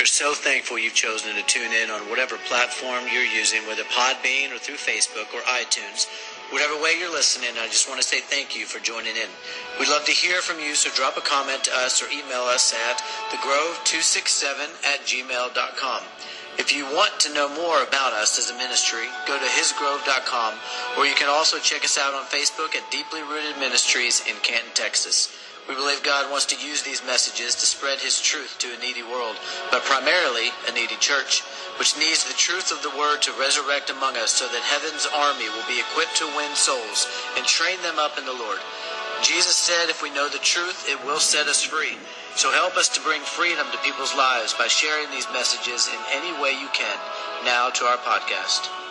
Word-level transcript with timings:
We're 0.00 0.06
so 0.06 0.32
thankful 0.32 0.78
you've 0.78 0.94
chosen 0.94 1.36
to 1.36 1.42
tune 1.42 1.72
in 1.76 1.90
on 1.90 2.08
whatever 2.08 2.38
platform 2.48 3.04
you're 3.12 3.20
using, 3.20 3.60
whether 3.68 3.82
Podbean 3.84 4.48
or 4.48 4.56
through 4.56 4.80
Facebook 4.80 5.28
or 5.36 5.44
iTunes. 5.44 6.08
Whatever 6.48 6.80
way 6.80 6.96
you're 6.98 7.12
listening, 7.12 7.50
I 7.60 7.66
just 7.66 7.86
want 7.86 8.00
to 8.00 8.06
say 8.08 8.20
thank 8.20 8.56
you 8.56 8.64
for 8.64 8.80
joining 8.80 9.14
in. 9.14 9.28
We'd 9.78 9.90
love 9.90 10.06
to 10.06 10.12
hear 10.12 10.40
from 10.40 10.58
you, 10.58 10.74
so 10.74 10.88
drop 10.96 11.18
a 11.18 11.20
comment 11.20 11.64
to 11.64 11.72
us 11.84 12.00
or 12.00 12.08
email 12.08 12.48
us 12.48 12.72
at 12.72 12.96
thegrove267 13.28 14.72
at 14.88 15.04
gmail.com. 15.04 16.02
If 16.56 16.72
you 16.72 16.86
want 16.86 17.20
to 17.20 17.34
know 17.34 17.54
more 17.54 17.82
about 17.82 18.14
us 18.14 18.38
as 18.38 18.48
a 18.48 18.56
ministry, 18.56 19.04
go 19.28 19.38
to 19.38 19.44
hisgrove.com, 19.44 20.54
or 20.96 21.04
you 21.04 21.14
can 21.14 21.28
also 21.28 21.58
check 21.58 21.84
us 21.84 21.98
out 21.98 22.14
on 22.14 22.24
Facebook 22.24 22.74
at 22.74 22.90
Deeply 22.90 23.20
Rooted 23.20 23.60
Ministries 23.60 24.22
in 24.26 24.36
Canton, 24.36 24.72
Texas. 24.72 25.36
We 25.70 25.76
believe 25.78 26.02
God 26.02 26.26
wants 26.34 26.50
to 26.50 26.58
use 26.58 26.82
these 26.82 27.06
messages 27.06 27.54
to 27.54 27.64
spread 27.64 28.00
His 28.02 28.18
truth 28.20 28.58
to 28.58 28.74
a 28.74 28.82
needy 28.82 29.06
world, 29.06 29.38
but 29.70 29.86
primarily 29.86 30.50
a 30.66 30.74
needy 30.74 30.98
church, 30.98 31.46
which 31.78 31.94
needs 31.94 32.26
the 32.26 32.34
truth 32.34 32.74
of 32.74 32.82
the 32.82 32.90
Word 32.98 33.22
to 33.22 33.38
resurrect 33.38 33.88
among 33.88 34.16
us 34.16 34.34
so 34.34 34.50
that 34.50 34.66
heaven's 34.66 35.06
army 35.14 35.46
will 35.46 35.62
be 35.70 35.78
equipped 35.78 36.18
to 36.18 36.34
win 36.34 36.50
souls 36.58 37.06
and 37.38 37.46
train 37.46 37.78
them 37.86 38.02
up 38.02 38.18
in 38.18 38.26
the 38.26 38.34
Lord. 38.34 38.58
Jesus 39.22 39.54
said, 39.54 39.86
if 39.86 40.02
we 40.02 40.10
know 40.10 40.28
the 40.28 40.42
truth, 40.42 40.90
it 40.90 40.98
will 41.06 41.22
set 41.22 41.46
us 41.46 41.62
free. 41.62 41.94
So 42.34 42.50
help 42.50 42.74
us 42.76 42.88
to 42.98 43.06
bring 43.06 43.22
freedom 43.22 43.70
to 43.70 43.86
people's 43.86 44.16
lives 44.18 44.52
by 44.58 44.66
sharing 44.66 45.06
these 45.14 45.30
messages 45.30 45.86
in 45.86 46.00
any 46.10 46.34
way 46.42 46.50
you 46.50 46.66
can. 46.74 46.98
Now 47.46 47.70
to 47.70 47.84
our 47.84 47.98
podcast. 47.98 48.89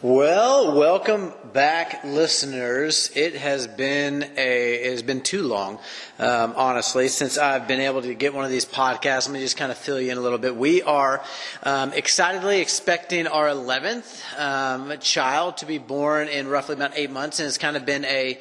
Well, 0.00 0.78
welcome 0.78 1.32
back, 1.52 2.04
listeners. 2.04 3.10
It 3.16 3.34
has 3.34 3.66
been 3.66 4.22
a 4.36 4.74
it 4.74 4.92
has 4.92 5.02
been 5.02 5.22
too 5.22 5.42
long, 5.42 5.80
um, 6.20 6.54
honestly, 6.56 7.08
since 7.08 7.36
I've 7.36 7.66
been 7.66 7.80
able 7.80 8.02
to 8.02 8.14
get 8.14 8.32
one 8.32 8.44
of 8.44 8.50
these 8.52 8.64
podcasts. 8.64 9.26
Let 9.26 9.30
me 9.32 9.40
just 9.40 9.56
kind 9.56 9.72
of 9.72 9.76
fill 9.76 10.00
you 10.00 10.12
in 10.12 10.16
a 10.16 10.20
little 10.20 10.38
bit. 10.38 10.54
We 10.54 10.82
are 10.82 11.20
um, 11.64 11.92
excitedly 11.94 12.60
expecting 12.60 13.26
our 13.26 13.48
eleventh 13.48 14.22
um, 14.38 14.96
child 15.00 15.56
to 15.56 15.66
be 15.66 15.78
born 15.78 16.28
in 16.28 16.46
roughly 16.46 16.76
about 16.76 16.92
eight 16.94 17.10
months, 17.10 17.40
and 17.40 17.48
it's 17.48 17.58
kind 17.58 17.76
of 17.76 17.84
been 17.84 18.04
a 18.04 18.38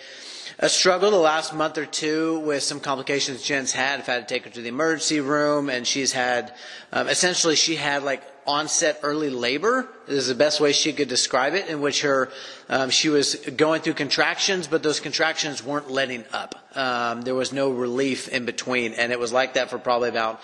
a 0.60 0.70
struggle 0.70 1.10
the 1.10 1.18
last 1.18 1.56
month 1.56 1.80
or 1.80 1.88
two 1.88 2.38
with 2.42 2.62
some 2.62 2.80
complications 2.80 3.42
Jen's 3.42 3.72
had. 3.72 4.00
I've 4.00 4.06
had 4.06 4.28
to 4.28 4.32
take 4.32 4.44
her 4.44 4.52
to 4.52 4.62
the 4.62 4.70
emergency 4.70 5.22
room, 5.22 5.72
and 5.72 5.88
she's 5.88 6.12
had 6.12 6.54
um, 6.94 7.08
essentially 7.08 7.56
she 7.56 7.78
had 7.78 8.04
like 8.04 8.22
onset 8.46 9.00
early 9.02 9.32
labor 9.32 9.90
is 10.08 10.28
the 10.28 10.36
best 10.36 10.60
way 10.60 10.72
she 10.72 10.94
could 10.94 11.08
describe 11.08 11.54
it, 11.54 11.68
in 11.68 11.82
which 11.82 12.02
her 12.02 12.30
um, 12.70 12.90
she 12.90 13.10
was 13.10 13.36
going 13.36 13.82
through 13.82 13.94
contractions, 13.94 14.68
but 14.68 14.84
those 14.84 15.00
contractions 15.00 15.64
weren't 15.64 15.90
letting 15.90 16.26
up. 16.34 16.56
Um, 16.76 17.22
there 17.22 17.36
was 17.36 17.54
no 17.54 17.70
relief 17.70 18.28
in 18.28 18.46
between, 18.46 18.94
and 18.94 19.12
it 19.12 19.20
was 19.20 19.34
like 19.34 19.54
that 19.54 19.70
for 19.70 19.80
probably 19.80 20.10
about 20.10 20.42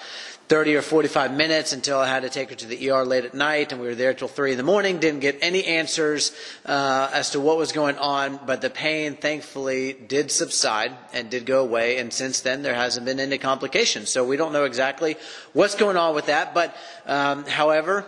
30 0.49 0.75
or 0.75 0.81
45 0.81 1.33
minutes 1.33 1.71
until 1.71 1.99
I 1.99 2.07
had 2.07 2.23
to 2.23 2.29
take 2.29 2.49
her 2.49 2.55
to 2.55 2.65
the 2.67 2.89
ER 2.89 3.05
late 3.05 3.23
at 3.23 3.33
night, 3.33 3.71
and 3.71 3.79
we 3.79 3.87
were 3.87 3.95
there 3.95 4.13
till 4.13 4.27
3 4.27 4.51
in 4.51 4.57
the 4.57 4.63
morning. 4.63 4.99
Didn't 4.99 5.21
get 5.21 5.39
any 5.41 5.63
answers 5.63 6.35
uh, 6.65 7.09
as 7.13 7.31
to 7.31 7.39
what 7.39 7.57
was 7.57 7.71
going 7.71 7.97
on, 7.97 8.39
but 8.45 8.61
the 8.61 8.69
pain, 8.69 9.15
thankfully, 9.15 9.93
did 9.93 10.31
subside 10.31 10.91
and 11.13 11.29
did 11.29 11.45
go 11.45 11.61
away, 11.61 11.97
and 11.97 12.11
since 12.11 12.41
then 12.41 12.61
there 12.61 12.75
hasn't 12.75 13.05
been 13.05 13.19
any 13.19 13.37
complications. 13.37 14.09
So 14.09 14.25
we 14.25 14.35
don't 14.35 14.51
know 14.51 14.65
exactly 14.65 15.15
what's 15.53 15.75
going 15.75 15.97
on 15.97 16.13
with 16.13 16.25
that, 16.25 16.53
but 16.53 16.75
um, 17.05 17.45
however, 17.45 18.05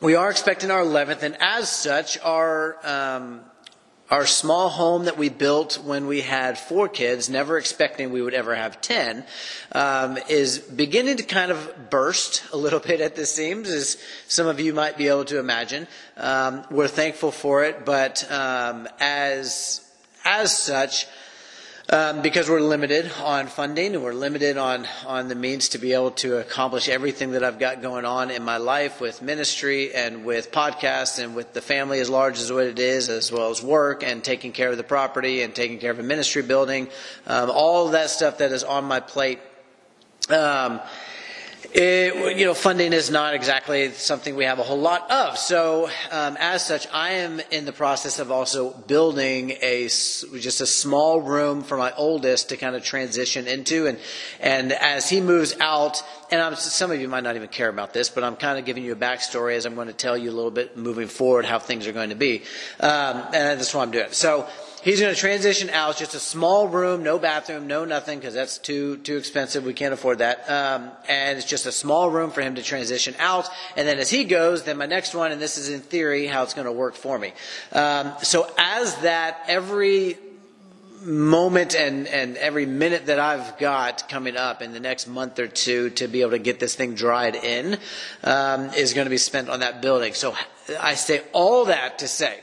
we 0.00 0.14
are 0.14 0.30
expecting 0.30 0.70
our 0.70 0.82
11th, 0.82 1.22
and 1.22 1.36
as 1.40 1.68
such, 1.68 2.18
our 2.20 2.78
um, 2.86 3.40
our 4.10 4.26
small 4.26 4.70
home 4.70 5.04
that 5.04 5.18
we 5.18 5.28
built 5.28 5.76
when 5.84 6.06
we 6.06 6.22
had 6.22 6.58
four 6.58 6.88
kids, 6.88 7.28
never 7.28 7.58
expecting 7.58 8.10
we 8.10 8.22
would 8.22 8.32
ever 8.32 8.54
have 8.54 8.80
10, 8.80 9.22
um, 9.72 10.18
is 10.30 10.58
beginning 10.58 11.18
to 11.18 11.22
kind 11.22 11.50
of 11.50 11.90
burst 11.90 12.42
a 12.52 12.56
little 12.56 12.80
bit 12.90 13.00
at 13.00 13.16
the 13.16 13.26
seams, 13.26 13.68
as 13.68 13.98
some 14.26 14.46
of 14.46 14.60
you 14.60 14.72
might 14.72 14.96
be 14.96 15.08
able 15.08 15.26
to 15.26 15.38
imagine. 15.38 15.86
Um, 16.16 16.64
we're 16.70 16.88
thankful 16.88 17.30
for 17.30 17.64
it, 17.64 17.84
but 17.84 18.30
um, 18.30 18.88
as, 18.98 19.86
as 20.24 20.56
such, 20.56 21.06
um, 21.90 22.20
because 22.20 22.50
we're 22.50 22.60
limited 22.60 23.10
on 23.22 23.46
funding 23.46 23.94
and 23.94 24.04
we're 24.04 24.12
limited 24.12 24.58
on, 24.58 24.86
on 25.06 25.28
the 25.28 25.34
means 25.34 25.70
to 25.70 25.78
be 25.78 25.94
able 25.94 26.10
to 26.10 26.36
accomplish 26.36 26.86
everything 26.88 27.32
that 27.32 27.42
I've 27.42 27.58
got 27.58 27.80
going 27.80 28.04
on 28.04 28.30
in 28.30 28.42
my 28.42 28.58
life 28.58 29.00
with 29.00 29.22
ministry 29.22 29.94
and 29.94 30.24
with 30.26 30.52
podcasts 30.52 31.22
and 31.22 31.34
with 31.34 31.54
the 31.54 31.62
family 31.62 32.00
as 32.00 32.10
large 32.10 32.38
as 32.40 32.52
what 32.52 32.64
it 32.64 32.78
is, 32.78 33.08
as 33.08 33.32
well 33.32 33.50
as 33.50 33.62
work 33.62 34.02
and 34.02 34.22
taking 34.22 34.52
care 34.52 34.70
of 34.70 34.76
the 34.76 34.84
property 34.84 35.40
and 35.40 35.54
taking 35.54 35.78
care 35.78 35.90
of 35.90 35.98
a 35.98 36.02
ministry 36.02 36.42
building, 36.42 36.88
um, 37.26 37.50
all 37.50 37.88
that 37.88 38.10
stuff 38.10 38.38
that 38.38 38.52
is 38.52 38.64
on 38.64 38.84
my 38.84 39.00
plate. 39.00 39.38
Um, 40.28 40.80
it, 41.72 42.36
you 42.38 42.46
know, 42.46 42.54
funding 42.54 42.92
is 42.92 43.10
not 43.10 43.34
exactly 43.34 43.90
something 43.92 44.34
we 44.36 44.44
have 44.44 44.58
a 44.58 44.62
whole 44.62 44.78
lot 44.78 45.10
of. 45.10 45.36
So, 45.36 45.90
um, 46.10 46.36
as 46.40 46.64
such, 46.64 46.86
I 46.92 47.10
am 47.10 47.40
in 47.50 47.66
the 47.66 47.72
process 47.72 48.18
of 48.18 48.30
also 48.30 48.70
building 48.70 49.52
a 49.62 49.82
just 49.84 50.60
a 50.60 50.66
small 50.66 51.20
room 51.20 51.62
for 51.62 51.76
my 51.76 51.92
oldest 51.94 52.48
to 52.48 52.56
kind 52.56 52.74
of 52.74 52.84
transition 52.84 53.46
into, 53.46 53.86
and 53.86 53.98
and 54.40 54.72
as 54.72 55.10
he 55.10 55.20
moves 55.20 55.54
out, 55.60 56.02
and 56.30 56.40
I'm, 56.40 56.56
some 56.56 56.90
of 56.90 57.00
you 57.00 57.08
might 57.08 57.24
not 57.24 57.36
even 57.36 57.48
care 57.48 57.68
about 57.68 57.92
this, 57.92 58.08
but 58.08 58.24
I'm 58.24 58.36
kind 58.36 58.58
of 58.58 58.64
giving 58.64 58.84
you 58.84 58.92
a 58.92 58.96
backstory 58.96 59.54
as 59.54 59.66
I'm 59.66 59.74
going 59.74 59.88
to 59.88 59.92
tell 59.92 60.16
you 60.16 60.30
a 60.30 60.36
little 60.36 60.50
bit 60.50 60.76
moving 60.76 61.08
forward 61.08 61.44
how 61.44 61.58
things 61.58 61.86
are 61.86 61.92
going 61.92 62.10
to 62.10 62.16
be, 62.16 62.42
um, 62.80 63.22
and 63.34 63.60
that's 63.60 63.74
what 63.74 63.82
I'm 63.82 63.90
doing. 63.90 64.08
So. 64.12 64.48
He's 64.82 65.00
going 65.00 65.12
to 65.12 65.18
transition 65.18 65.70
out, 65.70 65.96
just 65.96 66.14
a 66.14 66.20
small 66.20 66.68
room, 66.68 67.02
no 67.02 67.18
bathroom, 67.18 67.66
no 67.66 67.84
nothing, 67.84 68.18
because 68.18 68.34
that's 68.34 68.58
too 68.58 68.98
too 68.98 69.16
expensive. 69.16 69.64
We 69.64 69.74
can't 69.74 69.92
afford 69.92 70.18
that. 70.18 70.48
Um, 70.48 70.90
and 71.08 71.36
it's 71.36 71.46
just 71.46 71.66
a 71.66 71.72
small 71.72 72.10
room 72.10 72.30
for 72.30 72.42
him 72.42 72.54
to 72.54 72.62
transition 72.62 73.14
out. 73.18 73.48
And 73.76 73.88
then 73.88 73.98
as 73.98 74.10
he 74.10 74.24
goes, 74.24 74.62
then 74.62 74.76
my 74.76 74.86
next 74.86 75.14
one, 75.14 75.32
and 75.32 75.40
this 75.40 75.58
is 75.58 75.68
in 75.68 75.80
theory 75.80 76.26
how 76.26 76.42
it's 76.44 76.54
going 76.54 76.66
to 76.66 76.72
work 76.72 76.94
for 76.94 77.18
me. 77.18 77.32
Um, 77.72 78.12
so 78.22 78.50
as 78.56 78.94
that, 78.96 79.44
every 79.48 80.16
moment 81.02 81.74
and, 81.74 82.06
and 82.08 82.36
every 82.36 82.66
minute 82.66 83.06
that 83.06 83.20
I've 83.20 83.58
got 83.58 84.08
coming 84.08 84.36
up 84.36 84.62
in 84.62 84.72
the 84.72 84.80
next 84.80 85.06
month 85.06 85.38
or 85.38 85.46
two 85.46 85.90
to 85.90 86.08
be 86.08 86.22
able 86.22 86.32
to 86.32 86.38
get 86.38 86.58
this 86.58 86.74
thing 86.74 86.94
dried 86.94 87.36
in 87.36 87.78
um, 88.24 88.70
is 88.70 88.94
going 88.94 89.06
to 89.06 89.10
be 89.10 89.18
spent 89.18 89.48
on 89.48 89.60
that 89.60 89.80
building. 89.80 90.14
So 90.14 90.34
I 90.80 90.94
say 90.94 91.22
all 91.32 91.66
that 91.66 92.00
to 92.00 92.08
say 92.08 92.40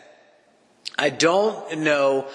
I 0.97 1.09
don't 1.09 1.79
know 1.79 2.27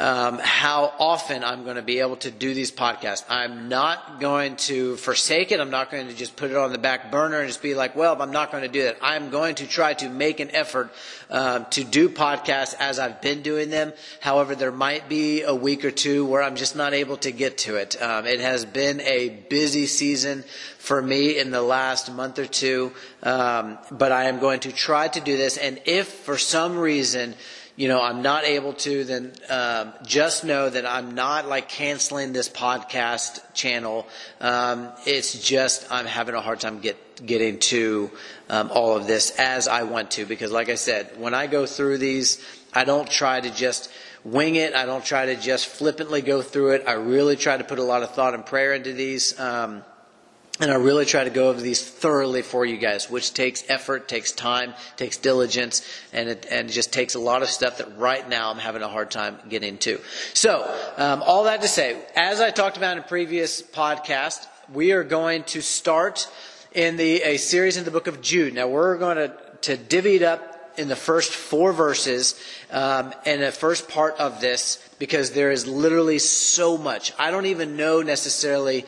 um, 0.00 0.40
how 0.42 0.94
often 0.98 1.44
I'm 1.44 1.64
going 1.64 1.76
to 1.76 1.82
be 1.82 2.00
able 2.00 2.16
to 2.16 2.30
do 2.30 2.54
these 2.54 2.72
podcasts. 2.72 3.22
I'm 3.28 3.68
not 3.68 4.18
going 4.18 4.56
to 4.56 4.96
forsake 4.96 5.52
it. 5.52 5.60
I'm 5.60 5.70
not 5.70 5.90
going 5.90 6.08
to 6.08 6.14
just 6.14 6.36
put 6.36 6.50
it 6.50 6.56
on 6.56 6.72
the 6.72 6.78
back 6.78 7.10
burner 7.12 7.38
and 7.38 7.48
just 7.48 7.60
be 7.60 7.74
like, 7.74 7.94
well, 7.94 8.20
I'm 8.20 8.32
not 8.32 8.50
going 8.50 8.62
to 8.62 8.68
do 8.68 8.84
that. 8.84 8.96
I'm 9.02 9.28
going 9.28 9.56
to 9.56 9.66
try 9.66 9.92
to 9.94 10.08
make 10.08 10.40
an 10.40 10.50
effort 10.52 10.90
um, 11.28 11.66
to 11.70 11.84
do 11.84 12.08
podcasts 12.08 12.74
as 12.80 12.98
I've 12.98 13.20
been 13.20 13.42
doing 13.42 13.68
them. 13.68 13.92
However, 14.20 14.54
there 14.54 14.72
might 14.72 15.08
be 15.08 15.42
a 15.42 15.54
week 15.54 15.84
or 15.84 15.90
two 15.90 16.24
where 16.24 16.42
I'm 16.42 16.56
just 16.56 16.74
not 16.74 16.94
able 16.94 17.18
to 17.18 17.30
get 17.30 17.58
to 17.58 17.76
it. 17.76 18.00
Um, 18.00 18.26
it 18.26 18.40
has 18.40 18.64
been 18.64 19.02
a 19.02 19.28
busy 19.28 19.86
season 19.86 20.44
for 20.78 21.02
me 21.02 21.38
in 21.38 21.50
the 21.50 21.62
last 21.62 22.10
month 22.10 22.38
or 22.38 22.46
two, 22.46 22.92
um, 23.22 23.78
but 23.90 24.12
I 24.12 24.24
am 24.24 24.40
going 24.40 24.60
to 24.60 24.72
try 24.72 25.08
to 25.08 25.20
do 25.20 25.36
this. 25.36 25.58
And 25.58 25.78
if 25.84 26.08
for 26.08 26.38
some 26.38 26.78
reason, 26.78 27.34
you 27.76 27.88
know, 27.88 28.00
I'm 28.00 28.22
not 28.22 28.44
able 28.44 28.74
to, 28.74 29.04
then 29.04 29.32
um, 29.48 29.92
just 30.04 30.44
know 30.44 30.68
that 30.68 30.86
I'm 30.86 31.14
not 31.14 31.48
like 31.48 31.68
canceling 31.68 32.32
this 32.32 32.48
podcast 32.48 33.40
channel. 33.54 34.06
Um, 34.40 34.90
it's 35.06 35.40
just 35.40 35.90
I'm 35.90 36.06
having 36.06 36.34
a 36.34 36.40
hard 36.40 36.60
time 36.60 36.80
get 36.80 36.96
getting 37.24 37.58
to 37.58 38.10
um, 38.48 38.70
all 38.72 38.96
of 38.96 39.06
this 39.06 39.38
as 39.38 39.68
I 39.68 39.82
want 39.84 40.12
to 40.12 40.24
because, 40.24 40.50
like 40.50 40.68
I 40.68 40.74
said, 40.74 41.18
when 41.18 41.34
I 41.34 41.46
go 41.46 41.66
through 41.66 41.98
these, 41.98 42.44
I 42.72 42.84
don't 42.84 43.08
try 43.10 43.40
to 43.40 43.50
just 43.50 43.90
wing 44.24 44.56
it. 44.56 44.74
I 44.74 44.86
don't 44.86 45.04
try 45.04 45.26
to 45.26 45.36
just 45.36 45.66
flippantly 45.66 46.22
go 46.22 46.42
through 46.42 46.72
it. 46.72 46.84
I 46.86 46.92
really 46.92 47.36
try 47.36 47.56
to 47.56 47.64
put 47.64 47.78
a 47.78 47.82
lot 47.82 48.02
of 48.02 48.14
thought 48.14 48.34
and 48.34 48.44
prayer 48.44 48.74
into 48.74 48.92
these. 48.92 49.38
Um, 49.38 49.82
and 50.60 50.70
I 50.70 50.74
really 50.74 51.06
try 51.06 51.24
to 51.24 51.30
go 51.30 51.48
over 51.48 51.60
these 51.60 51.82
thoroughly 51.82 52.42
for 52.42 52.66
you 52.66 52.76
guys, 52.76 53.10
which 53.10 53.32
takes 53.32 53.64
effort, 53.68 54.08
takes 54.08 54.30
time, 54.32 54.74
takes 54.96 55.16
diligence, 55.16 55.86
and 56.12 56.28
it, 56.28 56.46
and 56.50 56.68
it 56.68 56.72
just 56.72 56.92
takes 56.92 57.14
a 57.14 57.18
lot 57.18 57.42
of 57.42 57.48
stuff 57.48 57.78
that 57.78 57.96
right 57.96 58.28
now 58.28 58.50
I'm 58.50 58.58
having 58.58 58.82
a 58.82 58.88
hard 58.88 59.10
time 59.10 59.38
getting 59.48 59.78
to. 59.78 60.00
So, 60.34 60.62
um, 60.96 61.22
all 61.22 61.44
that 61.44 61.62
to 61.62 61.68
say, 61.68 62.00
as 62.14 62.40
I 62.40 62.50
talked 62.50 62.76
about 62.76 62.98
in 62.98 63.02
a 63.02 63.06
previous 63.06 63.62
podcast, 63.62 64.46
we 64.72 64.92
are 64.92 65.02
going 65.04 65.44
to 65.44 65.62
start 65.62 66.28
in 66.72 66.96
the 66.96 67.22
a 67.22 67.38
series 67.38 67.76
in 67.76 67.84
the 67.84 67.90
book 67.90 68.06
of 68.06 68.20
Jude. 68.20 68.54
Now 68.54 68.68
we're 68.68 68.98
going 68.98 69.16
to 69.16 69.34
to 69.62 69.76
divvy 69.76 70.16
it 70.16 70.22
up 70.22 70.50
in 70.78 70.88
the 70.88 70.96
first 70.96 71.32
four 71.32 71.72
verses 71.72 72.40
um, 72.70 73.12
in 73.26 73.40
the 73.40 73.52
first 73.52 73.88
part 73.88 74.16
of 74.18 74.40
this 74.40 74.78
because 74.98 75.32
there 75.32 75.50
is 75.50 75.66
literally 75.66 76.18
so 76.18 76.78
much. 76.78 77.12
I 77.18 77.30
don't 77.30 77.46
even 77.46 77.76
know 77.76 78.02
necessarily 78.02 78.86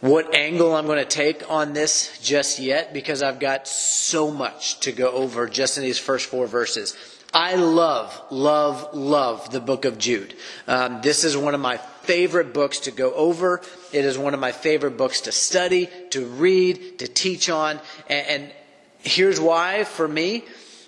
what 0.00 0.34
angle 0.34 0.74
I'm 0.74 0.86
going 0.86 0.98
to 0.98 1.04
take 1.04 1.50
on 1.50 1.72
this 1.72 2.18
just 2.22 2.58
yet 2.58 2.92
because 2.92 3.22
I've 3.22 3.40
got 3.40 3.66
so 3.66 4.30
much 4.30 4.80
to 4.80 4.92
go 4.92 5.10
over 5.10 5.48
just 5.48 5.76
in 5.76 5.84
these 5.84 5.98
first 5.98 6.26
four 6.26 6.46
verses. 6.46 6.96
I 7.34 7.56
love, 7.56 8.18
love, 8.30 8.94
love 8.94 9.50
the 9.50 9.60
book 9.60 9.84
of 9.84 9.98
Jude. 9.98 10.34
Um, 10.66 11.00
this 11.02 11.24
is 11.24 11.36
one 11.36 11.54
of 11.54 11.60
my 11.60 11.76
favorite 11.76 12.54
books 12.54 12.80
to 12.80 12.90
go 12.90 13.12
over. 13.12 13.60
It 13.92 14.04
is 14.04 14.16
one 14.16 14.34
of 14.34 14.40
my 14.40 14.52
favorite 14.52 14.96
books 14.96 15.22
to 15.22 15.32
study, 15.32 15.90
to 16.10 16.24
read, 16.24 17.00
to 17.00 17.08
teach 17.08 17.50
on. 17.50 17.80
And, 18.08 18.26
and 18.28 18.52
here's 19.00 19.38
why 19.40 19.84
for 19.84 20.08
me 20.08 20.44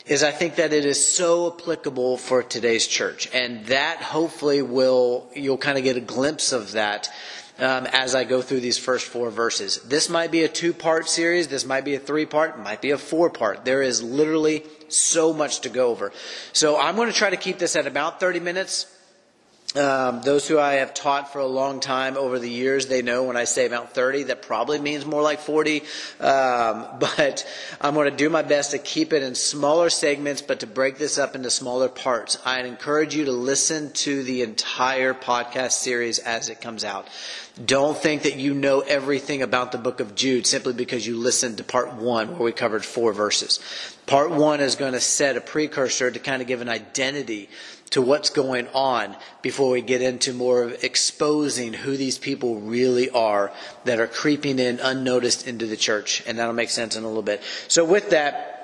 is 0.06 0.22
I 0.22 0.30
think 0.30 0.54
that 0.54 0.72
it 0.72 0.86
is 0.86 1.06
so 1.06 1.54
applicable 1.54 2.16
for 2.16 2.42
today's 2.42 2.86
church. 2.86 3.28
And 3.34 3.66
that 3.66 3.98
hopefully 3.98 4.62
will, 4.62 5.28
you'll 5.34 5.58
kind 5.58 5.76
of 5.76 5.84
get 5.84 5.96
a 5.96 6.00
glimpse 6.00 6.52
of 6.52 6.72
that 6.72 7.10
um, 7.60 7.86
as 7.86 8.14
I 8.14 8.24
go 8.24 8.42
through 8.42 8.60
these 8.60 8.78
first 8.78 9.06
four 9.06 9.30
verses. 9.30 9.78
This 9.78 10.08
might 10.08 10.30
be 10.30 10.44
a 10.44 10.48
two 10.48 10.72
part 10.72 11.08
series. 11.08 11.48
This 11.48 11.64
might 11.64 11.84
be 11.84 11.94
a 11.94 11.98
three 11.98 12.26
part, 12.26 12.58
might 12.58 12.80
be 12.80 12.90
a 12.90 12.98
four 12.98 13.30
part. 13.30 13.64
There 13.64 13.82
is 13.82 14.02
literally 14.02 14.64
so 14.88 15.32
much 15.32 15.60
to 15.60 15.68
go 15.68 15.88
over. 15.88 16.12
So 16.52 16.78
I'm 16.78 16.96
going 16.96 17.08
to 17.08 17.14
try 17.14 17.30
to 17.30 17.36
keep 17.36 17.58
this 17.58 17.76
at 17.76 17.86
about 17.86 18.20
30 18.20 18.40
minutes. 18.40 18.86
Um, 19.76 20.22
those 20.22 20.48
who 20.48 20.58
I 20.58 20.74
have 20.74 20.94
taught 20.94 21.32
for 21.32 21.38
a 21.38 21.46
long 21.46 21.78
time 21.78 22.16
over 22.16 22.40
the 22.40 22.50
years, 22.50 22.86
they 22.86 23.02
know 23.02 23.22
when 23.22 23.36
I 23.36 23.44
say 23.44 23.66
about 23.66 23.94
30, 23.94 24.24
that 24.24 24.42
probably 24.42 24.80
means 24.80 25.06
more 25.06 25.22
like 25.22 25.38
40. 25.38 25.82
Um, 26.18 26.86
but 26.98 27.46
I'm 27.80 27.94
going 27.94 28.10
to 28.10 28.16
do 28.16 28.28
my 28.28 28.42
best 28.42 28.72
to 28.72 28.78
keep 28.78 29.12
it 29.12 29.22
in 29.22 29.36
smaller 29.36 29.88
segments, 29.88 30.42
but 30.42 30.60
to 30.60 30.66
break 30.66 30.98
this 30.98 31.18
up 31.18 31.36
into 31.36 31.50
smaller 31.50 31.88
parts. 31.88 32.36
I 32.44 32.62
encourage 32.62 33.14
you 33.14 33.26
to 33.26 33.32
listen 33.32 33.92
to 33.92 34.24
the 34.24 34.42
entire 34.42 35.14
podcast 35.14 35.72
series 35.72 36.18
as 36.18 36.48
it 36.48 36.60
comes 36.60 36.84
out. 36.84 37.06
Don't 37.64 37.96
think 37.96 38.22
that 38.22 38.36
you 38.36 38.54
know 38.54 38.80
everything 38.80 39.42
about 39.42 39.70
the 39.70 39.78
book 39.78 40.00
of 40.00 40.14
Jude 40.14 40.46
simply 40.46 40.72
because 40.72 41.06
you 41.06 41.16
listened 41.16 41.58
to 41.58 41.64
part 41.64 41.92
one 41.94 42.30
where 42.30 42.42
we 42.42 42.52
covered 42.52 42.84
four 42.84 43.12
verses. 43.12 43.60
Part 44.06 44.30
one 44.30 44.60
is 44.60 44.76
going 44.76 44.94
to 44.94 45.00
set 45.00 45.36
a 45.36 45.40
precursor 45.40 46.10
to 46.10 46.18
kind 46.18 46.42
of 46.42 46.48
give 46.48 46.60
an 46.60 46.68
identity 46.68 47.48
to 47.90 48.00
what's 48.00 48.30
going 48.30 48.68
on 48.68 49.16
before 49.42 49.70
we 49.70 49.82
get 49.82 50.00
into 50.00 50.32
more 50.32 50.62
of 50.62 50.84
exposing 50.84 51.72
who 51.72 51.96
these 51.96 52.18
people 52.18 52.60
really 52.60 53.10
are 53.10 53.52
that 53.84 53.98
are 53.98 54.06
creeping 54.06 54.58
in 54.58 54.78
unnoticed 54.80 55.46
into 55.46 55.66
the 55.66 55.76
church. 55.76 56.22
And 56.26 56.38
that'll 56.38 56.54
make 56.54 56.70
sense 56.70 56.96
in 56.96 57.02
a 57.02 57.08
little 57.08 57.22
bit. 57.22 57.42
So 57.68 57.84
with 57.84 58.10
that, 58.10 58.60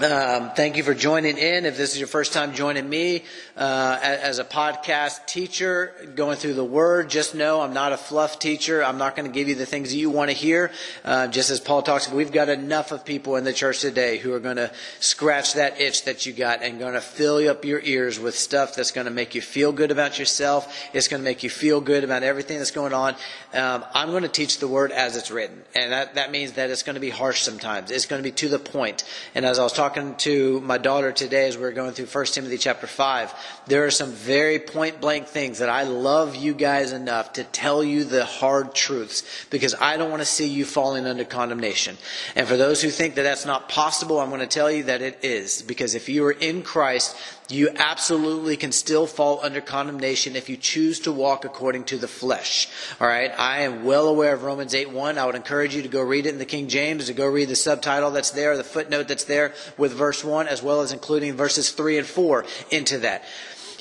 um, 0.00 0.52
thank 0.54 0.76
you 0.76 0.84
for 0.84 0.94
joining 0.94 1.38
in. 1.38 1.66
If 1.66 1.76
this 1.76 1.92
is 1.92 1.98
your 1.98 2.06
first 2.06 2.32
time 2.32 2.54
joining 2.54 2.88
me 2.88 3.24
uh, 3.58 3.98
as 4.00 4.38
a 4.38 4.44
podcast 4.44 5.26
teacher, 5.26 5.92
going 6.14 6.36
through 6.36 6.54
the 6.54 6.64
Word, 6.64 7.10
just 7.10 7.34
know 7.34 7.60
I'm 7.60 7.74
not 7.74 7.92
a 7.92 7.96
fluff 7.96 8.38
teacher. 8.38 8.84
I'm 8.84 8.98
not 8.98 9.16
going 9.16 9.26
to 9.26 9.34
give 9.34 9.48
you 9.48 9.56
the 9.56 9.66
things 9.66 9.92
you 9.92 10.10
want 10.10 10.30
to 10.30 10.36
hear. 10.36 10.70
Uh, 11.04 11.26
just 11.26 11.50
as 11.50 11.58
Paul 11.58 11.82
talks, 11.82 12.08
we've 12.08 12.30
got 12.30 12.48
enough 12.48 12.92
of 12.92 13.04
people 13.04 13.34
in 13.34 13.42
the 13.42 13.52
church 13.52 13.80
today 13.80 14.18
who 14.18 14.32
are 14.32 14.38
going 14.38 14.56
to 14.56 14.70
scratch 15.00 15.54
that 15.54 15.80
itch 15.80 16.04
that 16.04 16.24
you 16.24 16.32
got 16.32 16.62
and 16.62 16.78
going 16.78 16.94
to 16.94 17.00
fill 17.00 17.48
up 17.48 17.64
your 17.64 17.80
ears 17.80 18.20
with 18.20 18.38
stuff 18.38 18.76
that's 18.76 18.92
going 18.92 19.06
to 19.06 19.10
make 19.10 19.34
you 19.34 19.40
feel 19.40 19.72
good 19.72 19.90
about 19.90 20.20
yourself. 20.20 20.88
It's 20.92 21.08
going 21.08 21.20
to 21.20 21.24
make 21.24 21.42
you 21.42 21.50
feel 21.50 21.80
good 21.80 22.04
about 22.04 22.22
everything 22.22 22.58
that's 22.58 22.70
going 22.70 22.92
on. 22.92 23.16
Um, 23.52 23.84
I'm 23.92 24.10
going 24.10 24.22
to 24.22 24.28
teach 24.28 24.58
the 24.58 24.68
Word 24.68 24.92
as 24.92 25.16
it's 25.16 25.32
written, 25.32 25.64
and 25.74 25.90
that 25.90 26.14
that 26.14 26.30
means 26.30 26.52
that 26.52 26.70
it's 26.70 26.84
going 26.84 26.94
to 26.94 27.00
be 27.00 27.10
harsh 27.10 27.42
sometimes. 27.42 27.90
It's 27.90 28.06
going 28.06 28.22
to 28.22 28.24
be 28.28 28.32
to 28.36 28.48
the 28.48 28.60
point. 28.60 29.02
And 29.34 29.44
as 29.44 29.58
I 29.58 29.64
was 29.64 29.72
talking 29.72 30.14
to 30.18 30.60
my 30.60 30.78
daughter 30.78 31.10
today 31.10 31.48
as 31.48 31.56
we 31.56 31.64
were 31.64 31.72
going 31.72 31.92
through 31.92 32.06
1 32.06 32.24
Timothy 32.26 32.56
chapter 32.56 32.86
5. 32.86 33.34
There 33.66 33.84
are 33.84 33.90
some 33.90 34.12
very 34.12 34.58
point 34.58 35.00
blank 35.00 35.26
things 35.26 35.58
that 35.58 35.68
I 35.68 35.82
love 35.82 36.36
you 36.36 36.54
guys 36.54 36.92
enough 36.92 37.34
to 37.34 37.44
tell 37.44 37.84
you 37.84 38.04
the 38.04 38.24
hard 38.24 38.74
truths 38.74 39.46
because 39.50 39.74
I 39.80 39.96
don't 39.96 40.10
want 40.10 40.22
to 40.22 40.26
see 40.26 40.48
you 40.48 40.64
falling 40.64 41.06
under 41.06 41.24
condemnation. 41.24 41.98
And 42.34 42.48
for 42.48 42.56
those 42.56 42.80
who 42.80 42.90
think 42.90 43.14
that 43.16 43.22
that's 43.22 43.44
not 43.44 43.68
possible, 43.68 44.20
I'm 44.20 44.30
going 44.30 44.40
to 44.40 44.46
tell 44.46 44.70
you 44.70 44.84
that 44.84 45.02
it 45.02 45.18
is 45.22 45.62
because 45.62 45.94
if 45.94 46.08
you 46.08 46.24
are 46.26 46.32
in 46.32 46.62
Christ, 46.62 47.16
you 47.50 47.70
absolutely 47.76 48.56
can 48.56 48.72
still 48.72 49.06
fall 49.06 49.40
under 49.42 49.60
condemnation 49.60 50.36
if 50.36 50.48
you 50.50 50.56
choose 50.56 51.00
to 51.00 51.12
walk 51.12 51.44
according 51.44 51.84
to 51.84 51.96
the 51.96 52.08
flesh. 52.08 52.68
All 53.00 53.08
right. 53.08 53.32
I 53.38 53.60
am 53.60 53.84
well 53.84 54.06
aware 54.08 54.34
of 54.34 54.42
Romans 54.42 54.74
8 54.74 54.90
1. 54.90 55.16
I 55.16 55.24
would 55.24 55.34
encourage 55.34 55.74
you 55.74 55.82
to 55.82 55.88
go 55.88 56.02
read 56.02 56.26
it 56.26 56.32
in 56.32 56.38
the 56.38 56.44
King 56.44 56.68
James, 56.68 57.06
to 57.06 57.14
go 57.14 57.26
read 57.26 57.48
the 57.48 57.56
subtitle 57.56 58.10
that's 58.10 58.32
there, 58.32 58.56
the 58.56 58.64
footnote 58.64 59.08
that's 59.08 59.24
there 59.24 59.54
with 59.78 59.92
verse 59.92 60.22
1, 60.22 60.46
as 60.46 60.62
well 60.62 60.82
as 60.82 60.92
including 60.92 61.34
verses 61.34 61.70
3 61.70 61.98
and 61.98 62.06
4 62.06 62.44
into 62.70 62.98
that. 62.98 63.24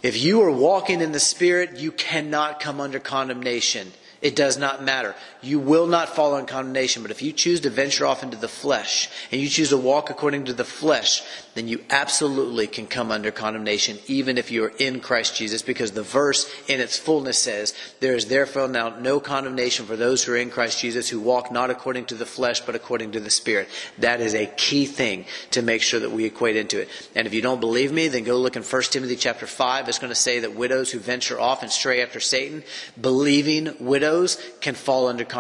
If 0.04 0.22
you 0.22 0.42
are 0.44 0.52
walking 0.52 1.02
in 1.02 1.12
the 1.12 1.20
Spirit, 1.20 1.78
you 1.78 1.92
cannot 1.92 2.60
come 2.60 2.80
under 2.80 3.00
condemnation. 3.00 3.94
It 4.22 4.36
does 4.36 4.58
not 4.58 4.84
matter. 4.84 5.16
You 5.42 5.60
will 5.60 5.88
not 5.88 6.10
fall 6.10 6.34
on 6.34 6.46
condemnation, 6.46 7.02
but 7.02 7.12
if 7.12 7.22
you 7.22 7.32
choose 7.32 7.60
to 7.62 7.70
venture 7.70 8.06
off 8.06 8.24
into 8.24 8.38
the 8.38 8.48
flesh 8.48 9.10
and 9.32 9.40
you 9.40 9.48
choose 9.48 9.70
to 9.70 9.78
walk 9.78 10.10
according 10.10 10.46
to 10.46 10.54
the 10.54 10.64
flesh, 10.64 11.22
then 11.54 11.68
you 11.68 11.84
absolutely 11.90 12.68
can 12.68 12.88
come 12.88 13.12
under 13.12 13.32
condemnation, 13.32 13.98
even 14.08 14.38
if 14.38 14.52
you 14.52 14.64
are 14.64 14.74
in 14.80 15.00
Christ 15.00 15.36
Jesus, 15.36 15.62
because 15.62 15.92
the 15.92 16.04
verse 16.04 16.52
in 16.68 16.80
its 16.80 16.98
fullness 16.98 17.38
says, 17.38 17.74
There 18.00 18.16
is 18.16 18.28
therefore 18.28 18.68
now 18.68 18.90
no 18.90 19.20
condemnation 19.20 19.86
for 19.86 19.96
those 19.96 20.24
who 20.24 20.34
are 20.34 20.38
in 20.38 20.50
Christ 20.50 20.80
Jesus 20.82 21.10
who 21.10 21.20
walk 21.20 21.52
not 21.52 21.70
according 21.70 22.06
to 22.06 22.16
the 22.16 22.26
flesh, 22.26 22.62
but 22.62 22.76
according 22.76 23.12
to 23.14 23.20
the 23.20 23.30
Spirit. 23.30 23.70
That 23.98 24.22
is 24.22 24.34
a 24.34 24.46
key 24.46 24.86
thing 24.86 25.26
to 25.52 25.62
make 25.62 25.82
sure 25.82 26.00
that 26.00 26.12
we 26.12 26.26
equate 26.26 26.56
into 26.56 26.80
it. 26.80 26.90
And 27.16 27.28
if 27.28 27.34
you 27.34 27.42
don't 27.42 27.60
believe 27.60 27.92
me, 27.92 28.08
then 28.08 28.24
go 28.24 28.38
look 28.38 28.56
in 28.56 28.64
1 28.64 28.82
Timothy 28.84 29.16
chapter 29.16 29.48
5. 29.48 29.88
It's 29.88 30.00
going 30.00 30.10
to 30.10 30.16
say 30.16 30.40
that 30.40 30.56
widows 30.56 30.92
who 30.92 31.00
venture 31.00 31.40
off 31.40 31.64
and 31.64 31.72
stray 31.72 32.02
after 32.02 32.20
Satan, 32.20 32.64
believing 33.00 33.76
widows 33.80 34.42
can 34.62 34.76
fall 34.76 35.08
under 35.08 35.24
condemnation. 35.24 35.37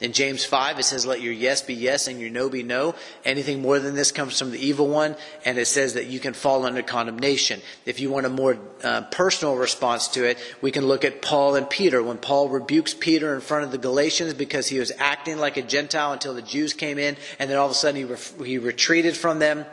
In 0.00 0.12
James 0.12 0.44
5, 0.44 0.78
it 0.78 0.84
says, 0.84 1.04
Let 1.04 1.20
your 1.20 1.32
yes 1.32 1.62
be 1.62 1.74
yes 1.74 2.08
and 2.08 2.20
your 2.20 2.30
no 2.30 2.48
be 2.48 2.62
no. 2.62 2.94
Anything 3.24 3.62
more 3.62 3.78
than 3.78 3.94
this 3.94 4.12
comes 4.12 4.38
from 4.38 4.50
the 4.50 4.58
evil 4.58 4.88
one, 4.88 5.16
and 5.44 5.58
it 5.58 5.66
says 5.66 5.94
that 5.94 6.06
you 6.06 6.20
can 6.20 6.32
fall 6.32 6.64
under 6.64 6.82
condemnation. 6.82 7.60
If 7.84 8.00
you 8.00 8.10
want 8.10 8.26
a 8.26 8.30
more 8.30 8.58
uh, 8.82 9.02
personal 9.10 9.56
response 9.56 10.08
to 10.08 10.24
it, 10.24 10.38
we 10.60 10.70
can 10.70 10.86
look 10.86 11.04
at 11.04 11.22
Paul 11.22 11.54
and 11.54 11.68
Peter. 11.68 12.02
When 12.02 12.18
Paul 12.18 12.48
rebukes 12.48 12.94
Peter 12.94 13.34
in 13.34 13.40
front 13.40 13.64
of 13.64 13.72
the 13.72 13.78
Galatians 13.78 14.34
because 14.34 14.68
he 14.68 14.78
was 14.78 14.92
acting 14.98 15.38
like 15.38 15.56
a 15.56 15.62
Gentile 15.62 16.12
until 16.12 16.34
the 16.34 16.42
Jews 16.42 16.72
came 16.72 16.98
in, 16.98 17.16
and 17.38 17.50
then 17.50 17.58
all 17.58 17.66
of 17.66 17.72
a 17.72 17.74
sudden 17.74 17.96
he, 17.96 18.04
re- 18.04 18.46
he 18.46 18.58
retreated 18.58 19.16
from 19.16 19.38
them. 19.38 19.66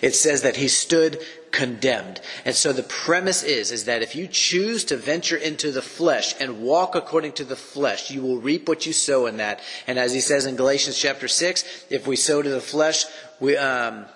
It 0.00 0.14
says 0.14 0.42
that 0.42 0.56
he 0.56 0.68
stood 0.68 1.20
condemned. 1.52 2.20
And 2.44 2.54
so 2.54 2.72
the 2.72 2.82
premise 2.82 3.42
is, 3.42 3.70
is 3.70 3.84
that 3.84 4.02
if 4.02 4.16
you 4.16 4.26
choose 4.26 4.84
to 4.84 4.96
venture 4.96 5.36
into 5.36 5.70
the 5.70 5.82
flesh 5.82 6.34
and 6.40 6.62
walk 6.62 6.94
according 6.94 7.32
to 7.32 7.44
the 7.44 7.56
flesh, 7.56 8.10
you 8.10 8.22
will 8.22 8.38
reap 8.38 8.68
what 8.68 8.86
you 8.86 8.92
sow 8.92 9.26
in 9.26 9.36
that. 9.36 9.60
And 9.86 9.98
as 9.98 10.12
he 10.12 10.20
says 10.20 10.46
in 10.46 10.56
Galatians 10.56 10.98
chapter 10.98 11.28
6, 11.28 11.86
if 11.90 12.06
we 12.06 12.16
sow 12.16 12.42
to 12.42 12.48
the 12.48 12.60
flesh, 12.60 13.04
we, 13.38 13.56
um, 13.56 14.06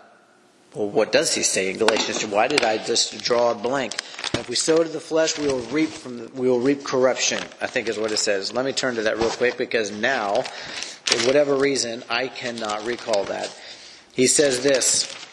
well, 0.75 0.89
what 0.89 1.13
does 1.13 1.35
he 1.35 1.43
say 1.43 1.71
in 1.71 1.79
Galatians? 1.79 2.25
Why 2.27 2.49
did 2.49 2.65
I 2.65 2.79
just 2.79 3.23
draw 3.23 3.53
a 3.53 3.55
blank? 3.55 3.95
If 4.35 4.49
we 4.49 4.57
sow 4.57 4.83
to 4.83 4.89
the 4.89 5.01
flesh, 5.01 5.39
we 5.39 5.47
will 5.47 5.61
reap 5.61 5.91
from 5.91 6.19
the, 6.19 6.29
we 6.33 6.49
will 6.49 6.61
reap 6.61 6.85
corruption. 6.85 7.43
I 7.61 7.67
think 7.67 7.89
is 7.89 7.99
what 7.99 8.13
it 8.13 8.19
says. 8.19 8.53
Let 8.53 8.65
me 8.65 8.73
turn 8.73 8.95
to 8.97 9.03
that 9.03 9.19
real 9.19 9.31
quick 9.31 9.59
because 9.59 9.91
now, 9.91 10.43
for 10.43 11.27
whatever 11.27 11.55
reason, 11.55 12.03
I 12.09 12.29
cannot 12.29 12.85
recall 12.85 13.25
that. 13.25 13.55
He 14.15 14.27
says 14.27 14.63
this. 14.63 15.26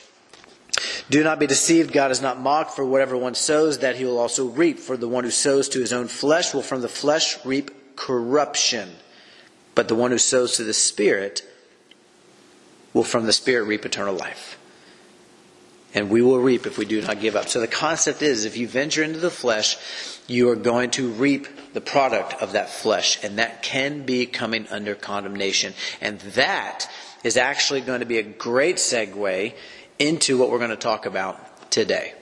Do 1.10 1.24
not 1.24 1.40
be 1.40 1.48
deceived. 1.48 1.92
God 1.92 2.12
is 2.12 2.22
not 2.22 2.40
mocked, 2.40 2.72
for 2.72 2.86
whatever 2.86 3.18
one 3.18 3.36
sows, 3.36 3.80
that 3.80 3.98
he 3.98 4.06
will 4.06 4.20
also 4.20 4.48
reap. 4.48 4.80
For 4.80 4.98
the 4.98 5.08
one 5.08 5.24
who 5.24 5.32
sows 5.32 5.70
to 5.70 5.80
his 5.80 5.94
own 5.94 6.08
flesh 6.08 6.54
will 6.54 6.62
from 6.62 6.82
the 6.82 6.90
flesh 6.90 7.44
reap 7.46 7.96
corruption. 7.96 8.90
But 9.76 9.88
the 9.88 9.96
one 9.96 10.12
who 10.12 10.18
sows 10.18 10.58
to 10.58 10.64
the 10.64 10.74
Spirit 10.74 11.42
will 12.94 13.04
from 13.04 13.26
the 13.26 13.34
Spirit 13.34 13.64
reap 13.64 13.86
eternal 13.86 14.16
life. 14.16 14.58
And 15.96 16.10
we 16.10 16.22
will 16.22 16.40
reap 16.40 16.66
if 16.66 16.78
we 16.78 16.86
do 16.86 17.02
not 17.02 17.20
give 17.20 17.36
up. 17.36 17.48
So 17.48 17.60
the 17.60 17.68
concept 17.68 18.22
is 18.22 18.46
if 18.46 18.58
you 18.58 18.68
venture 18.68 19.04
into 19.04 19.20
the 19.20 19.30
flesh, 19.30 19.78
you 20.28 20.50
are 20.50 20.56
going 20.56 20.90
to 20.92 21.10
reap 21.10 21.48
the 21.74 21.82
product 21.82 22.42
of 22.42 22.54
that 22.54 22.70
flesh. 22.70 23.24
And 23.24 23.38
that 23.38 23.62
can 23.62 24.04
be 24.04 24.26
coming 24.26 24.68
under 24.72 24.96
condemnation. 24.96 25.74
And 26.02 26.20
that 26.22 26.90
is 27.24 27.38
actually 27.38 27.82
going 27.82 28.00
to 28.00 28.06
be 28.06 28.18
a 28.18 28.24
great 28.24 28.78
segue 28.78 29.54
into 30.04 30.38
what 30.38 30.52
we're 30.52 30.58
going 30.58 30.70
to 30.70 30.76
talk 30.76 31.06
about 31.06 31.72
today. 31.72 32.14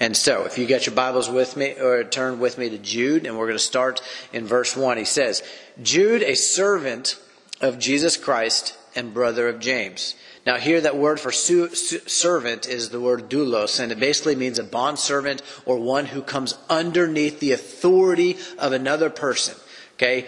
And 0.00 0.16
so, 0.16 0.44
if 0.44 0.58
you 0.58 0.66
get 0.66 0.86
your 0.86 0.94
Bibles 0.94 1.30
with 1.30 1.56
me, 1.56 1.72
or 1.72 2.02
turn 2.02 2.40
with 2.40 2.58
me 2.58 2.68
to 2.70 2.78
Jude, 2.78 3.26
and 3.26 3.38
we're 3.38 3.46
going 3.46 3.58
to 3.58 3.62
start 3.64 4.00
in 4.32 4.44
verse 4.44 4.76
1. 4.76 4.96
He 4.96 5.04
says, 5.04 5.42
Jude, 5.80 6.22
a 6.22 6.34
servant 6.34 7.16
of 7.60 7.78
Jesus 7.78 8.16
Christ 8.16 8.76
and 8.96 9.14
brother 9.14 9.48
of 9.48 9.60
James. 9.60 10.16
Now, 10.46 10.56
here 10.56 10.80
that 10.80 10.96
word 10.96 11.20
for 11.20 11.30
su- 11.30 11.74
su- 11.74 12.00
servant 12.06 12.68
is 12.68 12.90
the 12.90 13.00
word 13.00 13.28
doulos, 13.28 13.78
and 13.78 13.92
it 13.92 14.00
basically 14.00 14.34
means 14.34 14.58
a 14.58 14.64
bond 14.64 14.98
servant 14.98 15.42
or 15.64 15.78
one 15.78 16.06
who 16.06 16.22
comes 16.22 16.58
underneath 16.68 17.38
the 17.38 17.52
authority 17.52 18.36
of 18.58 18.72
another 18.72 19.10
person. 19.10 19.54
Okay? 19.94 20.26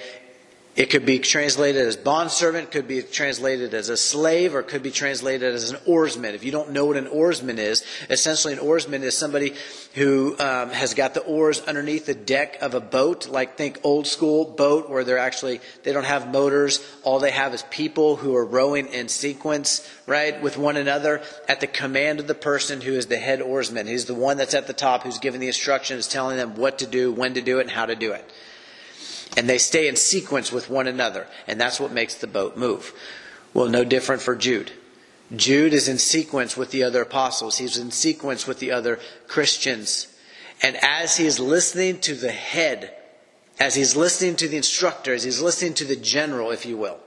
It 0.76 0.88
could 0.88 1.04
be 1.04 1.18
translated 1.18 1.84
as 1.84 1.96
bondservant, 1.96 2.70
could 2.70 2.86
be 2.86 3.02
translated 3.02 3.74
as 3.74 3.88
a 3.88 3.96
slave, 3.96 4.54
or 4.54 4.62
could 4.62 4.84
be 4.84 4.92
translated 4.92 5.52
as 5.52 5.72
an 5.72 5.78
oarsman. 5.84 6.34
If 6.34 6.44
you 6.44 6.52
don't 6.52 6.70
know 6.70 6.84
what 6.84 6.96
an 6.96 7.08
oarsman 7.08 7.58
is, 7.58 7.84
essentially 8.08 8.52
an 8.52 8.60
oarsman 8.60 9.02
is 9.02 9.18
somebody 9.18 9.54
who 9.94 10.36
um, 10.38 10.70
has 10.70 10.94
got 10.94 11.14
the 11.14 11.22
oars 11.22 11.60
underneath 11.60 12.06
the 12.06 12.14
deck 12.14 12.62
of 12.62 12.74
a 12.74 12.80
boat, 12.80 13.28
like 13.28 13.56
think 13.56 13.80
old 13.82 14.06
school 14.06 14.44
boat 14.44 14.88
where 14.88 15.02
they're 15.02 15.18
actually, 15.18 15.60
they 15.82 15.92
don't 15.92 16.04
have 16.04 16.32
motors. 16.32 16.80
All 17.02 17.18
they 17.18 17.32
have 17.32 17.52
is 17.52 17.64
people 17.70 18.14
who 18.14 18.36
are 18.36 18.46
rowing 18.46 18.86
in 18.86 19.08
sequence, 19.08 19.90
right, 20.06 20.40
with 20.40 20.56
one 20.56 20.76
another 20.76 21.20
at 21.48 21.58
the 21.58 21.66
command 21.66 22.20
of 22.20 22.28
the 22.28 22.34
person 22.34 22.80
who 22.80 22.92
is 22.92 23.06
the 23.06 23.18
head 23.18 23.42
oarsman. 23.42 23.88
He's 23.88 24.04
the 24.04 24.14
one 24.14 24.36
that's 24.36 24.54
at 24.54 24.68
the 24.68 24.72
top 24.72 25.02
who's 25.02 25.18
giving 25.18 25.40
the 25.40 25.48
instructions, 25.48 26.06
telling 26.06 26.36
them 26.36 26.54
what 26.54 26.78
to 26.78 26.86
do, 26.86 27.10
when 27.10 27.34
to 27.34 27.42
do 27.42 27.58
it, 27.58 27.62
and 27.62 27.70
how 27.70 27.86
to 27.86 27.96
do 27.96 28.12
it. 28.12 28.24
And 29.36 29.48
they 29.48 29.58
stay 29.58 29.88
in 29.88 29.96
sequence 29.96 30.50
with 30.50 30.70
one 30.70 30.86
another. 30.86 31.26
And 31.46 31.60
that's 31.60 31.78
what 31.78 31.92
makes 31.92 32.14
the 32.14 32.26
boat 32.26 32.56
move. 32.56 32.92
Well, 33.54 33.68
no 33.68 33.84
different 33.84 34.22
for 34.22 34.36
Jude. 34.36 34.72
Jude 35.34 35.72
is 35.72 35.88
in 35.88 35.98
sequence 35.98 36.56
with 36.56 36.70
the 36.72 36.82
other 36.82 37.02
apostles. 37.02 37.58
He's 37.58 37.78
in 37.78 37.90
sequence 37.90 38.46
with 38.46 38.58
the 38.58 38.72
other 38.72 38.98
Christians. 39.28 40.08
And 40.62 40.76
as 40.82 41.16
he 41.16 41.26
is 41.26 41.38
listening 41.38 42.00
to 42.00 42.14
the 42.14 42.32
head, 42.32 42.92
as 43.58 43.74
he's 43.74 43.94
listening 43.94 44.36
to 44.36 44.48
the 44.48 44.56
instructor, 44.56 45.14
as 45.14 45.24
he's 45.24 45.40
listening 45.40 45.74
to 45.74 45.84
the 45.84 45.96
general, 45.96 46.50
if 46.50 46.66
you 46.66 46.76
will, 46.76 46.98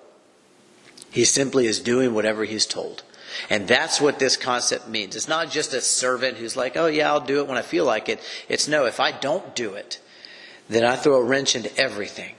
he 1.12 1.26
simply 1.26 1.66
is 1.66 1.80
doing 1.80 2.14
whatever 2.14 2.46
he's 2.46 2.66
told. 2.66 3.04
And 3.50 3.68
that's 3.68 4.00
what 4.00 4.20
this 4.20 4.38
concept 4.38 4.88
means. 4.88 5.16
It's 5.16 5.28
not 5.28 5.50
just 5.50 5.74
a 5.74 5.82
servant 5.82 6.38
who's 6.38 6.56
like, 6.56 6.78
oh, 6.78 6.88
yeah, 6.88 7.12
I'll 7.12 7.20
do 7.20 7.40
it 7.40 7.48
when 7.48 7.58
I 7.58 7.64
feel 7.64 7.86
like 7.86 8.08
it. 8.08 8.20
It's 8.48 8.68
no, 8.68 8.86
if 8.86 9.00
I 9.00 9.12
don't 9.12 9.56
do 9.56 9.74
it, 9.74 10.00
then 10.70 10.84
I 10.84 10.96
throw 10.96 11.16
a 11.16 11.24
wrench 11.24 11.56
into 11.56 11.76
everything. 11.78 12.36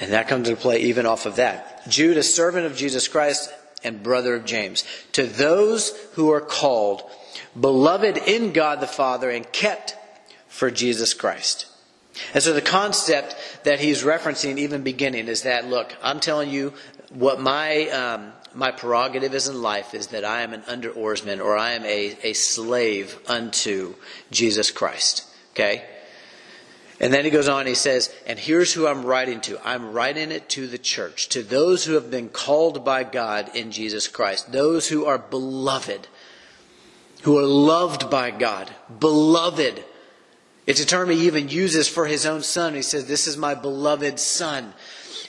And 0.00 0.12
that 0.12 0.28
comes 0.28 0.48
into 0.48 0.60
play 0.60 0.82
even 0.82 1.06
off 1.06 1.26
of 1.26 1.36
that. 1.36 1.88
Jude, 1.88 2.16
a 2.16 2.22
servant 2.22 2.66
of 2.66 2.76
Jesus 2.76 3.08
Christ 3.08 3.52
and 3.82 4.02
brother 4.02 4.34
of 4.34 4.44
James, 4.44 4.84
to 5.12 5.24
those 5.24 5.90
who 6.12 6.30
are 6.30 6.40
called, 6.40 7.02
beloved 7.58 8.16
in 8.16 8.52
God 8.52 8.80
the 8.80 8.86
Father, 8.86 9.30
and 9.30 9.50
kept 9.52 9.96
for 10.48 10.70
Jesus 10.70 11.14
Christ. 11.14 11.66
And 12.34 12.42
so 12.42 12.52
the 12.52 12.60
concept 12.60 13.36
that 13.64 13.80
he's 13.80 14.02
referencing, 14.02 14.58
even 14.58 14.82
beginning, 14.82 15.28
is 15.28 15.42
that 15.42 15.68
look, 15.68 15.94
I'm 16.02 16.20
telling 16.20 16.50
you 16.50 16.72
what 17.10 17.40
my 17.40 17.88
um, 17.90 18.32
my 18.54 18.72
prerogative 18.72 19.34
is 19.34 19.48
in 19.48 19.62
life 19.62 19.94
is 19.94 20.08
that 20.08 20.24
I 20.24 20.42
am 20.42 20.52
an 20.52 20.62
under 20.66 20.90
oarsman 20.90 21.40
or 21.40 21.56
I 21.56 21.72
am 21.72 21.84
a, 21.84 22.16
a 22.24 22.32
slave 22.32 23.18
unto 23.28 23.94
Jesus 24.30 24.70
Christ. 24.70 25.24
Okay? 25.52 25.84
And 27.00 27.12
then 27.12 27.24
he 27.24 27.30
goes 27.30 27.48
on, 27.48 27.66
he 27.66 27.74
says, 27.74 28.12
and 28.26 28.38
here's 28.38 28.72
who 28.72 28.88
I'm 28.88 29.04
writing 29.04 29.40
to. 29.42 29.60
I'm 29.66 29.92
writing 29.92 30.32
it 30.32 30.48
to 30.50 30.66
the 30.66 30.78
church, 30.78 31.28
to 31.28 31.42
those 31.42 31.84
who 31.84 31.94
have 31.94 32.10
been 32.10 32.28
called 32.28 32.84
by 32.84 33.04
God 33.04 33.54
in 33.54 33.70
Jesus 33.70 34.08
Christ, 34.08 34.50
those 34.50 34.88
who 34.88 35.04
are 35.04 35.18
beloved, 35.18 36.08
who 37.22 37.38
are 37.38 37.46
loved 37.46 38.10
by 38.10 38.32
God, 38.32 38.70
beloved. 38.98 39.84
It's 40.66 40.80
a 40.80 40.86
term 40.86 41.10
he 41.10 41.26
even 41.26 41.48
uses 41.48 41.88
for 41.88 42.06
his 42.06 42.26
own 42.26 42.42
son. 42.42 42.74
He 42.74 42.82
says, 42.82 43.06
This 43.06 43.28
is 43.28 43.36
my 43.36 43.54
beloved 43.54 44.18
son. 44.18 44.74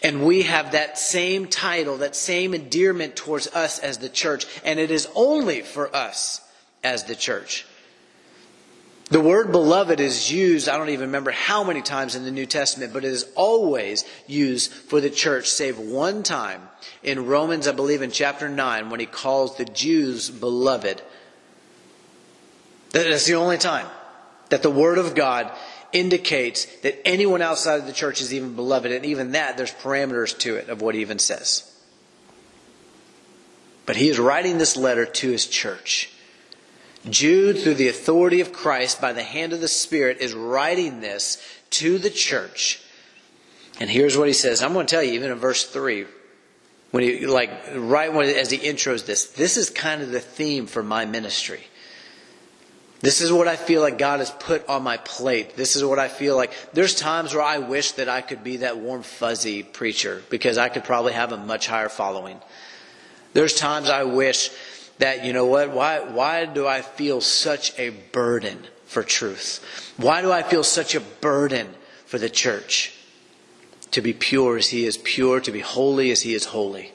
And 0.01 0.25
we 0.25 0.43
have 0.43 0.71
that 0.71 0.97
same 0.97 1.47
title, 1.47 1.97
that 1.97 2.15
same 2.15 2.53
endearment 2.53 3.15
towards 3.15 3.47
us 3.47 3.79
as 3.79 3.99
the 3.99 4.09
church, 4.09 4.47
and 4.63 4.79
it 4.79 4.91
is 4.91 5.07
only 5.13 5.61
for 5.61 5.93
us 5.95 6.41
as 6.83 7.03
the 7.03 7.15
church. 7.15 7.65
The 9.09 9.19
word 9.19 9.51
beloved 9.51 9.99
is 9.99 10.31
used, 10.31 10.69
I 10.69 10.77
don't 10.77 10.89
even 10.89 11.07
remember 11.07 11.31
how 11.31 11.63
many 11.63 11.81
times 11.81 12.15
in 12.15 12.25
the 12.25 12.31
New 12.31 12.45
Testament, 12.45 12.93
but 12.93 13.03
it 13.03 13.11
is 13.11 13.25
always 13.35 14.05
used 14.27 14.71
for 14.71 15.01
the 15.01 15.09
church, 15.09 15.49
save 15.49 15.79
one 15.79 16.21
time 16.21 16.61
in 17.01 17.25
Romans, 17.25 17.67
I 17.67 17.71
believe 17.71 18.03
in 18.03 18.11
chapter 18.11 18.47
9, 18.47 18.91
when 18.91 18.99
he 18.99 19.07
calls 19.07 19.57
the 19.57 19.65
Jews 19.65 20.29
beloved. 20.29 21.01
That's 22.91 23.25
the 23.25 23.33
only 23.33 23.57
time 23.57 23.87
that 24.49 24.61
the 24.61 24.69
Word 24.69 24.99
of 24.99 25.15
God 25.15 25.51
indicates 25.91 26.65
that 26.81 27.07
anyone 27.07 27.41
outside 27.41 27.79
of 27.79 27.87
the 27.87 27.93
church 27.93 28.21
is 28.21 28.31
even 28.31 28.55
beloved, 28.55 28.91
and 28.91 29.05
even 29.05 29.31
that, 29.31 29.57
there's 29.57 29.73
parameters 29.73 30.37
to 30.39 30.55
it 30.55 30.69
of 30.69 30.83
what 30.83 30.93
he 30.93 31.01
even 31.01 31.17
says. 31.17 31.63
But 33.87 33.95
he 33.95 34.09
is 34.09 34.19
writing 34.19 34.59
this 34.59 34.77
letter 34.77 35.07
to 35.07 35.31
his 35.31 35.47
church. 35.47 36.11
Jude, 37.07 37.59
through 37.59 37.75
the 37.75 37.87
authority 37.87 38.41
of 38.41 38.51
Christ, 38.51 38.99
by 38.99 39.13
the 39.13 39.23
hand 39.23 39.53
of 39.53 39.61
the 39.61 39.67
Spirit, 39.67 40.17
is 40.19 40.33
writing 40.33 40.99
this 40.99 41.41
to 41.71 41.97
the 41.97 42.09
church. 42.09 42.81
And 43.79 43.89
here's 43.89 44.17
what 44.17 44.27
he 44.27 44.33
says. 44.33 44.61
I'm 44.61 44.73
going 44.73 44.85
to 44.85 44.93
tell 44.93 45.03
you, 45.03 45.13
even 45.13 45.31
in 45.31 45.37
verse 45.37 45.65
3, 45.65 46.05
when 46.91 47.03
he, 47.03 47.27
like, 47.27 47.51
right 47.75 48.11
when, 48.11 48.29
as 48.29 48.51
he 48.51 48.57
intros 48.57 49.05
this, 49.05 49.27
this 49.27 49.55
is 49.55 49.69
kind 49.69 50.01
of 50.01 50.11
the 50.11 50.19
theme 50.19 50.65
for 50.65 50.83
my 50.83 51.05
ministry. 51.05 51.61
This 53.01 53.21
is 53.21 53.31
what 53.31 53.47
I 53.47 53.55
feel 53.55 53.81
like 53.81 53.97
God 53.97 54.19
has 54.19 54.31
put 54.31 54.67
on 54.67 54.83
my 54.83 54.97
plate. 54.97 55.55
This 55.55 55.77
is 55.77 55.85
what 55.85 55.99
I 55.99 56.09
feel 56.09 56.35
like. 56.35 56.51
There's 56.73 56.95
times 56.95 57.33
where 57.33 57.43
I 57.43 57.59
wish 57.59 57.93
that 57.93 58.09
I 58.09 58.19
could 58.19 58.43
be 58.43 58.57
that 58.57 58.77
warm, 58.77 59.03
fuzzy 59.03 59.63
preacher 59.63 60.21
because 60.29 60.57
I 60.57 60.67
could 60.67 60.83
probably 60.83 61.13
have 61.13 61.31
a 61.31 61.37
much 61.37 61.67
higher 61.67 61.87
following. 61.87 62.41
There's 63.31 63.53
times 63.53 63.89
I 63.89 64.03
wish 64.03 64.51
that, 64.99 65.25
you 65.25 65.33
know 65.33 65.45
what, 65.45 65.71
why, 65.71 65.99
why 65.99 66.45
do 66.45 66.67
I 66.67 66.81
feel 66.81 67.21
such 67.21 67.77
a 67.79 67.89
burden 67.89 68.59
for 68.85 69.01
truth? 69.01 69.93
Why 69.97 70.21
do 70.21 70.31
I 70.31 70.43
feel 70.43 70.63
such 70.63 70.93
a 70.93 70.99
burden 70.99 71.73
for 72.05 72.17
the 72.17 72.29
church? 72.29 72.93
To 73.91 74.01
be 74.01 74.13
pure 74.13 74.57
as 74.57 74.69
He 74.69 74.85
is 74.85 74.97
pure, 74.97 75.39
to 75.39 75.51
be 75.51 75.61
holy 75.61 76.11
as 76.11 76.21
He 76.21 76.33
is 76.33 76.45
holy. 76.45 76.91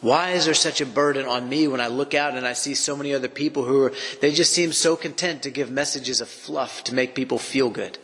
Why 0.00 0.30
is 0.30 0.46
there 0.46 0.54
such 0.54 0.80
a 0.80 0.86
burden 0.86 1.26
on 1.26 1.48
me 1.48 1.68
when 1.68 1.80
I 1.80 1.88
look 1.88 2.14
out 2.14 2.34
and 2.34 2.46
I 2.46 2.54
see 2.54 2.74
so 2.74 2.96
many 2.96 3.12
other 3.12 3.28
people 3.28 3.64
who 3.64 3.82
are, 3.82 3.92
they 4.22 4.32
just 4.32 4.54
seem 4.54 4.72
so 4.72 4.96
content 4.96 5.42
to 5.42 5.50
give 5.50 5.70
messages 5.70 6.22
of 6.22 6.28
fluff 6.28 6.82
to 6.84 6.94
make 6.94 7.14
people 7.14 7.38
feel 7.38 7.68
good? 7.68 7.98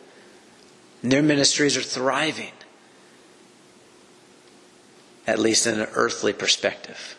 And 1.01 1.11
their 1.11 1.23
ministries 1.23 1.77
are 1.77 1.81
thriving, 1.81 2.51
at 5.25 5.39
least 5.39 5.65
in 5.65 5.79
an 5.79 5.87
earthly 5.93 6.33
perspective. 6.33 7.15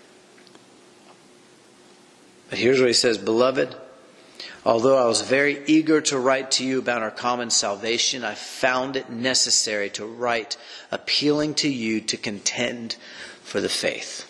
But 2.51 2.59
here's 2.59 2.81
what 2.81 2.89
he 2.89 2.95
says 2.95 3.19
Beloved, 3.19 3.77
although 4.65 4.97
I 4.97 5.07
was 5.07 5.21
very 5.21 5.63
eager 5.67 6.01
to 6.03 6.19
write 6.19 6.51
to 6.53 6.65
you 6.65 6.79
about 6.79 7.03
our 7.03 7.11
common 7.11 7.51
salvation, 7.51 8.25
I 8.25 8.35
found 8.35 8.97
it 8.97 9.11
necessary 9.11 9.91
to 9.91 10.07
write 10.07 10.57
appealing 10.91 11.55
to 11.55 11.69
you 11.69 12.01
to 12.03 12.17
contend 12.17 12.97
for 13.43 13.61
the 13.61 13.69
faith. 13.69 14.25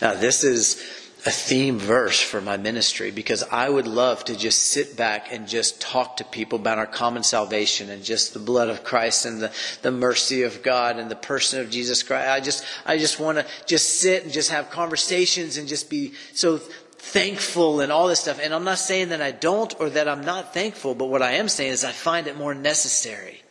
Now, 0.00 0.14
this 0.14 0.44
is 0.44 0.82
a 1.28 1.30
theme 1.30 1.78
verse 1.78 2.18
for 2.22 2.40
my 2.40 2.56
ministry 2.56 3.10
because 3.10 3.42
I 3.42 3.68
would 3.68 3.86
love 3.86 4.24
to 4.24 4.34
just 4.34 4.62
sit 4.62 4.96
back 4.96 5.30
and 5.30 5.46
just 5.46 5.78
talk 5.78 6.16
to 6.16 6.24
people 6.24 6.58
about 6.58 6.78
our 6.78 6.86
common 6.86 7.22
salvation 7.22 7.90
and 7.90 8.02
just 8.02 8.32
the 8.32 8.40
blood 8.40 8.70
of 8.70 8.82
Christ 8.82 9.26
and 9.26 9.42
the, 9.42 9.52
the 9.82 9.90
mercy 9.90 10.44
of 10.44 10.62
God 10.62 10.98
and 10.98 11.10
the 11.10 11.16
person 11.16 11.60
of 11.60 11.68
Jesus 11.68 12.02
Christ. 12.02 12.30
I 12.30 12.40
just, 12.40 12.64
I 12.86 12.96
just 12.96 13.20
want 13.20 13.36
to 13.36 13.44
just 13.66 14.00
sit 14.00 14.24
and 14.24 14.32
just 14.32 14.50
have 14.50 14.70
conversations 14.70 15.58
and 15.58 15.68
just 15.68 15.90
be 15.90 16.14
so 16.32 16.56
thankful 16.56 17.82
and 17.82 17.92
all 17.92 18.08
this 18.08 18.20
stuff. 18.20 18.40
And 18.42 18.54
I'm 18.54 18.64
not 18.64 18.78
saying 18.78 19.10
that 19.10 19.20
I 19.20 19.32
don't 19.32 19.78
or 19.78 19.90
that 19.90 20.08
I'm 20.08 20.22
not 20.22 20.54
thankful, 20.54 20.94
but 20.94 21.10
what 21.10 21.20
I 21.20 21.32
am 21.32 21.50
saying 21.50 21.72
is 21.72 21.84
I 21.84 21.92
find 21.92 22.26
it 22.26 22.38
more 22.38 22.54
necessary 22.54 23.42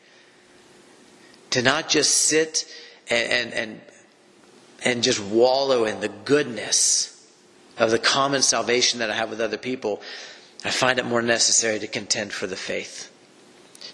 to 1.51 1.61
not 1.61 1.89
just 1.89 2.23
sit 2.23 2.65
and, 3.07 3.31
and, 3.31 3.53
and 3.53 3.81
and 4.83 5.03
just 5.03 5.19
wallow 5.19 5.85
in 5.85 6.01
the 6.01 6.09
goodness 6.09 7.16
of 7.77 7.91
the 7.91 7.99
common 7.99 8.41
salvation 8.41 8.99
that 8.99 9.11
I 9.11 9.15
have 9.15 9.29
with 9.29 9.41
other 9.41 9.57
people, 9.57 10.01
I 10.65 10.71
find 10.71 10.99
it 10.99 11.05
more 11.05 11.21
necessary 11.21 11.79
to 11.79 11.87
contend 11.87 12.33
for 12.33 12.47
the 12.47 12.55
faith, 12.55 13.11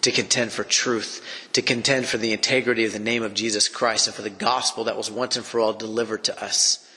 to 0.02 0.12
contend 0.12 0.52
for 0.52 0.64
truth, 0.64 1.22
to 1.54 1.62
contend 1.62 2.06
for 2.06 2.18
the 2.18 2.34
integrity 2.34 2.86
of 2.86 2.94
the 2.94 3.00
name 3.00 3.24
of 3.24 3.34
Jesus 3.34 3.68
Christ 3.68 4.08
and 4.08 4.16
for 4.16 4.22
the 4.22 4.30
gospel 4.30 4.86
that 4.86 4.98
was 4.98 5.12
once 5.12 5.36
and 5.36 5.46
for 5.46 5.60
all 5.60 5.74
delivered 5.74 6.24
to 6.26 6.44
us. 6.44 6.88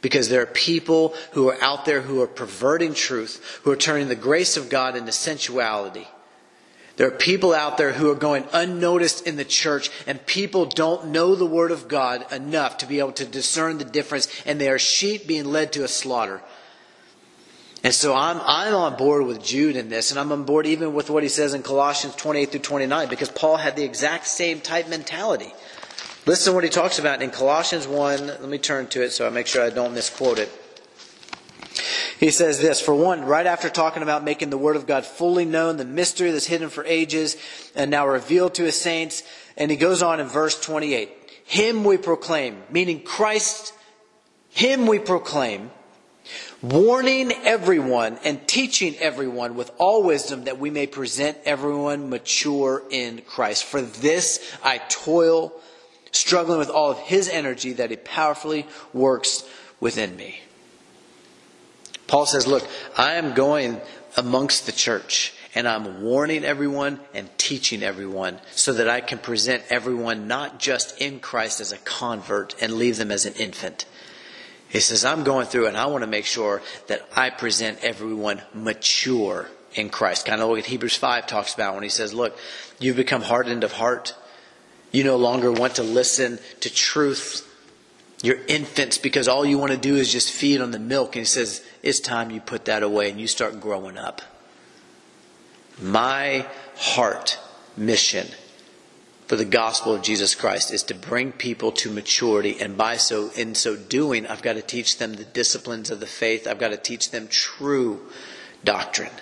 Because 0.00 0.28
there 0.28 0.42
are 0.42 0.46
people 0.46 1.14
who 1.32 1.48
are 1.48 1.62
out 1.62 1.84
there 1.84 2.00
who 2.00 2.20
are 2.22 2.26
perverting 2.26 2.94
truth, 2.94 3.60
who 3.62 3.70
are 3.70 3.76
turning 3.76 4.08
the 4.08 4.16
grace 4.16 4.56
of 4.56 4.68
God 4.68 4.96
into 4.96 5.12
sensuality 5.12 6.08
there 6.96 7.06
are 7.08 7.12
people 7.12 7.54
out 7.54 7.78
there 7.78 7.92
who 7.92 8.10
are 8.10 8.16
going 8.16 8.44
unnoticed 8.52 9.26
in 9.26 9.36
the 9.36 9.44
church, 9.44 9.90
and 10.06 10.24
people 10.26 10.66
don't 10.66 11.08
know 11.08 11.34
the 11.34 11.46
Word 11.46 11.70
of 11.70 11.88
God 11.88 12.30
enough 12.30 12.78
to 12.78 12.86
be 12.86 12.98
able 12.98 13.12
to 13.12 13.24
discern 13.24 13.78
the 13.78 13.84
difference, 13.84 14.28
and 14.44 14.60
they 14.60 14.68
are 14.68 14.78
sheep 14.78 15.26
being 15.26 15.46
led 15.46 15.72
to 15.72 15.84
a 15.84 15.88
slaughter. 15.88 16.42
And 17.84 17.92
so 17.92 18.14
I'm, 18.14 18.40
I'm 18.44 18.74
on 18.74 18.96
board 18.96 19.26
with 19.26 19.42
Jude 19.42 19.74
in 19.74 19.88
this, 19.88 20.10
and 20.10 20.20
I'm 20.20 20.30
on 20.30 20.44
board 20.44 20.66
even 20.66 20.94
with 20.94 21.10
what 21.10 21.22
he 21.22 21.28
says 21.28 21.54
in 21.54 21.62
Colossians 21.62 22.14
28 22.14 22.50
through 22.50 22.60
29, 22.60 23.08
because 23.08 23.30
Paul 23.30 23.56
had 23.56 23.74
the 23.74 23.84
exact 23.84 24.26
same 24.26 24.60
type 24.60 24.88
mentality. 24.88 25.52
Listen 26.24 26.52
to 26.52 26.54
what 26.54 26.62
he 26.62 26.70
talks 26.70 27.00
about 27.00 27.22
in 27.22 27.30
Colossians 27.30 27.88
1. 27.88 28.26
Let 28.26 28.42
me 28.44 28.58
turn 28.58 28.86
to 28.88 29.02
it 29.02 29.10
so 29.10 29.26
I 29.26 29.30
make 29.30 29.48
sure 29.48 29.64
I 29.64 29.70
don't 29.70 29.94
misquote 29.94 30.38
it. 30.38 30.61
He 32.18 32.30
says 32.30 32.60
this 32.60 32.80
For 32.80 32.94
one, 32.94 33.24
right 33.24 33.46
after 33.46 33.68
talking 33.68 34.02
about 34.02 34.24
making 34.24 34.50
the 34.50 34.58
Word 34.58 34.76
of 34.76 34.86
God 34.86 35.04
fully 35.04 35.44
known, 35.44 35.76
the 35.76 35.84
mystery 35.84 36.30
that's 36.30 36.46
hidden 36.46 36.68
for 36.68 36.84
ages 36.84 37.36
and 37.74 37.90
now 37.90 38.06
revealed 38.06 38.54
to 38.54 38.64
His 38.64 38.80
saints, 38.80 39.22
and 39.56 39.70
he 39.70 39.76
goes 39.76 40.02
on 40.02 40.20
in 40.20 40.26
verse 40.26 40.60
28 40.60 41.10
Him 41.44 41.84
we 41.84 41.96
proclaim, 41.96 42.62
meaning 42.70 43.02
Christ, 43.02 43.74
Him 44.50 44.86
we 44.86 44.98
proclaim, 44.98 45.70
warning 46.60 47.32
everyone 47.32 48.18
and 48.24 48.46
teaching 48.46 48.96
everyone 48.98 49.56
with 49.56 49.70
all 49.78 50.04
wisdom 50.04 50.44
that 50.44 50.58
we 50.58 50.70
may 50.70 50.86
present 50.86 51.36
everyone 51.44 52.08
mature 52.08 52.82
in 52.90 53.20
Christ. 53.22 53.64
For 53.64 53.82
this 53.82 54.56
I 54.62 54.78
toil, 54.78 55.52
struggling 56.12 56.58
with 56.58 56.70
all 56.70 56.92
of 56.92 56.98
His 57.00 57.28
energy 57.28 57.72
that 57.74 57.90
He 57.90 57.96
powerfully 57.96 58.66
works 58.92 59.44
within 59.80 60.14
me. 60.16 60.40
Paul 62.06 62.26
says, 62.26 62.46
Look, 62.46 62.66
I 62.96 63.14
am 63.14 63.34
going 63.34 63.80
amongst 64.16 64.66
the 64.66 64.72
church, 64.72 65.34
And 65.54 65.68
I'm 65.68 66.02
warning 66.02 66.44
everyone 66.44 67.00
and 67.14 67.28
teaching 67.38 67.82
everyone 67.82 68.40
so 68.52 68.72
that 68.74 68.88
I 68.88 69.00
can 69.00 69.18
present 69.18 69.62
everyone 69.68 70.26
not 70.26 70.58
just 70.58 71.00
in 71.00 71.20
Christ 71.20 71.60
as 71.60 71.72
a 71.72 71.78
convert 71.78 72.54
and 72.62 72.74
leave 72.74 72.96
them 72.96 73.10
as 73.10 73.26
an 73.26 73.34
infant. 73.34 73.84
He 74.68 74.80
says, 74.80 75.04
I'm 75.04 75.24
going 75.24 75.46
through 75.46 75.66
and 75.66 75.76
I 75.76 75.86
want 75.86 76.02
to 76.02 76.08
make 76.08 76.24
sure 76.24 76.62
that 76.86 77.06
I 77.14 77.28
present 77.28 77.80
everyone 77.82 78.40
mature 78.54 79.48
in 79.74 79.90
Christ. 79.90 80.24
Kind 80.24 80.40
of 80.40 80.48
what 80.48 80.64
Hebrews 80.64 80.96
5 80.96 81.26
talks 81.26 81.54
about 81.54 81.74
when 81.74 81.82
he 81.82 81.90
says, 81.90 82.14
Look, 82.14 82.38
you've 82.78 82.96
become 82.96 83.22
hardened 83.22 83.64
of 83.64 83.72
heart. 83.72 84.14
You 84.90 85.04
no 85.04 85.16
longer 85.16 85.52
want 85.52 85.76
to 85.76 85.82
listen 85.82 86.38
to 86.60 86.72
truth. 86.72 87.48
You're 88.22 88.38
infants 88.46 88.98
because 88.98 89.26
all 89.26 89.44
you 89.44 89.58
want 89.58 89.72
to 89.72 89.78
do 89.78 89.96
is 89.96 90.12
just 90.12 90.30
feed 90.30 90.60
on 90.60 90.70
the 90.70 90.78
milk. 90.78 91.16
And 91.16 91.22
he 91.22 91.26
says, 91.26 91.64
It's 91.82 91.98
time 91.98 92.30
you 92.30 92.40
put 92.40 92.64
that 92.66 92.84
away 92.84 93.10
and 93.10 93.20
you 93.20 93.26
start 93.26 93.60
growing 93.60 93.98
up. 93.98 94.22
My 95.80 96.46
heart 96.76 97.38
mission 97.76 98.28
for 99.26 99.34
the 99.34 99.44
gospel 99.44 99.94
of 99.94 100.02
Jesus 100.02 100.34
Christ 100.34 100.72
is 100.72 100.84
to 100.84 100.94
bring 100.94 101.32
people 101.32 101.72
to 101.72 101.90
maturity 101.90 102.60
and 102.60 102.76
by 102.76 102.96
so 102.96 103.30
in 103.34 103.54
so 103.54 103.76
doing 103.76 104.26
I've 104.26 104.42
got 104.42 104.54
to 104.54 104.62
teach 104.62 104.98
them 104.98 105.14
the 105.14 105.24
disciplines 105.24 105.90
of 105.90 105.98
the 105.98 106.06
faith. 106.06 106.46
I've 106.46 106.58
got 106.60 106.68
to 106.68 106.76
teach 106.76 107.10
them 107.10 107.26
true 107.28 108.06
doctrine. 108.62 109.12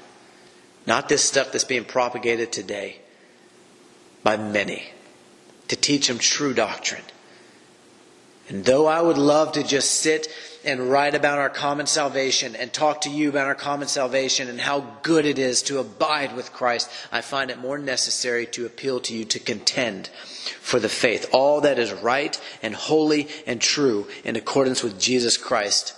Not 0.87 1.09
this 1.09 1.25
stuff 1.25 1.53
that's 1.53 1.65
being 1.65 1.85
propagated 1.85 2.53
today 2.53 2.99
by 4.23 4.37
many. 4.37 4.91
To 5.69 5.77
teach 5.77 6.09
them 6.09 6.19
true 6.19 6.53
doctrine. 6.53 7.05
And 8.51 8.65
though 8.65 8.87
I 8.87 9.01
would 9.01 9.17
love 9.17 9.53
to 9.53 9.63
just 9.63 9.93
sit 9.93 10.27
and 10.65 10.91
write 10.91 11.15
about 11.15 11.39
our 11.39 11.49
common 11.49 11.87
salvation 11.87 12.57
and 12.57 12.73
talk 12.73 13.03
to 13.03 13.11
you 13.11 13.29
about 13.29 13.47
our 13.47 13.55
common 13.55 13.87
salvation 13.87 14.49
and 14.49 14.61
how 14.61 14.81
good 15.03 15.25
it 15.25 15.39
is 15.39 15.63
to 15.63 15.79
abide 15.79 16.35
with 16.35 16.53
Christ, 16.53 16.91
I 17.13 17.21
find 17.21 17.51
it 17.51 17.61
more 17.61 17.79
necessary 17.79 18.47
to 18.47 18.67
appeal 18.67 18.99
to 19.01 19.15
you 19.15 19.25
to 19.27 19.39
contend 19.39 20.09
for 20.61 20.81
the 20.81 20.89
faith, 20.89 21.31
all 21.33 21.61
that 21.61 21.79
is 21.79 21.93
right 21.93 22.39
and 22.61 22.75
holy 22.75 23.29
and 23.47 23.61
true 23.61 24.09
in 24.25 24.35
accordance 24.35 24.83
with 24.83 25.01
Jesus 25.01 25.37
Christ 25.37 25.95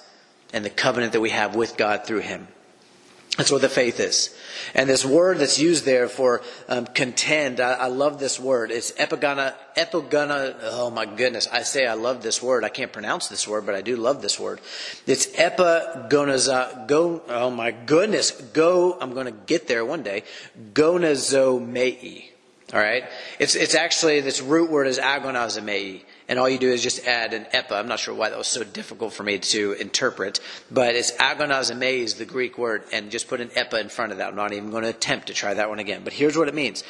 and 0.52 0.62
the 0.62 0.70
covenant 0.70 1.14
that 1.14 1.22
we 1.22 1.30
have 1.30 1.56
with 1.56 1.78
God 1.78 2.04
through 2.06 2.20
Him. 2.20 2.48
That's 3.38 3.50
what 3.50 3.62
the 3.62 3.70
faith 3.70 3.98
is. 3.98 4.36
And 4.74 4.88
this 4.88 5.04
word 5.04 5.38
that's 5.38 5.58
used 5.58 5.84
there 5.84 6.08
for 6.08 6.42
um, 6.68 6.86
contend, 6.86 7.60
I, 7.60 7.72
I, 7.72 7.86
love 7.86 8.18
this 8.18 8.38
word. 8.38 8.70
It's 8.70 8.92
epigona, 8.92 9.54
epigona, 9.76 10.56
oh 10.62 10.90
my 10.90 11.06
goodness. 11.06 11.48
I 11.52 11.62
say 11.62 11.86
I 11.86 11.94
love 11.94 12.22
this 12.22 12.42
word. 12.42 12.64
I 12.64 12.68
can't 12.68 12.92
pronounce 12.92 13.28
this 13.28 13.46
word, 13.46 13.66
but 13.66 13.74
I 13.74 13.82
do 13.82 13.96
love 13.96 14.22
this 14.22 14.38
word. 14.38 14.60
It's 15.06 15.26
epigonaza, 15.28 16.86
go, 16.88 17.22
oh 17.28 17.50
my 17.50 17.70
goodness, 17.70 18.30
go, 18.30 18.98
I'm 19.00 19.14
going 19.14 19.26
to 19.26 19.32
get 19.32 19.68
there 19.68 19.84
one 19.84 20.02
day, 20.02 20.24
gonazomai. 20.72 22.28
All 22.72 22.80
right? 22.80 23.04
It's, 23.38 23.54
it's 23.54 23.74
actually, 23.74 24.20
this 24.20 24.40
root 24.40 24.70
word 24.70 24.86
is 24.86 24.98
agonazomai 24.98 26.02
and 26.32 26.38
all 26.38 26.48
you 26.48 26.56
do 26.56 26.72
is 26.72 26.82
just 26.82 27.06
add 27.06 27.34
an 27.34 27.44
epa. 27.52 27.72
I'm 27.72 27.88
not 27.88 27.98
sure 27.98 28.14
why 28.14 28.30
that 28.30 28.38
was 28.38 28.46
so 28.46 28.64
difficult 28.64 29.12
for 29.12 29.22
me 29.22 29.38
to 29.38 29.72
interpret, 29.72 30.40
but 30.70 30.94
it's 30.94 31.12
agonazome 31.12 31.82
is 31.82 32.14
the 32.14 32.24
Greek 32.24 32.56
word, 32.56 32.84
and 32.90 33.10
just 33.10 33.28
put 33.28 33.42
an 33.42 33.48
epa 33.48 33.82
in 33.82 33.90
front 33.90 34.12
of 34.12 34.18
that. 34.18 34.28
I'm 34.28 34.34
not 34.34 34.54
even 34.54 34.70
going 34.70 34.84
to 34.84 34.88
attempt 34.88 35.26
to 35.26 35.34
try 35.34 35.52
that 35.52 35.68
one 35.68 35.78
again. 35.78 36.04
But 36.04 36.14
here's 36.14 36.34
what 36.34 36.48
it 36.48 36.54
means. 36.54 36.84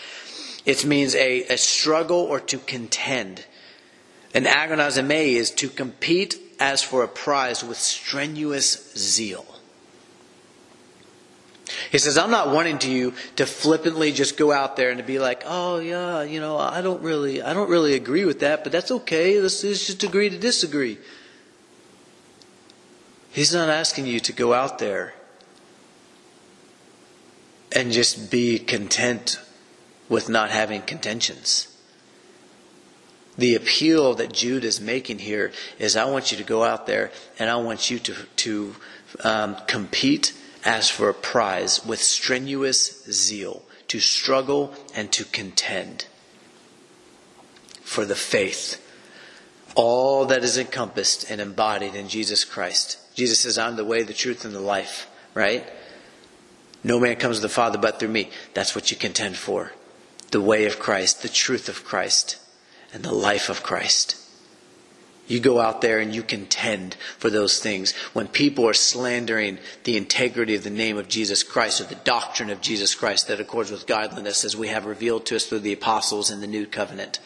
It 0.64 0.84
means 0.84 1.16
a, 1.16 1.42
a 1.48 1.58
struggle 1.58 2.18
or 2.18 2.38
to 2.38 2.58
contend. 2.58 3.44
An 4.32 4.44
agonazome 4.44 5.10
is 5.10 5.50
to 5.56 5.68
compete 5.68 6.38
as 6.60 6.80
for 6.80 7.02
a 7.02 7.08
prize 7.08 7.64
with 7.64 7.78
strenuous 7.78 8.96
zeal. 8.96 9.51
He 11.90 11.98
says, 11.98 12.18
I'm 12.18 12.30
not 12.30 12.50
wanting 12.50 12.78
to 12.78 12.90
you 12.90 13.14
to 13.36 13.46
flippantly 13.46 14.12
just 14.12 14.36
go 14.36 14.52
out 14.52 14.76
there 14.76 14.90
and 14.90 14.98
to 14.98 15.04
be 15.04 15.18
like, 15.18 15.42
oh 15.46 15.78
yeah, 15.78 16.22
you 16.22 16.40
know, 16.40 16.58
I 16.58 16.80
don't 16.80 17.02
really, 17.02 17.42
I 17.42 17.52
don't 17.52 17.70
really 17.70 17.94
agree 17.94 18.24
with 18.24 18.40
that, 18.40 18.62
but 18.62 18.72
that's 18.72 18.90
okay. 18.90 19.40
Let's, 19.40 19.62
let's 19.62 19.86
just 19.86 20.02
agree 20.02 20.28
to 20.28 20.38
disagree. 20.38 20.98
He's 23.30 23.54
not 23.54 23.68
asking 23.68 24.06
you 24.06 24.20
to 24.20 24.32
go 24.32 24.52
out 24.52 24.78
there 24.78 25.14
and 27.74 27.92
just 27.92 28.30
be 28.30 28.58
content 28.58 29.40
with 30.08 30.28
not 30.28 30.50
having 30.50 30.82
contentions. 30.82 31.68
The 33.38 33.54
appeal 33.54 34.14
that 34.14 34.32
Jude 34.32 34.64
is 34.64 34.78
making 34.80 35.20
here 35.20 35.52
is 35.78 35.96
I 35.96 36.04
want 36.04 36.32
you 36.32 36.38
to 36.38 36.44
go 36.44 36.64
out 36.64 36.86
there 36.86 37.10
and 37.38 37.48
I 37.48 37.56
want 37.56 37.90
you 37.90 37.98
to, 38.00 38.14
to 38.36 38.76
um, 39.24 39.56
compete 39.66 40.34
as 40.64 40.88
for 40.88 41.08
a 41.08 41.14
prize 41.14 41.84
with 41.84 42.00
strenuous 42.00 43.04
zeal, 43.10 43.62
to 43.88 44.00
struggle 44.00 44.74
and 44.94 45.12
to 45.12 45.24
contend 45.24 46.06
for 47.82 48.04
the 48.04 48.14
faith, 48.14 48.78
all 49.74 50.24
that 50.26 50.44
is 50.44 50.56
encompassed 50.56 51.30
and 51.30 51.40
embodied 51.40 51.94
in 51.94 52.08
Jesus 52.08 52.44
Christ. 52.44 52.98
Jesus 53.14 53.40
says, 53.40 53.58
I'm 53.58 53.76
the 53.76 53.84
way, 53.84 54.02
the 54.02 54.14
truth, 54.14 54.44
and 54.44 54.54
the 54.54 54.60
life, 54.60 55.08
right? 55.34 55.64
No 56.84 56.98
man 56.98 57.16
comes 57.16 57.36
to 57.36 57.42
the 57.42 57.48
Father 57.48 57.78
but 57.78 57.98
through 57.98 58.08
me. 58.08 58.30
That's 58.54 58.74
what 58.74 58.90
you 58.90 58.96
contend 58.96 59.36
for. 59.36 59.72
The 60.30 60.40
way 60.40 60.64
of 60.64 60.78
Christ, 60.78 61.22
the 61.22 61.28
truth 61.28 61.68
of 61.68 61.84
Christ, 61.84 62.38
and 62.92 63.02
the 63.02 63.14
life 63.14 63.48
of 63.48 63.62
Christ. 63.62 64.16
You 65.28 65.40
go 65.40 65.60
out 65.60 65.80
there 65.80 66.00
and 66.00 66.14
you 66.14 66.22
contend 66.22 66.96
for 67.18 67.30
those 67.30 67.60
things. 67.60 67.92
When 68.12 68.26
people 68.26 68.68
are 68.68 68.74
slandering 68.74 69.58
the 69.84 69.96
integrity 69.96 70.54
of 70.54 70.64
the 70.64 70.70
name 70.70 70.98
of 70.98 71.08
Jesus 71.08 71.42
Christ 71.42 71.80
or 71.80 71.84
the 71.84 71.94
doctrine 71.94 72.50
of 72.50 72.60
Jesus 72.60 72.94
Christ 72.94 73.28
that 73.28 73.40
accords 73.40 73.70
with 73.70 73.86
godliness 73.86 74.44
as 74.44 74.56
we 74.56 74.68
have 74.68 74.84
revealed 74.84 75.24
to 75.26 75.36
us 75.36 75.46
through 75.46 75.60
the 75.60 75.72
apostles 75.72 76.30
in 76.30 76.40
the 76.40 76.46
new 76.46 76.66
covenant, 76.66 77.20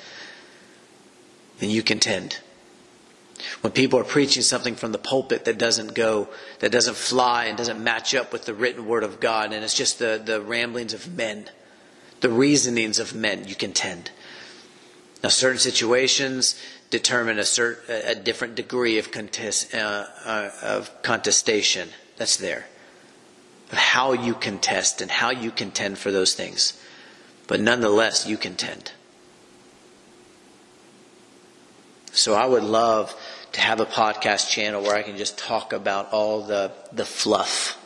then 1.58 1.70
you 1.70 1.82
contend. 1.82 2.38
When 3.60 3.72
people 3.72 3.98
are 3.98 4.04
preaching 4.04 4.42
something 4.42 4.76
from 4.76 4.92
the 4.92 4.98
pulpit 4.98 5.44
that 5.44 5.58
doesn't 5.58 5.94
go, 5.94 6.28
that 6.60 6.72
doesn't 6.72 6.96
fly 6.96 7.46
and 7.46 7.56
doesn't 7.56 7.82
match 7.82 8.14
up 8.14 8.32
with 8.32 8.44
the 8.44 8.54
written 8.54 8.86
word 8.86 9.04
of 9.04 9.20
God, 9.20 9.52
and 9.52 9.64
it's 9.64 9.74
just 9.74 9.98
the, 9.98 10.20
the 10.22 10.40
ramblings 10.40 10.94
of 10.94 11.14
men, 11.14 11.50
the 12.20 12.30
reasonings 12.30 12.98
of 12.98 13.14
men, 13.14 13.46
you 13.46 13.54
contend. 13.54 14.10
Now, 15.22 15.30
certain 15.30 15.58
situations, 15.58 16.60
determine 16.90 17.38
a, 17.38 17.44
certain, 17.44 17.94
a 18.06 18.14
different 18.14 18.54
degree 18.54 18.98
of, 18.98 19.10
contest, 19.10 19.74
uh, 19.74 20.06
uh, 20.24 20.50
of 20.62 21.02
contestation 21.02 21.88
that's 22.16 22.36
there, 22.36 22.66
how 23.72 24.12
you 24.12 24.34
contest 24.34 25.00
and 25.00 25.10
how 25.10 25.30
you 25.30 25.50
contend 25.50 25.98
for 25.98 26.10
those 26.12 26.34
things. 26.34 26.80
But 27.46 27.60
nonetheless, 27.60 28.26
you 28.26 28.36
contend. 28.36 28.92
So 32.12 32.34
I 32.34 32.46
would 32.46 32.62
love 32.62 33.14
to 33.52 33.60
have 33.60 33.80
a 33.80 33.86
podcast 33.86 34.48
channel 34.48 34.82
where 34.82 34.96
I 34.96 35.02
can 35.02 35.16
just 35.16 35.38
talk 35.38 35.72
about 35.72 36.12
all 36.12 36.42
the, 36.42 36.72
the 36.92 37.04
fluff. 37.04 37.78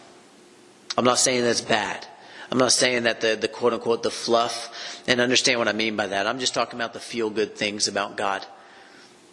I'm 0.96 1.04
not 1.04 1.18
saying 1.18 1.42
that's 1.42 1.60
bad. 1.60 2.06
I'm 2.50 2.58
not 2.58 2.72
saying 2.72 3.04
that 3.04 3.20
the, 3.20 3.36
the 3.36 3.48
quote 3.48 3.72
unquote 3.72 4.02
the 4.02 4.10
fluff, 4.10 5.02
and 5.06 5.20
understand 5.20 5.58
what 5.58 5.68
I 5.68 5.72
mean 5.72 5.96
by 5.96 6.08
that. 6.08 6.26
I'm 6.26 6.40
just 6.40 6.52
talking 6.52 6.78
about 6.78 6.92
the 6.92 7.00
feel 7.00 7.30
good 7.30 7.54
things 7.56 7.86
about 7.86 8.16
God 8.16 8.44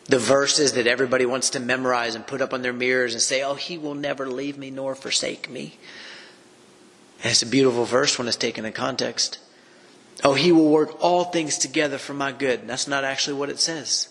the 0.07 0.19
verses 0.19 0.73
that 0.73 0.87
everybody 0.87 1.25
wants 1.25 1.49
to 1.51 1.59
memorize 1.59 2.15
and 2.15 2.25
put 2.25 2.41
up 2.41 2.53
on 2.53 2.61
their 2.61 2.73
mirrors 2.73 3.13
and 3.13 3.21
say, 3.21 3.43
Oh, 3.43 3.55
he 3.55 3.77
will 3.77 3.95
never 3.95 4.27
leave 4.27 4.57
me 4.57 4.71
nor 4.71 4.95
forsake 4.95 5.49
me. 5.49 5.77
And 7.23 7.31
it's 7.31 7.41
a 7.41 7.47
beautiful 7.47 7.85
verse 7.85 8.17
when 8.17 8.27
it's 8.27 8.37
taken 8.37 8.65
in 8.65 8.73
context. 8.73 9.39
Oh, 10.23 10.33
he 10.33 10.51
will 10.51 10.69
work 10.69 11.01
all 11.01 11.25
things 11.25 11.57
together 11.57 11.97
for 11.97 12.13
my 12.13 12.31
good. 12.31 12.61
And 12.61 12.69
that's 12.69 12.87
not 12.87 13.03
actually 13.03 13.37
what 13.37 13.49
it 13.49 13.59
says. 13.59 14.09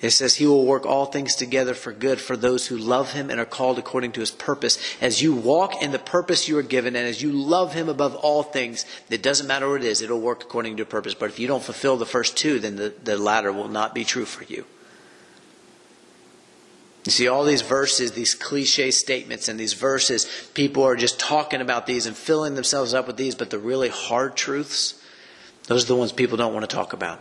It 0.00 0.10
says 0.10 0.34
he 0.34 0.46
will 0.46 0.66
work 0.66 0.84
all 0.84 1.06
things 1.06 1.36
together 1.36 1.74
for 1.74 1.92
good 1.92 2.20
for 2.20 2.36
those 2.36 2.66
who 2.66 2.76
love 2.76 3.12
him 3.12 3.30
and 3.30 3.38
are 3.38 3.44
called 3.44 3.78
according 3.78 4.10
to 4.12 4.20
his 4.20 4.32
purpose. 4.32 4.76
As 5.00 5.22
you 5.22 5.32
walk 5.32 5.80
in 5.80 5.92
the 5.92 5.98
purpose 6.00 6.48
you 6.48 6.58
are 6.58 6.62
given 6.62 6.96
and 6.96 7.06
as 7.06 7.22
you 7.22 7.30
love 7.30 7.74
him 7.74 7.88
above 7.88 8.16
all 8.16 8.42
things, 8.42 8.84
it 9.10 9.22
doesn't 9.22 9.46
matter 9.46 9.70
what 9.70 9.84
it 9.84 9.86
is, 9.86 10.02
it'll 10.02 10.20
work 10.20 10.42
according 10.42 10.76
to 10.78 10.84
purpose. 10.84 11.14
But 11.14 11.30
if 11.30 11.38
you 11.38 11.46
don't 11.46 11.62
fulfill 11.62 11.96
the 11.96 12.04
first 12.06 12.36
two, 12.36 12.58
then 12.58 12.74
the, 12.74 12.92
the 13.04 13.16
latter 13.16 13.52
will 13.52 13.68
not 13.68 13.94
be 13.94 14.04
true 14.04 14.24
for 14.24 14.42
you. 14.42 14.64
You 17.04 17.10
see, 17.10 17.26
all 17.26 17.44
these 17.44 17.62
verses, 17.62 18.12
these 18.12 18.34
cliche 18.34 18.92
statements 18.92 19.48
and 19.48 19.58
these 19.58 19.72
verses, 19.72 20.26
people 20.54 20.84
are 20.84 20.94
just 20.94 21.18
talking 21.18 21.60
about 21.60 21.86
these 21.86 22.06
and 22.06 22.16
filling 22.16 22.54
themselves 22.54 22.94
up 22.94 23.08
with 23.08 23.16
these, 23.16 23.34
but 23.34 23.50
the 23.50 23.58
really 23.58 23.88
hard 23.88 24.36
truths, 24.36 25.02
those 25.66 25.84
are 25.84 25.88
the 25.88 25.96
ones 25.96 26.12
people 26.12 26.36
don't 26.36 26.54
want 26.54 26.68
to 26.68 26.74
talk 26.74 26.92
about. 26.92 27.20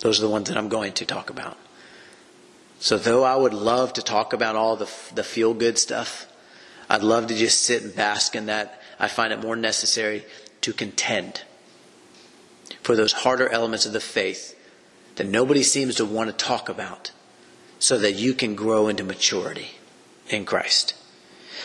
Those 0.00 0.20
are 0.20 0.22
the 0.22 0.30
ones 0.30 0.48
that 0.48 0.56
I'm 0.56 0.68
going 0.68 0.92
to 0.94 1.04
talk 1.04 1.30
about. 1.30 1.56
So, 2.78 2.98
though 2.98 3.24
I 3.24 3.34
would 3.34 3.54
love 3.54 3.94
to 3.94 4.02
talk 4.02 4.32
about 4.32 4.54
all 4.54 4.76
the, 4.76 4.90
the 5.14 5.24
feel 5.24 5.54
good 5.54 5.78
stuff, 5.78 6.26
I'd 6.88 7.02
love 7.02 7.26
to 7.28 7.34
just 7.34 7.62
sit 7.62 7.82
and 7.82 7.96
bask 7.96 8.36
in 8.36 8.46
that. 8.46 8.80
I 9.00 9.08
find 9.08 9.32
it 9.32 9.42
more 9.42 9.56
necessary 9.56 10.24
to 10.60 10.72
contend 10.72 11.42
for 12.82 12.94
those 12.94 13.12
harder 13.12 13.48
elements 13.48 13.86
of 13.86 13.92
the 13.92 14.00
faith 14.00 14.52
that 15.16 15.26
nobody 15.26 15.62
seems 15.62 15.96
to 15.96 16.04
want 16.04 16.28
to 16.30 16.44
talk 16.44 16.68
about 16.68 17.10
so 17.78 17.98
that 17.98 18.14
you 18.14 18.34
can 18.34 18.54
grow 18.54 18.88
into 18.88 19.04
maturity 19.04 19.72
in 20.28 20.44
Christ. 20.44 20.94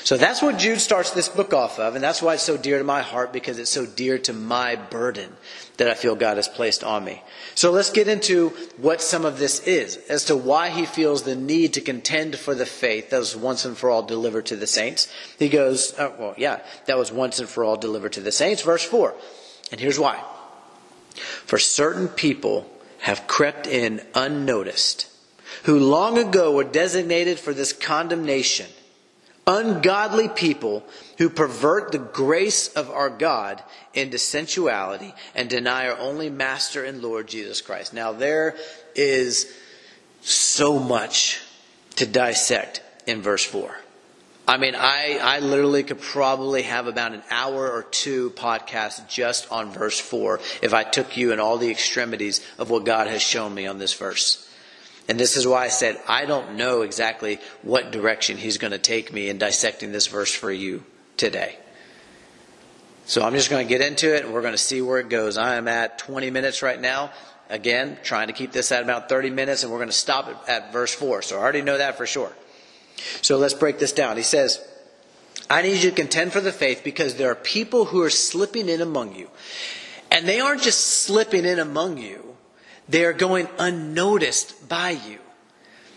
So 0.04 0.18
that's 0.18 0.42
what 0.42 0.58
Jude 0.58 0.82
starts 0.82 1.12
this 1.12 1.30
book 1.30 1.54
off 1.54 1.78
of, 1.78 1.94
and 1.94 2.04
that's 2.04 2.24
why 2.24 2.34
it's 2.34 2.44
so 2.44 2.58
dear 2.58 2.80
to 2.80 2.84
my 2.84 3.02
heart 3.02 3.32
because 3.32 3.60
it's 3.60 3.70
so 3.70 3.86
dear 3.86 4.18
to 4.20 4.34
my 4.34 4.76
burden 4.76 5.36
that 5.78 5.88
I 5.88 5.94
feel 5.94 6.16
God 6.16 6.38
has 6.38 6.48
placed 6.48 6.84
on 6.84 7.04
me. 7.04 7.22
So 7.54 7.72
let's 7.72 7.92
get 7.92 8.08
into 8.08 8.50
what 8.78 9.02
some 9.02 9.26
of 9.26 9.38
this 9.38 9.60
is, 9.68 9.98
as 10.10 10.26
to 10.26 10.36
why 10.36 10.70
he 10.70 10.88
feels 10.88 11.22
the 11.22 11.36
need 11.36 11.74
to 11.74 11.82
contend 11.82 12.36
for 12.36 12.56
the 12.56 12.66
faith 12.66 13.12
that 13.12 13.20
was 13.20 13.36
once 13.36 13.64
and 13.64 13.78
for 13.78 13.92
all 13.92 14.02
delivered 14.02 14.48
to 14.48 14.56
the 14.56 14.66
saints. 14.66 15.08
He 15.38 15.50
goes, 15.50 15.94
oh, 16.00 16.14
well, 16.18 16.36
yeah, 16.36 16.62
that 16.88 16.98
was 16.98 17.12
once 17.12 17.40
and 17.40 17.48
for 17.48 17.64
all 17.64 17.78
delivered 17.78 18.14
to 18.14 18.22
the 18.22 18.32
saints. 18.32 18.64
Verse 18.64 18.84
4. 18.84 19.14
And 19.72 19.80
here's 19.80 20.00
why. 20.00 20.24
For 21.46 21.60
certain 21.60 22.08
people 22.08 22.68
have 23.00 23.28
crept 23.28 23.68
in 23.68 24.02
unnoticed, 24.16 25.08
who 25.64 25.80
long 25.80 26.18
ago 26.18 26.56
were 26.56 26.64
designated 26.64 27.40
for 27.40 27.54
this 27.54 27.74
condemnation 27.74 28.68
ungodly 29.48 30.30
people 30.30 30.84
who 31.18 31.30
pervert 31.30 31.92
the 31.92 31.98
grace 31.98 32.68
of 32.74 32.90
our 32.90 33.10
God 33.10 33.64
into 33.94 34.18
sensuality 34.18 35.14
and 35.36 35.50
deny 35.50 35.90
our 35.90 35.98
only 35.98 36.30
Master 36.30 36.86
and 36.86 37.02
Lord 37.02 37.28
Jesus 37.28 37.62
Christ. 37.62 37.94
Now, 37.94 38.12
there 38.12 38.56
is 38.96 39.52
so 40.22 40.80
much 40.80 41.42
to 41.96 42.06
dissect 42.06 42.82
in 43.08 43.22
verse 43.22 43.44
4. 43.44 43.76
I 44.48 44.58
mean, 44.58 44.76
I, 44.76 45.20
I 45.22 45.40
literally 45.40 45.84
could 45.84 46.02
probably 46.02 46.64
have 46.64 46.88
about 46.88 47.14
an 47.14 47.22
hour 47.30 47.72
or 47.72 47.84
two 47.84 48.32
podcast 48.32 49.08
just 49.08 49.52
on 49.52 49.72
verse 49.72 50.00
4 50.00 50.40
if 50.62 50.74
I 50.74 50.84
took 50.84 51.16
you 51.16 51.32
in 51.32 51.40
all 51.40 51.58
the 51.58 51.70
extremities 51.70 52.46
of 52.58 52.70
what 52.70 52.86
God 52.86 53.08
has 53.08 53.22
shown 53.22 53.54
me 53.54 53.68
on 53.68 53.78
this 53.78 53.94
verse. 53.94 54.48
And 55.08 55.20
this 55.20 55.36
is 55.36 55.48
why 55.48 55.66
I 55.66 55.68
said 55.70 56.00
I 56.08 56.26
don't 56.26 56.56
know 56.56 56.82
exactly 56.82 57.40
what 57.62 57.92
direction 57.92 58.38
he's 58.38 58.58
going 58.58 58.72
to 58.72 58.80
take 58.80 59.12
me 59.12 59.30
in 59.30 59.38
dissecting 59.38 59.92
this 59.92 60.08
verse 60.08 60.34
for 60.34 60.52
you 60.52 60.84
today. 61.18 61.58
So 63.06 63.24
I'm 63.24 63.34
just 63.34 63.50
going 63.50 63.66
to 63.66 63.70
get 63.70 63.86
into 63.86 64.16
it 64.16 64.24
and 64.24 64.34
we're 64.34 64.42
going 64.42 64.54
to 64.54 64.58
see 64.58 64.82
where 64.82 65.00
it 65.00 65.10
goes. 65.10 65.38
I 65.38 65.56
am 65.56 65.68
at 65.68 65.98
20 65.98 66.30
minutes 66.30 66.62
right 66.62 66.80
now. 66.80 67.12
Again, 67.50 67.98
trying 68.04 68.28
to 68.28 68.34
keep 68.34 68.54
this 68.54 68.72
at 68.72 68.84
about 68.84 69.10
30 69.10 69.32
minutes 69.32 69.64
and 69.64 69.72
we're 69.72 69.80
going 69.80 69.90
to 69.90 69.94
stop 69.94 70.46
at, 70.48 70.72
verse 70.72 70.94
4. 70.94 71.22
So 71.22 71.38
I 71.38 71.42
already 71.42 71.62
know 71.62 71.78
that 71.78 71.98
for 71.98 72.06
sure. 72.06 72.32
So 73.22 73.38
let's 73.38 73.54
break 73.54 73.80
this 73.80 73.92
down. 73.92 74.16
He 74.16 74.24
says, 74.24 74.66
I 75.50 75.62
need 75.62 75.84
you 75.84 75.90
to 75.90 75.96
contend 75.96 76.32
for 76.32 76.40
the 76.40 76.54
faith 76.54 76.82
because 76.84 77.16
there 77.16 77.30
are 77.32 77.36
people 77.36 77.86
who 77.86 78.02
are 78.02 78.10
slipping 78.10 78.70
in 78.70 78.80
among 78.80 79.16
you. 79.16 79.30
And 80.10 80.26
they 80.26 80.40
aren't 80.40 80.62
just 80.62 81.04
slipping 81.04 81.44
in 81.44 81.60
among 81.60 81.98
you 81.98 82.31
they 82.92 83.06
are 83.06 83.14
going 83.14 83.48
unnoticed 83.58 84.68
by 84.68 84.92
you. 84.92 85.20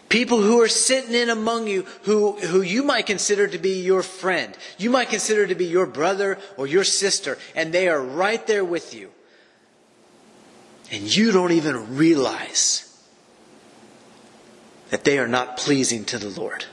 People 0.08 0.40
who 0.40 0.60
are 0.60 0.68
sitting 0.68 1.14
in 1.14 1.28
among 1.28 1.66
you 1.66 1.82
who, 2.02 2.32
who 2.32 2.62
you 2.62 2.84
might 2.84 3.06
consider 3.06 3.48
to 3.48 3.58
be 3.58 3.80
your 3.80 4.02
friend. 4.02 4.56
You 4.78 4.90
might 4.90 5.08
consider 5.08 5.46
to 5.46 5.56
be 5.56 5.64
your 5.64 5.86
brother 5.86 6.38
or 6.56 6.68
your 6.68 6.84
sister, 6.84 7.36
and 7.56 7.72
they 7.72 7.88
are 7.88 8.00
right 8.00 8.46
there 8.46 8.64
with 8.64 8.94
you. 8.94 9.10
And 10.92 11.14
you 11.14 11.32
don't 11.32 11.52
even 11.52 11.96
realize 11.96 12.96
that 14.90 15.02
they 15.02 15.18
are 15.18 15.26
not 15.26 15.56
pleasing 15.56 16.04
to 16.04 16.18
the 16.18 16.28
Lord. 16.40 16.64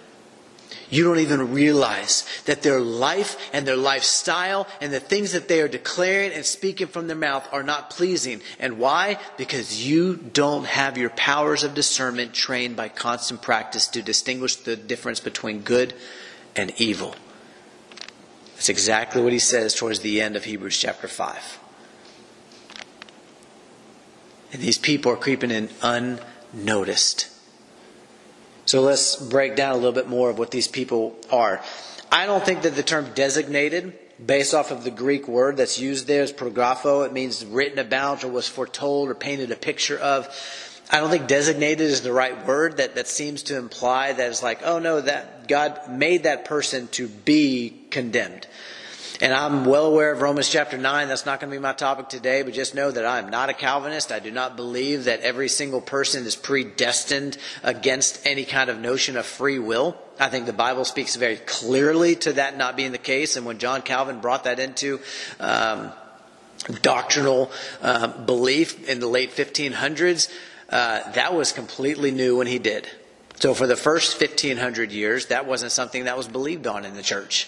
You 0.91 1.05
don't 1.05 1.19
even 1.19 1.53
realize 1.53 2.25
that 2.45 2.63
their 2.63 2.81
life 2.81 3.37
and 3.53 3.65
their 3.65 3.77
lifestyle 3.77 4.67
and 4.81 4.91
the 4.91 4.99
things 4.99 5.31
that 5.31 5.47
they 5.47 5.61
are 5.61 5.69
declaring 5.69 6.33
and 6.33 6.45
speaking 6.45 6.87
from 6.87 7.07
their 7.07 7.15
mouth 7.15 7.47
are 7.53 7.63
not 7.63 7.89
pleasing. 7.89 8.41
And 8.59 8.77
why? 8.77 9.17
Because 9.37 9.87
you 9.87 10.17
don't 10.17 10.65
have 10.65 10.97
your 10.97 11.09
powers 11.09 11.63
of 11.63 11.73
discernment 11.73 12.33
trained 12.33 12.75
by 12.75 12.89
constant 12.89 13.41
practice 13.41 13.87
to 13.87 14.01
distinguish 14.01 14.57
the 14.57 14.75
difference 14.75 15.21
between 15.21 15.61
good 15.61 15.93
and 16.57 16.73
evil. 16.75 17.15
That's 18.55 18.67
exactly 18.67 19.21
what 19.21 19.31
he 19.31 19.39
says 19.39 19.73
towards 19.73 20.01
the 20.01 20.19
end 20.19 20.35
of 20.35 20.43
Hebrews 20.43 20.77
chapter 20.77 21.07
5. 21.07 21.59
And 24.51 24.61
these 24.61 24.77
people 24.77 25.13
are 25.13 25.17
creeping 25.17 25.51
in 25.51 25.69
unnoticed. 25.81 27.29
So 28.71 28.79
let's 28.79 29.17
break 29.17 29.57
down 29.57 29.73
a 29.73 29.75
little 29.75 29.91
bit 29.91 30.07
more 30.07 30.29
of 30.29 30.39
what 30.39 30.49
these 30.49 30.69
people 30.69 31.17
are. 31.29 31.61
I 32.09 32.25
don't 32.25 32.41
think 32.41 32.61
that 32.61 32.73
the 32.73 32.83
term 32.83 33.11
designated, 33.13 33.91
based 34.25 34.53
off 34.53 34.71
of 34.71 34.85
the 34.85 34.91
Greek 34.91 35.27
word 35.27 35.57
that's 35.57 35.77
used 35.77 36.07
there, 36.07 36.23
is 36.23 36.31
prographo. 36.31 37.05
It 37.05 37.11
means 37.11 37.45
written 37.45 37.79
about 37.79 38.23
or 38.23 38.29
was 38.29 38.47
foretold 38.47 39.09
or 39.09 39.13
painted 39.13 39.51
a 39.51 39.57
picture 39.57 39.99
of. 39.99 40.29
I 40.89 41.01
don't 41.01 41.09
think 41.09 41.27
designated 41.27 41.81
is 41.81 41.99
the 41.99 42.13
right 42.13 42.47
word. 42.47 42.77
That, 42.77 42.95
that 42.95 43.09
seems 43.09 43.43
to 43.43 43.57
imply 43.57 44.13
that 44.13 44.29
it's 44.29 44.41
like, 44.41 44.61
oh 44.63 44.79
no, 44.79 45.01
that 45.01 45.49
God 45.49 45.89
made 45.89 46.23
that 46.23 46.45
person 46.45 46.87
to 46.93 47.09
be 47.09 47.77
condemned. 47.89 48.47
And 49.21 49.35
I'm 49.35 49.65
well 49.65 49.85
aware 49.85 50.11
of 50.11 50.21
Romans 50.21 50.49
chapter 50.49 50.79
9. 50.79 51.07
That's 51.07 51.27
not 51.27 51.39
going 51.39 51.51
to 51.51 51.55
be 51.55 51.61
my 51.61 51.73
topic 51.73 52.09
today, 52.09 52.41
but 52.41 52.55
just 52.55 52.73
know 52.73 52.89
that 52.89 53.05
I'm 53.05 53.29
not 53.29 53.49
a 53.49 53.53
Calvinist. 53.53 54.11
I 54.11 54.17
do 54.17 54.31
not 54.31 54.55
believe 54.55 55.03
that 55.03 55.19
every 55.19 55.47
single 55.47 55.79
person 55.79 56.25
is 56.25 56.35
predestined 56.35 57.37
against 57.61 58.25
any 58.25 58.45
kind 58.45 58.71
of 58.71 58.79
notion 58.79 59.17
of 59.17 59.27
free 59.27 59.59
will. 59.59 59.95
I 60.19 60.29
think 60.29 60.47
the 60.47 60.53
Bible 60.53 60.85
speaks 60.85 61.15
very 61.17 61.35
clearly 61.35 62.15
to 62.15 62.33
that 62.33 62.57
not 62.57 62.75
being 62.75 62.93
the 62.93 62.97
case. 62.97 63.37
And 63.37 63.45
when 63.45 63.59
John 63.59 63.83
Calvin 63.83 64.21
brought 64.21 64.45
that 64.45 64.59
into, 64.59 64.99
um, 65.39 65.91
doctrinal 66.81 67.51
uh, 67.83 68.07
belief 68.07 68.89
in 68.89 68.99
the 68.99 69.07
late 69.07 69.35
1500s, 69.35 70.33
uh, 70.71 71.11
that 71.11 71.35
was 71.35 71.51
completely 71.51 72.09
new 72.09 72.37
when 72.37 72.47
he 72.47 72.57
did. 72.57 72.89
So 73.35 73.53
for 73.53 73.67
the 73.67 73.75
first 73.75 74.19
1500 74.19 74.91
years, 74.91 75.27
that 75.27 75.45
wasn't 75.45 75.73
something 75.73 76.05
that 76.05 76.17
was 76.17 76.27
believed 76.27 76.65
on 76.65 76.85
in 76.85 76.95
the 76.95 77.03
church. 77.03 77.47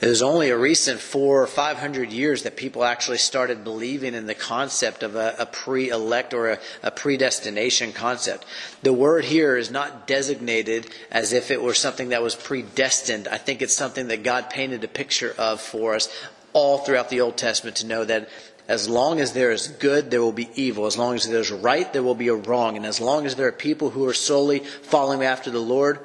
It 0.00 0.06
was 0.06 0.22
only 0.22 0.48
a 0.48 0.56
recent 0.56 0.98
four 0.98 1.42
or 1.42 1.46
five 1.46 1.76
hundred 1.76 2.10
years 2.10 2.44
that 2.44 2.56
people 2.56 2.84
actually 2.84 3.18
started 3.18 3.64
believing 3.64 4.14
in 4.14 4.24
the 4.24 4.34
concept 4.34 5.02
of 5.02 5.14
a, 5.14 5.34
a 5.38 5.44
pre 5.44 5.90
elect 5.90 6.32
or 6.32 6.52
a, 6.52 6.58
a, 6.82 6.90
predestination 6.90 7.92
concept. 7.92 8.46
The 8.82 8.94
word 8.94 9.26
here 9.26 9.58
is 9.58 9.70
not 9.70 10.06
designated 10.06 10.86
as 11.10 11.34
if 11.34 11.50
it 11.50 11.62
were 11.62 11.74
something 11.74 12.10
that 12.10 12.22
was 12.22 12.34
predestined. 12.34 13.28
I 13.28 13.36
think 13.36 13.60
it's 13.60 13.74
something 13.74 14.08
that 14.08 14.22
God 14.22 14.48
painted 14.48 14.82
a 14.84 14.88
picture 14.88 15.34
of 15.36 15.60
for 15.60 15.94
us 15.94 16.08
all 16.54 16.78
throughout 16.78 17.10
the 17.10 17.20
Old 17.20 17.36
Testament 17.36 17.76
to 17.76 17.86
know 17.86 18.02
that 18.06 18.30
as 18.68 18.88
long 18.88 19.20
as 19.20 19.34
there 19.34 19.50
is 19.50 19.68
good, 19.68 20.10
there 20.10 20.22
will 20.22 20.32
be 20.32 20.48
evil. 20.54 20.86
As 20.86 20.96
long 20.96 21.14
as 21.14 21.28
there's 21.28 21.52
right, 21.52 21.92
there 21.92 22.02
will 22.02 22.14
be 22.14 22.28
a 22.28 22.34
wrong. 22.34 22.78
And 22.78 22.86
as 22.86 23.02
long 23.02 23.26
as 23.26 23.34
there 23.34 23.48
are 23.48 23.52
people 23.52 23.90
who 23.90 24.06
are 24.06 24.14
solely 24.14 24.60
following 24.60 25.24
after 25.24 25.50
the 25.50 25.60
Lord, 25.60 25.98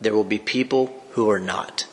there 0.00 0.14
will 0.14 0.24
be 0.24 0.38
people 0.38 1.02
who 1.10 1.28
are 1.28 1.40
not 1.40 1.86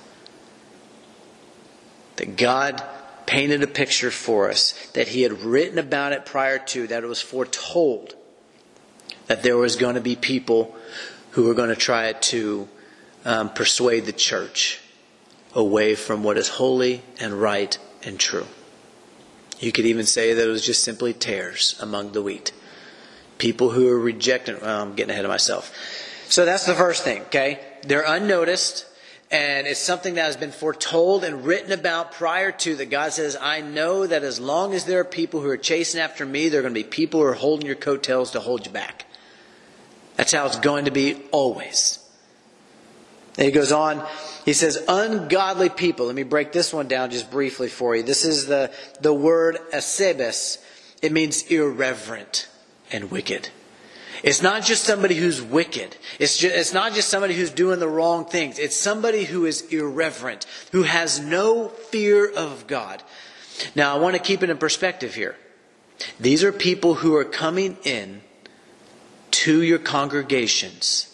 that 2.22 2.38
God 2.38 2.84
painted 3.26 3.64
a 3.64 3.68
picture 3.68 4.12
for 4.12 4.48
us, 4.48 4.74
that 4.94 5.08
He 5.08 5.24
had 5.24 5.42
written 5.42 5.80
about 5.80 6.14
it 6.14 6.24
prior 6.24 6.60
to, 6.60 6.86
that 6.86 7.04
it 7.04 7.08
was 7.08 7.20
foretold 7.20 8.14
that 9.26 9.42
there 9.42 9.58
was 9.58 9.76
going 9.76 9.96
to 9.96 10.02
be 10.02 10.16
people 10.16 10.76
who 11.32 11.46
were 11.46 11.56
going 11.56 11.70
to 11.70 11.76
try 11.76 12.14
to 12.14 12.70
um, 13.26 13.50
persuade 13.50 14.06
the 14.06 14.12
church 14.12 14.82
away 15.56 15.96
from 15.96 16.22
what 16.22 16.38
is 16.38 16.48
holy 16.48 17.02
and 17.20 17.34
right 17.34 17.76
and 18.04 18.20
true. 18.20 18.46
You 19.60 19.72
could 19.72 19.88
even 19.88 20.06
say 20.06 20.36
that 20.36 20.48
it 20.48 20.52
was 20.52 20.64
just 20.64 20.84
simply 20.84 21.14
tares 21.14 21.76
among 21.82 22.12
the 22.12 22.22
wheat. 22.22 22.52
People 23.40 23.72
who 23.72 23.88
are 23.90 24.00
rejecting, 24.00 24.62
well, 24.62 24.84
I'm 24.84 24.94
getting 24.94 25.10
ahead 25.10 25.26
of 25.26 25.30
myself. 25.30 25.74
So 26.30 26.46
that's 26.46 26.68
the 26.68 26.76
first 26.76 27.04
thing, 27.04 27.24
okay? 27.24 27.60
They're 27.82 28.06
unnoticed 28.06 28.86
and 29.32 29.66
it's 29.66 29.80
something 29.80 30.16
that 30.16 30.26
has 30.26 30.36
been 30.36 30.52
foretold 30.52 31.24
and 31.24 31.46
written 31.46 31.72
about 31.72 32.12
prior 32.12 32.52
to 32.52 32.76
that 32.76 32.90
God 32.90 33.14
says, 33.14 33.38
I 33.40 33.62
know 33.62 34.06
that 34.06 34.24
as 34.24 34.42
long 34.42 34.74
as 34.74 34.84
there 34.84 35.00
are 35.00 35.06
people 35.06 35.40
who 35.40 35.48
are 35.48 35.58
chasing 35.58 36.02
after 36.02 36.26
me, 36.26 36.50
there 36.50 36.60
are 36.60 36.64
going 36.64 36.74
to 36.74 36.80
be 36.80 36.88
people 36.88 37.22
who 37.22 37.28
are 37.28 37.34
holding 37.34 37.66
your 37.66 37.78
coattails 37.78 38.32
to 38.32 38.42
hold 38.42 38.66
you 38.66 38.74
back. 38.74 39.06
That's 40.18 40.34
how 40.34 40.46
it's 40.46 40.60
going 40.60 40.86
to 40.86 40.92
be 40.92 41.22
always. 41.32 41.98
And 43.38 43.46
he 43.46 43.52
goes 43.52 43.72
on, 43.72 44.06
he 44.44 44.52
says, 44.52 44.84
ungodly 44.90 45.70
people. 45.70 46.08
Let 46.08 46.16
me 46.16 46.24
break 46.24 46.52
this 46.52 46.74
one 46.74 46.90
down 46.90 47.12
just 47.12 47.32
briefly 47.32 47.70
for 47.70 47.96
you. 47.96 48.04
This 48.04 48.26
is 48.26 48.48
the, 48.48 48.70
the 49.00 49.14
word 49.14 49.58
asebes. 49.72 50.58
It 51.02 51.14
means 51.14 51.44
irreverent 51.44 52.50
and 52.92 53.10
wicked. 53.10 53.50
It's 54.24 54.42
not 54.42 54.64
just 54.64 54.84
somebody 54.84 55.16
who's 55.16 55.42
wicked. 55.42 55.96
It's, 56.20 56.38
just, 56.38 56.56
it's 56.56 56.74
not 56.74 56.94
just 56.94 57.10
somebody 57.10 57.34
who's 57.34 57.50
doing 57.50 57.80
the 57.80 57.88
wrong 57.88 58.26
things. 58.26 58.60
It's 58.60 58.76
somebody 58.76 59.24
who 59.24 59.46
is 59.46 59.62
irreverent, 59.74 60.46
who 60.72 60.84
has 60.84 61.20
no 61.20 61.70
fear 61.70 62.32
of 62.32 62.68
God. 62.68 63.02
Now, 63.76 63.96
I 63.96 64.00
want 64.00 64.16
to 64.16 64.22
keep 64.22 64.44
it 64.44 64.50
in 64.50 64.58
perspective 64.58 65.16
here. 65.16 65.36
These 66.20 66.44
are 66.44 66.52
people 66.52 66.96
who 66.96 67.16
are 67.16 67.26
coming 67.26 67.78
in 67.84 68.22
to 69.32 69.62
your 69.62 69.80
congregations. 69.80 71.08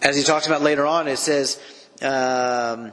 As 0.00 0.16
he 0.16 0.22
talks 0.22 0.46
about 0.46 0.62
later 0.62 0.86
on, 0.86 1.08
it 1.08 1.18
says 1.18 1.60
um, 2.02 2.92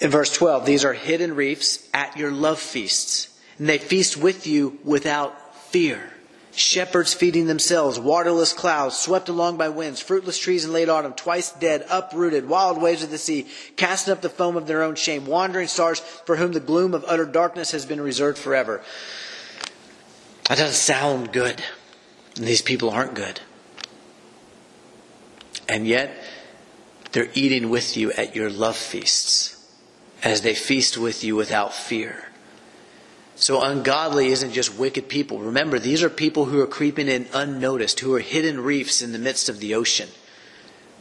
in 0.00 0.10
verse 0.10 0.32
12, 0.32 0.66
these 0.66 0.84
are 0.84 0.92
hidden 0.92 1.36
reefs 1.36 1.88
at 1.94 2.16
your 2.16 2.32
love 2.32 2.58
feasts. 2.58 3.28
And 3.58 3.68
they 3.68 3.78
feast 3.78 4.16
with 4.16 4.46
you 4.46 4.78
without 4.82 5.54
fear 5.66 6.12
Shepherds 6.56 7.12
feeding 7.12 7.46
themselves, 7.46 7.98
waterless 7.98 8.54
clouds, 8.54 8.96
swept 8.96 9.28
along 9.28 9.58
by 9.58 9.68
winds, 9.68 10.00
fruitless 10.00 10.38
trees 10.38 10.64
in 10.64 10.72
late 10.72 10.88
autumn, 10.88 11.12
twice 11.12 11.52
dead, 11.52 11.84
uprooted, 11.90 12.48
wild 12.48 12.80
waves 12.80 13.02
of 13.02 13.10
the 13.10 13.18
sea, 13.18 13.46
casting 13.76 14.12
up 14.12 14.22
the 14.22 14.30
foam 14.30 14.56
of 14.56 14.66
their 14.66 14.82
own 14.82 14.94
shame, 14.94 15.26
wandering 15.26 15.68
stars 15.68 16.00
for 16.00 16.36
whom 16.36 16.52
the 16.52 16.60
gloom 16.60 16.94
of 16.94 17.04
utter 17.06 17.26
darkness 17.26 17.72
has 17.72 17.84
been 17.84 18.00
reserved 18.00 18.38
forever. 18.38 18.82
That 20.48 20.56
doesn't 20.56 20.74
sound 20.74 21.30
good. 21.30 21.62
And 22.36 22.46
these 22.46 22.62
people 22.62 22.88
aren't 22.88 23.14
good. 23.14 23.40
And 25.68 25.86
yet, 25.86 26.10
they're 27.12 27.28
eating 27.34 27.68
with 27.68 27.98
you 27.98 28.12
at 28.12 28.34
your 28.34 28.48
love 28.48 28.76
feasts 28.76 29.62
as 30.22 30.40
they 30.40 30.54
feast 30.54 30.96
with 30.96 31.22
you 31.22 31.36
without 31.36 31.74
fear. 31.74 32.30
So 33.36 33.62
ungodly 33.62 34.28
isn't 34.28 34.52
just 34.52 34.78
wicked 34.78 35.08
people. 35.08 35.38
Remember, 35.38 35.78
these 35.78 36.02
are 36.02 36.08
people 36.08 36.46
who 36.46 36.58
are 36.60 36.66
creeping 36.66 37.06
in 37.06 37.26
unnoticed, 37.34 38.00
who 38.00 38.14
are 38.14 38.20
hidden 38.20 38.62
reefs 38.62 39.02
in 39.02 39.12
the 39.12 39.18
midst 39.18 39.50
of 39.50 39.60
the 39.60 39.74
ocean. 39.74 40.08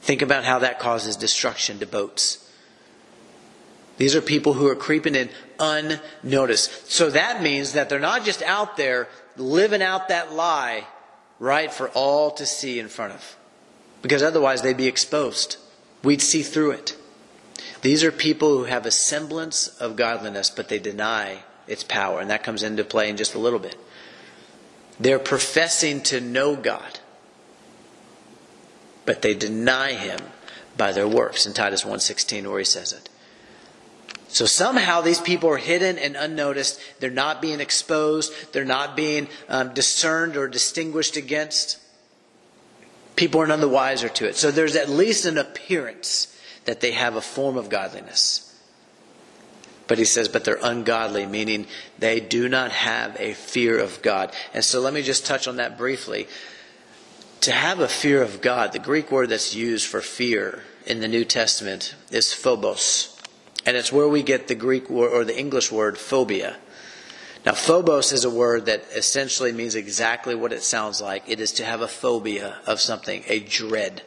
Think 0.01 0.21
about 0.21 0.43
how 0.43 0.59
that 0.59 0.77
causes 0.77 1.15
destruction 1.15 1.79
to 1.79 1.87
boats. 1.87 2.47
These 3.97 4.15
are 4.15 4.21
people 4.21 4.53
who 4.53 4.67
are 4.67 4.75
creeping 4.75 5.15
in 5.15 5.29
unnoticed. 5.57 6.91
So 6.91 7.09
that 7.09 7.41
means 7.41 7.71
that 7.71 7.87
they're 7.87 7.99
not 7.99 8.25
just 8.25 8.41
out 8.41 8.75
there 8.75 9.07
living 9.37 9.81
out 9.81 10.09
that 10.09 10.33
lie, 10.33 10.85
right, 11.39 11.71
for 11.71 11.87
all 11.89 12.31
to 12.31 12.45
see 12.45 12.79
in 12.79 12.89
front 12.89 13.13
of. 13.13 13.37
Because 14.01 14.21
otherwise 14.21 14.61
they'd 14.61 14.75
be 14.75 14.87
exposed. 14.87 15.55
We'd 16.03 16.21
see 16.21 16.43
through 16.43 16.71
it. 16.71 16.97
These 17.81 18.03
are 18.03 18.11
people 18.11 18.57
who 18.57 18.65
have 18.65 18.85
a 18.85 18.91
semblance 18.91 19.69
of 19.79 19.95
godliness, 19.95 20.49
but 20.49 20.67
they 20.67 20.79
deny 20.79 21.43
its 21.67 21.83
power. 21.83 22.19
And 22.19 22.29
that 22.29 22.43
comes 22.43 22.63
into 22.63 22.83
play 22.83 23.09
in 23.09 23.17
just 23.17 23.35
a 23.35 23.39
little 23.39 23.59
bit. 23.59 23.75
They're 24.99 25.19
professing 25.19 26.01
to 26.03 26.21
know 26.21 26.55
God, 26.55 26.99
but 29.05 29.21
they 29.21 29.33
deny 29.33 29.93
him 29.93 30.19
by 30.77 30.91
their 30.91 31.07
works 31.07 31.45
in 31.45 31.53
Titus 31.53 31.83
1:16 31.83 32.49
where 32.49 32.59
he 32.59 32.65
says 32.65 32.93
it. 32.93 33.09
So 34.27 34.45
somehow 34.45 35.01
these 35.01 35.21
people 35.21 35.49
are 35.49 35.57
hidden 35.57 35.97
and 35.97 36.15
unnoticed. 36.15 36.79
They're 36.99 37.09
not 37.09 37.41
being 37.41 37.61
exposed. 37.61 38.33
They're 38.51 38.65
not 38.65 38.95
being 38.95 39.29
um, 39.47 39.73
discerned 39.73 40.35
or 40.35 40.47
distinguished 40.47 41.15
against. 41.15 41.77
People 43.15 43.41
are 43.41 43.47
none 43.47 43.61
the 43.61 43.69
wiser 43.69 44.09
to 44.09 44.27
it. 44.27 44.35
So 44.35 44.51
there's 44.51 44.75
at 44.75 44.89
least 44.89 45.25
an 45.25 45.37
appearance 45.37 46.35
that 46.65 46.81
they 46.81 46.91
have 46.91 47.15
a 47.15 47.21
form 47.21 47.55
of 47.55 47.69
godliness. 47.69 48.44
But 49.87 49.97
he 49.99 50.05
says, 50.05 50.27
but 50.27 50.43
they're 50.43 50.59
ungodly, 50.63 51.25
meaning 51.25 51.67
they 51.99 52.19
do 52.19 52.49
not 52.49 52.71
have 52.71 53.15
a 53.19 53.33
fear 53.33 53.77
of 53.79 54.01
God. 54.01 54.33
And 54.53 54.63
so 54.63 54.79
let 54.79 54.93
me 54.93 55.03
just 55.03 55.25
touch 55.25 55.47
on 55.47 55.57
that 55.57 55.77
briefly. 55.77 56.27
To 57.41 57.51
have 57.51 57.79
a 57.79 57.87
fear 57.87 58.21
of 58.21 58.41
God, 58.41 58.71
the 58.71 58.79
Greek 58.79 59.11
word 59.11 59.29
that's 59.29 59.53
used 59.53 59.87
for 59.87 60.01
fear 60.01 60.63
in 60.87 61.01
the 61.01 61.07
New 61.07 61.25
Testament 61.25 61.95
is 62.09 62.33
phobos. 62.33 63.15
And 63.65 63.77
it's 63.77 63.91
where 63.91 64.07
we 64.07 64.23
get 64.23 64.47
the 64.47 64.55
Greek 64.55 64.89
word 64.89 65.11
or 65.11 65.23
the 65.23 65.37
English 65.37 65.71
word 65.71 65.97
phobia. 65.97 66.57
Now, 67.45 67.53
phobos 67.53 68.11
is 68.11 68.25
a 68.25 68.29
word 68.29 68.65
that 68.65 68.85
essentially 68.95 69.51
means 69.51 69.75
exactly 69.75 70.33
what 70.33 70.51
it 70.51 70.63
sounds 70.63 70.99
like. 70.99 71.29
It 71.29 71.39
is 71.39 71.51
to 71.53 71.65
have 71.65 71.81
a 71.81 71.87
phobia 71.87 72.57
of 72.65 72.79
something, 72.79 73.23
a 73.27 73.39
dread 73.39 74.01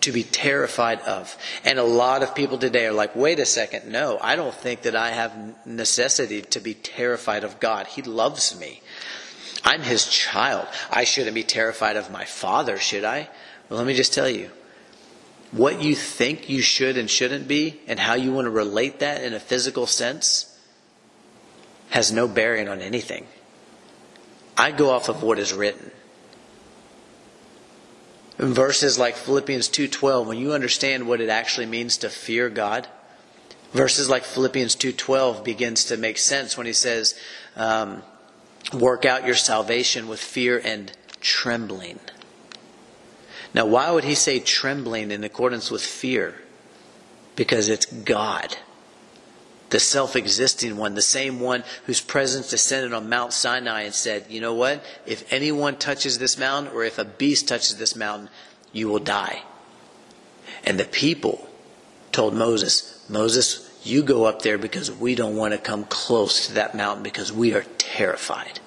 to 0.00 0.12
be 0.12 0.22
terrified 0.22 1.00
of. 1.00 1.36
And 1.64 1.78
a 1.78 1.84
lot 1.84 2.22
of 2.22 2.34
people 2.34 2.58
today 2.58 2.86
are 2.86 2.92
like, 2.92 3.16
wait 3.16 3.38
a 3.38 3.46
second, 3.46 3.90
no, 3.90 4.18
I 4.20 4.36
don't 4.36 4.54
think 4.54 4.82
that 4.82 4.96
I 4.96 5.10
have 5.10 5.66
necessity 5.66 6.42
to 6.42 6.60
be 6.60 6.74
terrified 6.74 7.44
of 7.44 7.60
God. 7.60 7.86
He 7.86 8.02
loves 8.02 8.58
me. 8.58 8.80
I'm 9.64 9.82
his 9.82 10.06
child. 10.06 10.66
I 10.90 11.04
shouldn't 11.04 11.34
be 11.34 11.42
terrified 11.42 11.96
of 11.96 12.10
my 12.10 12.24
father, 12.24 12.78
should 12.78 13.04
I? 13.04 13.28
Well, 13.68 13.78
let 13.78 13.86
me 13.86 13.94
just 13.94 14.14
tell 14.14 14.28
you. 14.28 14.50
What 15.50 15.82
you 15.82 15.94
think 15.94 16.48
you 16.48 16.60
should 16.60 16.98
and 16.98 17.08
shouldn't 17.10 17.48
be, 17.48 17.80
and 17.86 17.98
how 17.98 18.14
you 18.14 18.32
want 18.32 18.44
to 18.44 18.50
relate 18.50 19.00
that 19.00 19.24
in 19.24 19.32
a 19.32 19.40
physical 19.40 19.86
sense, 19.86 20.54
has 21.90 22.12
no 22.12 22.28
bearing 22.28 22.68
on 22.68 22.80
anything. 22.80 23.26
I 24.56 24.72
go 24.72 24.90
off 24.90 25.08
of 25.08 25.22
what 25.22 25.38
is 25.38 25.54
written 25.54 25.90
verses 28.38 28.98
like 28.98 29.16
Philippians 29.16 29.68
2:12 29.68 30.26
when 30.26 30.38
you 30.38 30.52
understand 30.52 31.06
what 31.06 31.20
it 31.20 31.28
actually 31.28 31.66
means 31.66 31.96
to 31.98 32.08
fear 32.08 32.48
God. 32.48 32.88
Verses 33.72 34.08
like 34.08 34.24
Philippians 34.24 34.74
2:12 34.74 35.44
begins 35.44 35.84
to 35.84 35.96
make 35.96 36.18
sense 36.18 36.56
when 36.56 36.66
he 36.66 36.72
says, 36.72 37.14
um, 37.56 38.02
"Work 38.72 39.04
out 39.04 39.26
your 39.26 39.34
salvation 39.34 40.08
with 40.08 40.20
fear 40.20 40.60
and 40.64 40.92
trembling." 41.20 42.00
Now, 43.52 43.66
why 43.66 43.90
would 43.90 44.04
he 44.04 44.14
say 44.14 44.40
trembling 44.40 45.10
in 45.10 45.24
accordance 45.24 45.70
with 45.70 45.84
fear? 45.84 46.42
Because 47.34 47.68
it's 47.68 47.86
God 47.86 48.56
the 49.70 49.80
self 49.80 50.16
existing 50.16 50.76
one, 50.76 50.94
the 50.94 51.02
same 51.02 51.40
one 51.40 51.64
whose 51.84 52.00
presence 52.00 52.50
descended 52.50 52.92
on 52.92 53.08
Mount 53.08 53.32
Sinai 53.32 53.82
and 53.82 53.94
said, 53.94 54.26
You 54.28 54.40
know 54.40 54.54
what? 54.54 54.82
If 55.06 55.30
anyone 55.32 55.76
touches 55.76 56.18
this 56.18 56.38
mountain, 56.38 56.72
or 56.72 56.84
if 56.84 56.98
a 56.98 57.04
beast 57.04 57.48
touches 57.48 57.76
this 57.76 57.94
mountain, 57.94 58.30
you 58.72 58.88
will 58.88 58.98
die. 58.98 59.42
And 60.64 60.78
the 60.78 60.84
people 60.84 61.48
told 62.12 62.34
Moses, 62.34 63.04
Moses, 63.08 63.64
you 63.84 64.02
go 64.02 64.24
up 64.24 64.42
there 64.42 64.58
because 64.58 64.90
we 64.90 65.14
don't 65.14 65.36
want 65.36 65.52
to 65.52 65.58
come 65.58 65.84
close 65.84 66.46
to 66.46 66.54
that 66.54 66.74
mountain 66.74 67.02
because 67.02 67.32
we 67.32 67.54
are 67.54 67.64
terrified 67.78 68.60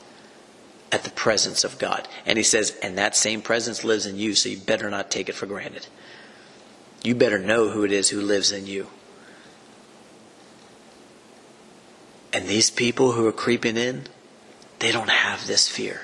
at 0.92 1.04
the 1.04 1.10
presence 1.12 1.64
of 1.64 1.80
God. 1.80 2.08
And 2.26 2.38
he 2.38 2.44
says, 2.44 2.78
And 2.82 2.98
that 2.98 3.16
same 3.16 3.42
presence 3.42 3.84
lives 3.84 4.06
in 4.06 4.18
you, 4.18 4.36
so 4.36 4.50
you 4.50 4.58
better 4.58 4.90
not 4.90 5.10
take 5.10 5.30
it 5.30 5.36
for 5.36 5.46
granted. 5.46 5.88
You 7.04 7.16
better 7.16 7.40
know 7.40 7.70
who 7.70 7.84
it 7.84 7.92
is 7.92 8.10
who 8.10 8.22
lives 8.22 8.52
in 8.52 8.68
you. 8.68 8.88
And 12.34 12.48
these 12.48 12.70
people 12.70 13.12
who 13.12 13.28
are 13.28 13.34
creeping 13.34 13.78
in, 13.78 14.04
they 14.80 14.92
don't 14.92 15.10
have 15.10 15.48
this 15.48 15.68
fear. 15.68 16.02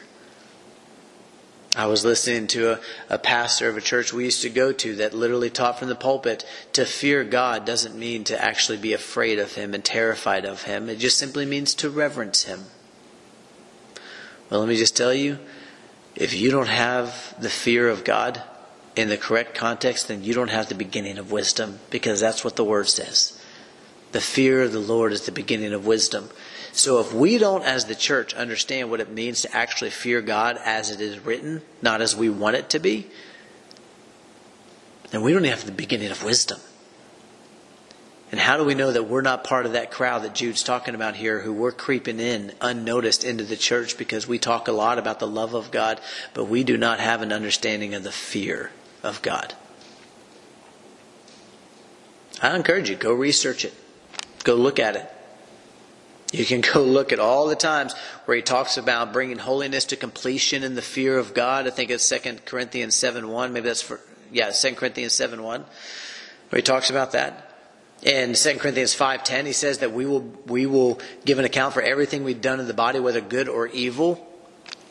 I 1.76 1.86
was 1.86 2.04
listening 2.04 2.48
to 2.48 2.74
a, 2.74 2.80
a, 3.08 3.20
pastor 3.20 3.70
of 3.70 3.78
a 3.78 3.82
church 3.82 4.12
we 4.12 4.26
used 4.26 4.42
to 4.42 4.50
go 4.50 4.72
to 4.72 4.96
that 4.96 5.13
literally 5.13 5.52
taught 5.52 5.78
from 5.78 5.90
the 5.90 5.96
pulpit 5.96 6.44
to 6.74 6.86
fear 6.86 7.24
God 7.24 7.66
doesn't 7.66 7.96
mean 7.96 8.24
to 8.26 8.44
actually 8.44 8.80
be 8.80 8.94
afraid 8.94 9.38
of 9.38 9.54
Him 9.54 9.76
and 9.76 9.86
terrified 9.86 10.44
of 10.44 10.63
Him. 10.63 10.90
It 10.90 10.98
just 10.98 11.20
simply 11.20 11.46
means 11.46 11.76
to 11.76 11.92
reverence 11.92 12.46
Him. 12.46 12.63
Well, 14.50 14.62
let 14.62 14.70
me 14.70 14.76
just 14.76 14.98
tell 14.98 15.13
you 15.13 15.38
if 16.16 16.34
you 16.34 16.50
don't 16.50 16.68
have 16.68 17.36
the 17.40 17.50
fear 17.50 17.90
of 17.90 18.04
God 18.04 18.42
in 18.96 19.10
the 19.10 19.18
correct 19.18 19.54
context, 19.54 20.08
then 20.08 20.24
you 20.24 20.34
don't 20.34 20.50
have 20.50 20.70
the 20.70 20.76
beginning 20.76 21.20
of 21.20 21.32
wisdom 21.32 21.78
because 21.92 22.20
that's 22.20 22.44
what 22.44 22.56
the 22.56 22.63
Word 22.63 22.88
says. 22.88 23.37
The 24.17 24.21
fear 24.21 24.63
of 24.63 24.71
the 24.71 24.80
Lord 24.80 25.13
is 25.13 25.27
the 25.27 25.32
beginning 25.32 25.73
of 25.73 25.86
wisdom. 25.86 26.32
So 26.71 26.99
if 26.99 27.13
we 27.13 27.38
don't, 27.38 27.63
as 27.63 27.86
the 27.86 27.93
church, 27.93 28.34
understand 28.34 28.89
what 28.89 28.99
it 28.99 29.12
means 29.12 29.43
to 29.43 29.56
actually 29.56 29.91
fear 29.91 30.23
God 30.23 30.58
as 30.65 30.89
it 30.89 30.99
is 30.99 31.19
written, 31.19 31.62
not 31.84 32.01
as 32.01 32.15
we 32.15 32.27
want 32.27 32.56
it 32.56 32.67
to 32.71 32.80
be, 32.80 33.06
then 35.12 35.21
we 35.21 35.34
don't 35.34 35.43
have 35.43 35.67
the 35.67 35.71
beginning 35.71 36.10
of 36.10 36.23
wisdom. 36.23 36.60
And 38.32 38.39
how 38.39 38.58
do 38.58 38.63
we 38.63 38.73
know 38.73 38.91
that 38.91 39.03
we're 39.03 39.21
not 39.21 39.43
part 39.43 39.67
of 39.67 39.73
that 39.73 39.91
crowd 39.91 40.23
that 40.23 40.34
Jude's 40.34 40.63
talking 40.63 40.95
about 40.95 41.15
here, 41.15 41.41
who 41.41 41.53
we're 41.53 41.71
creeping 41.71 42.19
in 42.19 42.53
unnoticed 42.60 43.23
into 43.23 43.43
the 43.43 43.56
church 43.56 43.99
because 43.99 44.27
we 44.27 44.39
talk 44.39 44.67
a 44.67 44.71
lot 44.71 44.97
about 44.97 45.19
the 45.19 45.27
love 45.27 45.53
of 45.53 45.69
God, 45.69 46.01
but 46.34 46.45
we 46.45 46.63
do 46.63 46.75
not 46.75 46.99
have 46.99 47.21
an 47.21 47.32
understanding 47.32 47.93
of 47.93 48.01
the 48.01 48.12
fear 48.12 48.71
of 49.03 49.21
God? 49.21 49.53
I 52.41 52.56
encourage 52.56 52.89
you, 52.89 52.95
go 52.95 53.13
research 53.13 53.63
it. 53.63 53.75
Go 54.48 54.56
look 54.56 54.80
at 54.80 54.96
it. 54.96 55.12
You 56.32 56.46
can 56.46 56.62
go 56.74 56.82
look 56.82 57.12
at 57.12 57.20
all 57.20 57.48
the 57.48 57.56
times 57.56 57.94
where 58.24 58.38
he 58.38 58.42
talks 58.42 58.78
about 58.78 59.12
bringing 59.12 59.38
holiness 59.38 59.84
to 59.86 59.98
completion 59.98 60.64
in 60.64 60.74
the 60.74 60.82
fear 60.82 61.18
of 61.18 61.34
God. 61.34 61.68
I 61.68 61.70
think 61.70 61.92
it's 61.92 62.08
2 62.08 62.38
Corinthians 62.46 62.96
7 62.96 63.28
1. 63.28 63.52
Maybe 63.52 63.68
that's 63.68 63.82
for, 63.82 64.00
yeah, 64.32 64.52
2 64.52 64.76
Corinthians 64.76 65.12
7 65.12 65.44
1, 65.44 65.62
where 66.50 66.58
he 66.58 66.62
talks 66.62 66.90
about 66.90 67.12
that. 67.12 67.44
In 68.04 68.36
2 68.36 68.58
Corinthians 68.58 68.96
5.10, 68.96 69.48
he 69.48 69.52
says 69.52 69.80
that 69.80 69.92
we 69.92 70.06
will, 70.06 70.22
we 70.46 70.66
will 70.66 71.02
give 71.26 71.40
an 71.40 71.46
account 71.46 71.74
for 71.74 71.82
everything 71.82 72.24
we've 72.24 72.40
done 72.40 72.62
in 72.62 72.68
the 72.68 72.74
body, 72.74 73.02
whether 73.02 73.20
good 73.20 73.50
or 73.50 73.68
evil, 73.68 74.27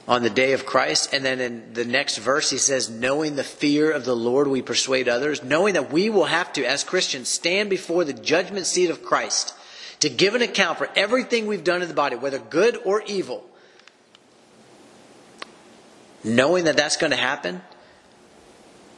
on 0.09 0.23
the 0.23 0.31
day 0.31 0.53
of 0.53 0.67
Christ. 0.67 1.13
And 1.13 1.25
then 1.25 1.41
in 1.41 1.73
the 1.73 1.85
next 1.85 2.19
verse, 2.19 2.51
he 2.51 2.59
says, 2.59 2.89
knowing 2.89 3.37
the 3.37 3.45
fear 3.45 3.91
of 3.91 4.05
the 4.05 4.17
Lord, 4.17 4.47
we 4.47 4.63
persuade 4.63 5.09
others, 5.09 5.43
knowing 5.43 5.75
that 5.75 5.93
we 5.93 6.11
will 6.11 6.27
have 6.27 6.53
to, 6.55 6.65
as 6.65 6.85
Christians, 6.85 7.29
stand 7.29 7.71
before 7.71 8.05
the 8.05 8.13
judgment 8.13 8.67
seat 8.67 8.91
of 8.91 9.03
Christ 9.03 9.55
to 10.01 10.09
give 10.09 10.35
an 10.35 10.43
account 10.43 10.79
for 10.79 10.89
everything 10.95 11.47
we've 11.47 11.65
done 11.65 11.83
in 11.83 11.89
the 11.89 11.95
body, 11.95 12.17
whether 12.17 12.39
good 12.39 12.79
or 12.85 13.03
evil. 13.03 13.45
Knowing 16.23 16.65
that 16.65 16.77
that's 16.77 16.97
going 16.97 17.13
to 17.13 17.17
happen, 17.17 17.63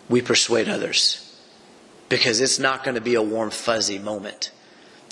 we 0.09 0.23
persuade 0.23 0.68
others 0.68 1.25
because 2.09 2.40
it's 2.40 2.59
not 2.59 2.85
going 2.85 2.94
to 2.94 3.01
be 3.01 3.14
a 3.14 3.23
warm, 3.23 3.51
fuzzy 3.51 3.99
moment. 3.99 4.51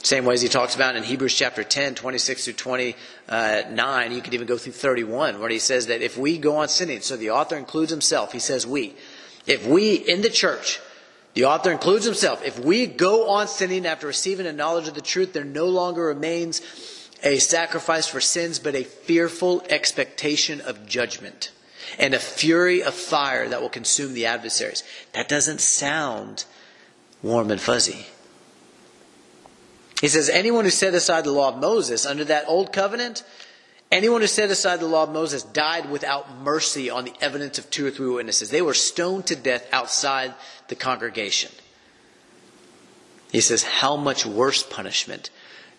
Same 0.07 0.25
ways 0.25 0.41
he 0.41 0.49
talks 0.49 0.77
about 0.77 0.95
in 0.95 1.03
Hebrews 1.03 1.35
chapter 1.35 1.65
10, 1.65 1.97
26 1.97 2.45
through 2.45 2.55
29. 2.55 2.95
Uh, 3.29 4.15
you 4.15 4.23
could 4.23 4.35
even 4.35 4.47
go 4.47 4.57
through 4.57 4.75
31, 4.75 5.41
where 5.41 5.51
he 5.51 5.59
says 5.59 5.89
that 5.89 6.01
if 6.01 6.17
we 6.17 6.39
go 6.39 6.59
on 6.59 6.69
sinning, 6.69 7.01
so 7.01 7.17
the 7.17 7.31
author 7.31 7.57
includes 7.57 7.91
himself, 7.91 8.31
he 8.31 8.39
says 8.39 8.65
we. 8.65 8.95
If 9.49 9.67
we 9.67 9.97
in 9.97 10.23
the 10.23 10.31
church, 10.31 10.79
the 11.35 11.47
author 11.47 11.73
includes 11.73 12.05
himself, 12.05 12.45
if 12.45 12.57
we 12.57 12.87
go 12.87 13.31
on 13.31 13.49
sinning 13.49 13.85
after 13.85 14.07
receiving 14.07 14.47
a 14.47 14.53
knowledge 14.53 14.87
of 14.87 14.95
the 14.95 15.01
truth, 15.01 15.33
there 15.33 15.43
no 15.43 15.67
longer 15.67 16.05
remains 16.05 16.63
a 17.25 17.41
sacrifice 17.41 18.07
for 18.07 18.21
sins, 18.21 18.61
but 18.61 18.77
a 18.77 18.85
fearful 18.85 19.65
expectation 19.69 20.61
of 20.61 20.87
judgment 20.87 21.51
and 21.99 22.15
a 22.15 22.21
fury 22.21 22.81
of 22.81 22.95
fire 22.95 23.49
that 23.49 23.61
will 23.61 23.69
consume 23.69 24.15
the 24.15 24.27
adversaries. 24.27 24.85
That 25.15 25.29
doesn't 25.29 25.61
sound 25.61 26.45
warm 27.25 27.51
and 27.51 27.61
fuzzy. 27.61 28.07
He 30.01 30.09
says, 30.09 30.29
anyone 30.29 30.65
who 30.65 30.71
set 30.71 30.95
aside 30.95 31.25
the 31.25 31.33
law 31.33 31.49
of 31.49 31.59
Moses 31.59 32.05
under 32.05 32.25
that 32.25 32.45
old 32.47 32.73
covenant, 32.73 33.25
anyone 33.91 34.21
who 34.21 34.27
set 34.27 34.51
aside 34.51 34.81
the 34.81 34.87
law 34.87 35.05
of 35.05 35.13
Moses 35.13 35.43
died 35.43 35.91
without 35.91 36.39
mercy 36.39 36.91
on 36.91 37.05
the 37.05 37.15
evidence 37.21 37.59
of 37.59 37.71
two 37.71 37.87
or 37.87 37.91
three 37.91 38.09
witnesses. 38.09 38.51
They 38.51 38.63
were 38.63 38.75
stoned 38.75 39.27
to 39.29 39.37
death 39.37 39.67
outside 39.73 40.35
the 40.69 40.75
congregation. 40.75 41.51
He 43.33 43.41
says, 43.41 43.63
how 43.63 43.97
much 43.97 44.27
worse 44.27 44.63
punishment 44.63 45.31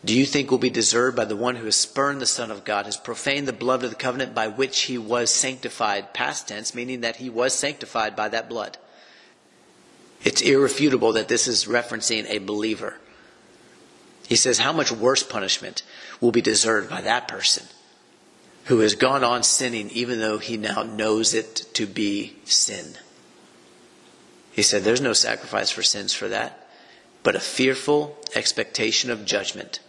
do 0.04 0.18
you 0.18 0.26
think 0.26 0.52
will 0.52 0.58
be 0.58 0.70
deserved 0.70 1.16
by 1.16 1.26
the 1.26 1.36
one 1.36 1.56
who 1.56 1.66
has 1.66 1.76
spurned 1.76 2.22
the 2.22 2.26
Son 2.26 2.52
of 2.52 2.64
God, 2.64 2.86
has 2.86 2.98
profaned 2.98 3.48
the 3.48 3.54
blood 3.54 3.84
of 3.84 3.90
the 3.90 3.96
covenant 3.96 4.36
by 4.36 4.48
which 4.48 4.82
he 4.84 4.98
was 4.98 5.34
sanctified, 5.34 6.14
past 6.14 6.48
tense, 6.48 6.76
meaning 6.76 7.02
that 7.02 7.16
he 7.18 7.30
was 7.30 7.54
sanctified 7.54 8.16
by 8.16 8.30
that 8.30 8.50
blood? 8.50 8.78
It's 10.24 10.42
irrefutable 10.42 11.14
that 11.14 11.28
this 11.28 11.48
is 11.48 11.66
referencing 11.66 12.26
a 12.30 12.40
believer. 12.40 12.98
He 14.28 14.36
says, 14.36 14.60
How 14.60 14.74
much 14.74 14.92
worse 14.92 15.24
punishment 15.24 15.84
will 16.20 16.32
be 16.32 16.42
deserved 16.42 16.90
by 16.90 17.02
that 17.02 17.28
person 17.28 17.66
who 18.66 18.80
has 18.80 18.96
gone 18.96 19.24
on 19.24 19.42
sinning 19.42 19.90
even 19.92 20.20
though 20.20 20.38
he 20.38 20.58
now 20.58 20.84
knows 20.84 21.34
it 21.34 21.66
to 21.74 21.86
be 21.88 22.36
sin? 22.44 22.98
He 24.52 24.62
said, 24.62 24.84
There's 24.84 25.02
no 25.02 25.13
sacrifice 25.13 25.72
for 25.72 25.82
sins 25.82 26.13
for 26.13 26.28
that, 26.28 26.70
but 27.24 27.36
a 27.36 27.40
fearful 27.40 28.18
expectation 28.36 29.10
of 29.10 29.26
judgment. 29.26 29.80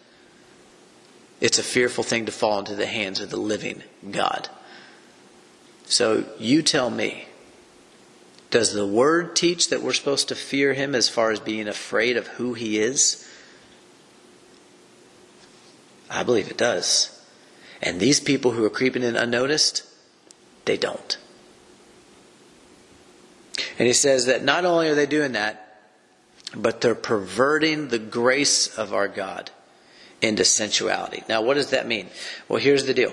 It's 1.40 1.58
a 1.58 1.64
fearful 1.64 2.04
thing 2.04 2.26
to 2.26 2.32
fall 2.32 2.60
into 2.60 2.74
the 2.74 2.86
hands 2.86 3.20
of 3.20 3.30
the 3.30 3.36
living 3.36 3.82
God. 4.10 4.48
So 5.86 6.24
you 6.38 6.62
tell 6.62 6.90
me, 6.90 7.26
does 8.50 8.72
the 8.72 8.86
word 8.86 9.34
teach 9.34 9.68
that 9.70 9.82
we're 9.82 9.92
supposed 9.92 10.28
to 10.28 10.34
fear 10.34 10.74
him 10.74 10.94
as 10.94 11.08
far 11.08 11.30
as 11.30 11.40
being 11.40 11.68
afraid 11.68 12.16
of 12.16 12.26
who 12.28 12.54
he 12.54 12.78
is? 12.78 13.27
I 16.10 16.22
believe 16.22 16.50
it 16.50 16.56
does. 16.56 17.14
And 17.82 18.00
these 18.00 18.20
people 18.20 18.52
who 18.52 18.64
are 18.64 18.70
creeping 18.70 19.02
in 19.02 19.16
unnoticed, 19.16 19.84
they 20.64 20.76
don't. 20.76 21.16
And 23.78 23.86
he 23.86 23.92
says 23.92 24.26
that 24.26 24.42
not 24.42 24.64
only 24.64 24.88
are 24.88 24.94
they 24.94 25.06
doing 25.06 25.32
that, 25.32 25.64
but 26.54 26.80
they're 26.80 26.94
perverting 26.94 27.88
the 27.88 27.98
grace 27.98 28.76
of 28.76 28.92
our 28.92 29.08
God 29.08 29.50
into 30.20 30.44
sensuality. 30.44 31.22
Now, 31.28 31.42
what 31.42 31.54
does 31.54 31.70
that 31.70 31.86
mean? 31.86 32.08
Well, 32.48 32.58
here's 32.58 32.86
the 32.86 32.94
deal. 32.94 33.12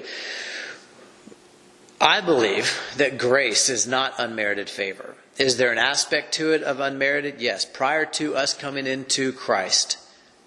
I 2.02 2.22
believe 2.22 2.82
that 2.98 3.18
grace 3.18 3.70
is 3.70 3.88
not 3.88 4.14
unmerited 4.18 4.70
favor. 4.70 5.16
Is 5.38 5.58
there 5.58 5.72
an 5.72 5.78
aspect 5.78 6.34
to 6.36 6.54
it 6.54 6.64
of 6.64 6.80
unmerited? 6.80 7.42
Yes. 7.42 7.66
Prior 7.66 8.06
to 8.06 8.36
us 8.36 8.54
coming 8.54 8.88
into 8.88 9.34
Christ, 9.34 9.98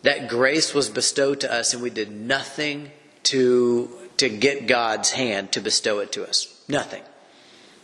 that 0.03 0.29
grace 0.29 0.75
was 0.75 0.89
bestowed 0.89 1.41
to 1.41 1.53
us 1.53 1.75
and 1.75 1.83
we 1.83 1.91
did 1.91 2.11
nothing 2.11 2.91
to, 3.25 3.91
to 4.17 4.29
get 4.29 4.67
God's 4.67 5.11
hand 5.11 5.53
to 5.53 5.61
bestow 5.61 5.99
it 5.99 6.13
to 6.13 6.27
us. 6.27 6.63
Nothing. 6.69 7.03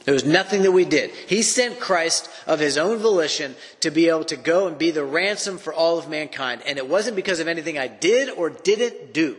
There 0.04 0.14
was 0.14 0.24
nothing 0.24 0.62
that 0.62 0.72
we 0.72 0.84
did. 0.84 1.10
He 1.10 1.42
sent 1.42 1.80
Christ 1.80 2.28
of 2.46 2.60
his 2.60 2.76
own 2.76 2.98
volition 2.98 3.56
to 3.80 3.90
be 3.90 4.08
able 4.08 4.24
to 4.24 4.36
go 4.36 4.66
and 4.66 4.76
be 4.76 4.90
the 4.90 5.04
ransom 5.04 5.56
for 5.56 5.72
all 5.72 5.98
of 5.98 6.10
mankind. 6.10 6.62
And 6.66 6.76
it 6.76 6.88
wasn't 6.88 7.16
because 7.16 7.40
of 7.40 7.48
anything 7.48 7.78
I 7.78 7.88
did 7.88 8.28
or 8.28 8.50
didn't 8.50 9.14
do. 9.14 9.36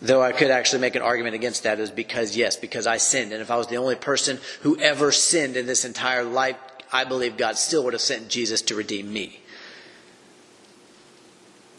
Though 0.00 0.22
I 0.22 0.32
could 0.32 0.50
actually 0.50 0.80
make 0.80 0.94
an 0.94 1.02
argument 1.02 1.34
against 1.34 1.64
that 1.64 1.80
is 1.80 1.90
because, 1.90 2.36
yes, 2.36 2.56
because 2.56 2.86
I 2.86 2.98
sinned. 2.98 3.32
And 3.32 3.42
if 3.42 3.50
I 3.50 3.56
was 3.56 3.66
the 3.66 3.78
only 3.78 3.96
person 3.96 4.38
who 4.60 4.78
ever 4.78 5.10
sinned 5.10 5.56
in 5.56 5.66
this 5.66 5.84
entire 5.84 6.24
life, 6.24 6.56
I 6.92 7.04
believe 7.04 7.36
God 7.36 7.58
still 7.58 7.82
would 7.84 7.92
have 7.92 8.02
sent 8.02 8.28
Jesus 8.28 8.62
to 8.62 8.76
redeem 8.76 9.12
me. 9.12 9.40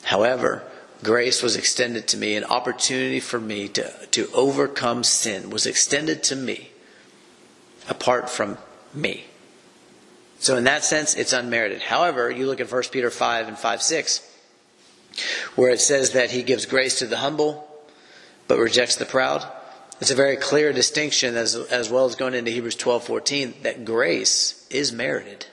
However, 0.05 0.61
grace 1.03 1.41
was 1.41 1.55
extended 1.55 2.07
to 2.09 2.17
me, 2.17 2.35
an 2.35 2.43
opportunity 2.43 3.19
for 3.19 3.39
me 3.39 3.67
to, 3.69 3.91
to 4.11 4.29
overcome 4.33 5.03
sin 5.03 5.49
was 5.49 5.65
extended 5.65 6.21
to 6.23 6.35
me 6.35 6.69
apart 7.89 8.29
from 8.29 8.59
me. 8.93 9.25
So 10.39 10.57
in 10.57 10.65
that 10.65 10.83
sense, 10.83 11.15
it's 11.15 11.33
unmerited. 11.33 11.81
However, 11.81 12.29
you 12.29 12.45
look 12.45 12.61
at 12.61 12.71
1 12.71 12.83
Peter 12.91 13.09
5 13.09 13.47
and 13.47 13.57
5 13.57 13.81
6, 13.81 14.31
where 15.55 15.71
it 15.71 15.81
says 15.81 16.11
that 16.11 16.29
he 16.29 16.43
gives 16.43 16.67
grace 16.67 16.99
to 16.99 17.07
the 17.07 17.17
humble, 17.17 17.67
but 18.47 18.59
rejects 18.59 18.97
the 18.97 19.05
proud. 19.05 19.43
It's 19.99 20.11
a 20.11 20.15
very 20.15 20.37
clear 20.37 20.71
distinction, 20.71 21.35
as, 21.35 21.55
as 21.55 21.89
well 21.89 22.05
as 22.05 22.13
going 22.13 22.35
into 22.35 22.51
Hebrews 22.51 22.75
12 22.75 23.05
14, 23.05 23.53
that 23.63 23.85
grace 23.85 24.67
is 24.69 24.91
merited. 24.91 25.47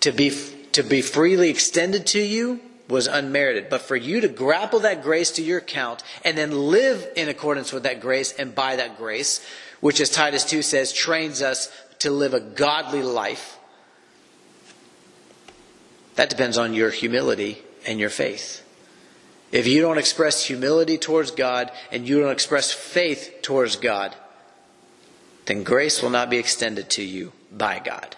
To 0.00 0.12
be, 0.12 0.30
to 0.72 0.82
be 0.82 1.02
freely 1.02 1.50
extended 1.50 2.06
to 2.06 2.20
you 2.22 2.60
was 2.92 3.08
unmerited. 3.08 3.68
But 3.68 3.80
for 3.80 3.96
you 3.96 4.20
to 4.20 4.28
grapple 4.28 4.80
that 4.80 5.02
grace 5.02 5.32
to 5.32 5.42
your 5.42 5.58
account 5.58 6.04
and 6.24 6.38
then 6.38 6.52
live 6.52 7.08
in 7.16 7.28
accordance 7.28 7.72
with 7.72 7.82
that 7.82 8.00
grace 8.00 8.32
and 8.32 8.54
by 8.54 8.76
that 8.76 8.96
grace 8.96 9.44
which, 9.80 10.00
as 10.00 10.10
Titus 10.10 10.44
2 10.44 10.62
says, 10.62 10.92
trains 10.92 11.42
us 11.42 11.68
to 11.98 12.12
live 12.12 12.34
a 12.34 12.40
godly 12.40 13.02
life. 13.02 13.58
That 16.14 16.30
depends 16.30 16.56
on 16.56 16.72
your 16.72 16.90
humility 16.90 17.58
and 17.84 17.98
your 17.98 18.08
faith. 18.08 18.64
If 19.50 19.66
you 19.66 19.80
don't 19.82 19.98
express 19.98 20.44
humility 20.44 20.98
towards 20.98 21.32
God 21.32 21.72
and 21.90 22.08
you 22.08 22.20
don't 22.20 22.30
express 22.30 22.70
faith 22.70 23.40
towards 23.42 23.74
God, 23.74 24.14
then 25.46 25.64
grace 25.64 26.00
will 26.00 26.10
not 26.10 26.30
be 26.30 26.38
extended 26.38 26.88
to 26.90 27.02
you 27.02 27.32
by 27.50 27.80
God. 27.80 28.16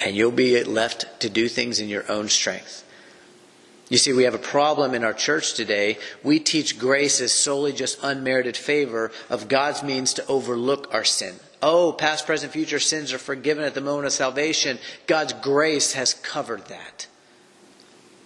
And 0.00 0.16
you'll 0.16 0.32
be 0.32 0.64
left 0.64 1.20
to 1.20 1.30
do 1.30 1.46
things 1.48 1.78
in 1.78 1.88
your 1.88 2.10
own 2.10 2.28
strength. 2.28 2.84
You 3.90 3.98
see, 3.98 4.12
we 4.12 4.22
have 4.22 4.34
a 4.34 4.38
problem 4.38 4.94
in 4.94 5.02
our 5.02 5.12
church 5.12 5.54
today. 5.54 5.98
We 6.22 6.38
teach 6.38 6.78
grace 6.78 7.20
as 7.20 7.32
solely 7.32 7.72
just 7.72 7.98
unmerited 8.02 8.56
favor 8.56 9.10
of 9.28 9.48
God's 9.48 9.82
means 9.82 10.14
to 10.14 10.26
overlook 10.28 10.94
our 10.94 11.04
sin. 11.04 11.34
Oh, 11.60 11.92
past, 11.92 12.24
present, 12.24 12.52
future 12.52 12.78
sins 12.78 13.12
are 13.12 13.18
forgiven 13.18 13.64
at 13.64 13.74
the 13.74 13.80
moment 13.80 14.06
of 14.06 14.12
salvation. 14.12 14.78
God's 15.08 15.32
grace 15.32 15.92
has 15.94 16.14
covered 16.14 16.66
that. 16.66 17.08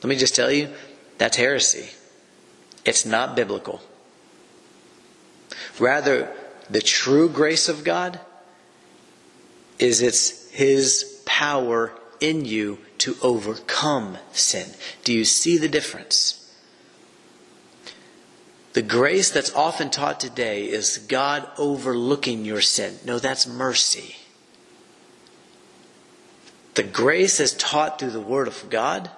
Let 0.02 0.10
me 0.10 0.16
just 0.16 0.36
tell 0.36 0.52
you, 0.52 0.68
that's 1.16 1.38
heresy. 1.38 1.88
It's 2.84 3.06
not 3.06 3.34
biblical. 3.34 3.80
Rather, 5.78 6.30
the 6.68 6.82
true 6.82 7.30
grace 7.30 7.70
of 7.70 7.84
God 7.84 8.20
is 9.78 10.02
it's 10.02 10.50
His 10.50 11.22
power 11.24 11.90
in 12.24 12.44
you 12.44 12.78
to 12.98 13.16
overcome 13.22 14.18
sin. 14.32 14.70
Do 15.04 15.12
you 15.12 15.24
see 15.24 15.58
the 15.58 15.68
difference? 15.68 16.40
The 18.72 18.82
grace 18.82 19.30
that's 19.30 19.54
often 19.54 19.90
taught 19.90 20.18
today 20.18 20.64
is 20.64 20.98
God 20.98 21.46
overlooking 21.58 22.44
your 22.44 22.60
sin. 22.60 22.98
No, 23.04 23.18
that's 23.18 23.46
mercy. 23.46 24.16
The 26.74 26.82
grace 26.82 27.38
as 27.40 27.52
taught 27.52 27.98
through 27.98 28.10
the 28.10 28.20
Word 28.20 28.48
of 28.48 28.68
God 28.68 29.10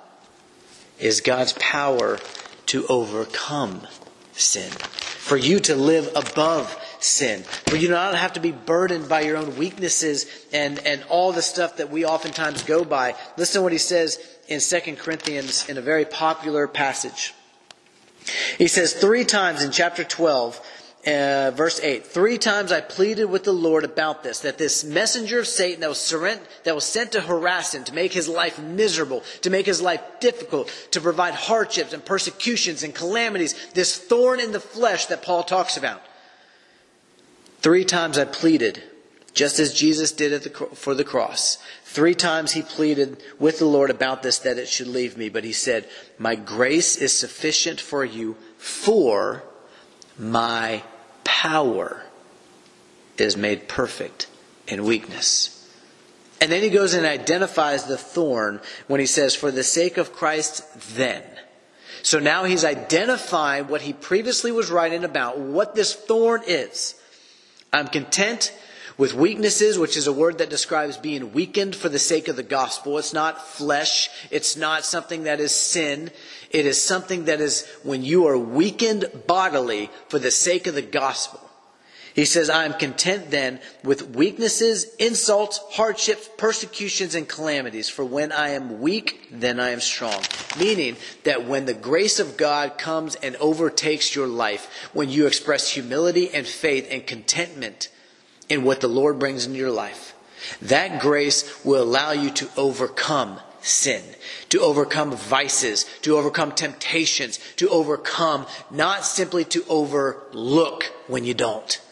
is 0.98 1.20
God's 1.20 1.54
power 1.54 2.18
to 2.66 2.86
overcome 2.88 3.86
sin. 4.32 4.70
For 4.72 5.36
you 5.36 5.58
to 5.60 5.74
live 5.74 6.10
above 6.14 6.78
sin. 7.06 7.42
For 7.42 7.76
you 7.76 7.88
do 7.88 7.94
not 7.94 8.14
have 8.14 8.34
to 8.34 8.40
be 8.40 8.52
burdened 8.52 9.08
by 9.08 9.22
your 9.22 9.36
own 9.36 9.56
weaknesses 9.56 10.26
and, 10.52 10.78
and 10.80 11.04
all 11.08 11.32
the 11.32 11.42
stuff 11.42 11.76
that 11.76 11.90
we 11.90 12.04
oftentimes 12.04 12.62
go 12.62 12.84
by. 12.84 13.14
Listen 13.36 13.60
to 13.60 13.62
what 13.62 13.72
he 13.72 13.78
says 13.78 14.18
in 14.48 14.60
2 14.60 14.96
Corinthians 14.96 15.68
in 15.68 15.78
a 15.78 15.82
very 15.82 16.04
popular 16.04 16.66
passage. 16.66 17.34
He 18.58 18.66
says 18.68 18.92
three 18.92 19.24
times 19.24 19.62
in 19.62 19.70
chapter 19.70 20.02
12, 20.02 20.60
uh, 21.06 21.52
verse 21.54 21.78
8 21.80 22.04
three 22.04 22.36
times 22.36 22.72
i 22.72 22.80
pleaded 22.80 23.26
with 23.26 23.44
the 23.44 23.52
lord 23.52 23.84
about 23.84 24.24
this 24.24 24.40
that 24.40 24.58
this 24.58 24.82
messenger 24.82 25.38
of 25.38 25.46
satan 25.46 25.80
that 25.80 25.88
was, 25.88 26.00
sent, 26.00 26.42
that 26.64 26.74
was 26.74 26.84
sent 26.84 27.12
to 27.12 27.20
harass 27.20 27.74
him 27.74 27.84
to 27.84 27.94
make 27.94 28.12
his 28.12 28.28
life 28.28 28.58
miserable 28.58 29.22
to 29.42 29.48
make 29.48 29.66
his 29.66 29.80
life 29.80 30.00
difficult 30.18 30.68
to 30.90 31.00
provide 31.00 31.34
hardships 31.34 31.92
and 31.92 32.04
persecutions 32.04 32.82
and 32.82 32.92
calamities 32.92 33.54
this 33.72 33.96
thorn 33.96 34.40
in 34.40 34.50
the 34.50 34.58
flesh 34.58 35.06
that 35.06 35.22
paul 35.22 35.44
talks 35.44 35.76
about 35.76 36.02
Three 37.60 37.84
times 37.84 38.18
I 38.18 38.24
pleaded 38.24 38.82
just 39.36 39.58
as 39.58 39.74
Jesus 39.74 40.12
did 40.12 40.42
the, 40.42 40.50
for 40.50 40.94
the 40.94 41.04
cross. 41.04 41.58
Three 41.84 42.14
times 42.14 42.52
he 42.52 42.62
pleaded 42.62 43.22
with 43.38 43.58
the 43.58 43.66
Lord 43.66 43.90
about 43.90 44.22
this 44.22 44.38
that 44.40 44.56
it 44.58 44.66
should 44.66 44.86
leave 44.86 45.16
me, 45.16 45.28
but 45.28 45.44
he 45.44 45.52
said, 45.52 45.86
My 46.18 46.34
grace 46.34 46.96
is 46.96 47.12
sufficient 47.12 47.78
for 47.78 48.04
you, 48.04 48.36
for 48.56 49.44
my 50.18 50.82
power 51.22 52.02
is 53.18 53.36
made 53.36 53.68
perfect 53.68 54.26
in 54.66 54.84
weakness. 54.84 55.52
And 56.40 56.50
then 56.50 56.62
he 56.62 56.70
goes 56.70 56.94
and 56.94 57.06
identifies 57.06 57.84
the 57.84 57.98
thorn 57.98 58.60
when 58.86 59.00
he 59.00 59.06
says, 59.06 59.34
For 59.34 59.50
the 59.50 59.62
sake 59.62 59.98
of 59.98 60.14
Christ, 60.14 60.64
then. 60.96 61.22
So 62.02 62.18
now 62.18 62.44
he's 62.44 62.64
identifying 62.64 63.68
what 63.68 63.82
he 63.82 63.92
previously 63.92 64.52
was 64.52 64.70
writing 64.70 65.04
about, 65.04 65.38
what 65.38 65.74
this 65.74 65.94
thorn 65.94 66.42
is. 66.46 66.94
I'm 67.76 67.88
content 67.88 68.52
with 68.96 69.12
weaknesses, 69.12 69.78
which 69.78 69.96
is 69.96 70.06
a 70.06 70.12
word 70.12 70.38
that 70.38 70.48
describes 70.48 70.96
being 70.96 71.32
weakened 71.32 71.76
for 71.76 71.88
the 71.88 71.98
sake 71.98 72.28
of 72.28 72.36
the 72.36 72.42
gospel. 72.42 72.96
It's 72.96 73.12
not 73.12 73.46
flesh. 73.46 74.08
It's 74.30 74.56
not 74.56 74.84
something 74.84 75.24
that 75.24 75.40
is 75.40 75.54
sin. 75.54 76.10
It 76.50 76.64
is 76.64 76.82
something 76.82 77.26
that 77.26 77.40
is 77.40 77.66
when 77.82 78.02
you 78.02 78.26
are 78.28 78.38
weakened 78.38 79.04
bodily 79.26 79.90
for 80.08 80.18
the 80.18 80.30
sake 80.30 80.66
of 80.66 80.74
the 80.74 80.82
gospel. 80.82 81.45
He 82.16 82.24
says, 82.24 82.48
I 82.48 82.64
am 82.64 82.72
content 82.72 83.30
then 83.30 83.60
with 83.84 84.16
weaknesses, 84.16 84.86
insults, 84.94 85.58
hardships, 85.72 86.30
persecutions, 86.38 87.14
and 87.14 87.28
calamities. 87.28 87.90
For 87.90 88.06
when 88.06 88.32
I 88.32 88.52
am 88.52 88.80
weak, 88.80 89.28
then 89.30 89.60
I 89.60 89.68
am 89.68 89.80
strong. 89.80 90.22
Meaning 90.58 90.96
that 91.24 91.46
when 91.46 91.66
the 91.66 91.74
grace 91.74 92.18
of 92.18 92.38
God 92.38 92.78
comes 92.78 93.16
and 93.16 93.36
overtakes 93.36 94.16
your 94.16 94.26
life, 94.26 94.88
when 94.94 95.10
you 95.10 95.26
express 95.26 95.68
humility 95.68 96.30
and 96.32 96.46
faith 96.46 96.88
and 96.90 97.06
contentment 97.06 97.90
in 98.48 98.64
what 98.64 98.80
the 98.80 98.88
Lord 98.88 99.18
brings 99.18 99.44
into 99.44 99.58
your 99.58 99.70
life, 99.70 100.14
that 100.62 101.02
grace 101.02 101.62
will 101.66 101.82
allow 101.82 102.12
you 102.12 102.30
to 102.30 102.48
overcome 102.56 103.40
sin, 103.60 104.02
to 104.48 104.60
overcome 104.62 105.12
vices, 105.14 105.84
to 106.00 106.16
overcome 106.16 106.52
temptations, 106.52 107.38
to 107.56 107.68
overcome, 107.68 108.46
not 108.70 109.04
simply 109.04 109.44
to 109.44 109.62
overlook 109.68 110.84
when 111.08 111.26
you 111.26 111.34
don't. 111.34 111.82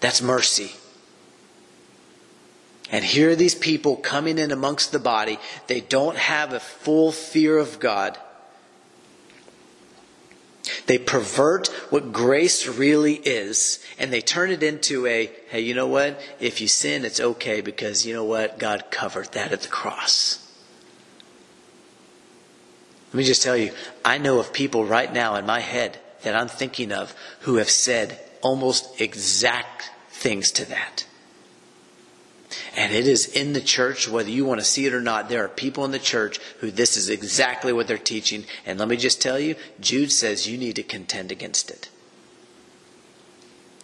That's 0.00 0.20
mercy. 0.20 0.72
And 2.90 3.04
here 3.04 3.30
are 3.30 3.36
these 3.36 3.54
people 3.54 3.96
coming 3.96 4.38
in 4.38 4.52
amongst 4.52 4.92
the 4.92 4.98
body. 4.98 5.38
They 5.66 5.80
don't 5.80 6.16
have 6.16 6.52
a 6.52 6.60
full 6.60 7.10
fear 7.10 7.58
of 7.58 7.80
God. 7.80 8.16
They 10.86 10.98
pervert 10.98 11.68
what 11.90 12.12
grace 12.12 12.66
really 12.66 13.14
is, 13.14 13.84
and 13.98 14.12
they 14.12 14.20
turn 14.20 14.50
it 14.50 14.62
into 14.62 15.06
a, 15.06 15.30
hey, 15.48 15.60
you 15.60 15.74
know 15.74 15.86
what? 15.86 16.20
If 16.40 16.60
you 16.60 16.68
sin, 16.68 17.04
it's 17.04 17.20
okay 17.20 17.60
because 17.60 18.06
you 18.06 18.14
know 18.14 18.24
what? 18.24 18.58
God 18.58 18.84
covered 18.90 19.32
that 19.32 19.52
at 19.52 19.62
the 19.62 19.68
cross. 19.68 20.42
Let 23.08 23.18
me 23.18 23.24
just 23.24 23.42
tell 23.42 23.56
you, 23.56 23.72
I 24.04 24.18
know 24.18 24.38
of 24.38 24.52
people 24.52 24.84
right 24.84 25.12
now 25.12 25.36
in 25.36 25.46
my 25.46 25.60
head 25.60 25.98
that 26.22 26.36
I'm 26.36 26.48
thinking 26.48 26.92
of 26.92 27.14
who 27.40 27.56
have 27.56 27.70
said 27.70 28.20
almost 28.42 29.00
exact 29.00 29.90
things 30.08 30.50
to 30.52 30.64
that. 30.66 31.06
And 32.76 32.92
it 32.92 33.06
is 33.06 33.26
in 33.26 33.54
the 33.54 33.60
church, 33.60 34.08
whether 34.08 34.30
you 34.30 34.44
want 34.44 34.60
to 34.60 34.66
see 34.66 34.86
it 34.86 34.94
or 34.94 35.00
not, 35.00 35.28
there 35.28 35.44
are 35.44 35.48
people 35.48 35.84
in 35.84 35.90
the 35.90 35.98
church 35.98 36.38
who 36.60 36.70
this 36.70 36.96
is 36.96 37.08
exactly 37.08 37.72
what 37.72 37.88
they're 37.88 37.98
teaching. 37.98 38.44
And 38.64 38.78
let 38.78 38.88
me 38.88 38.96
just 38.96 39.20
tell 39.20 39.38
you, 39.38 39.56
Jude 39.80 40.12
says 40.12 40.46
you 40.46 40.58
need 40.58 40.76
to 40.76 40.82
contend 40.82 41.32
against 41.32 41.70
it. 41.70 41.88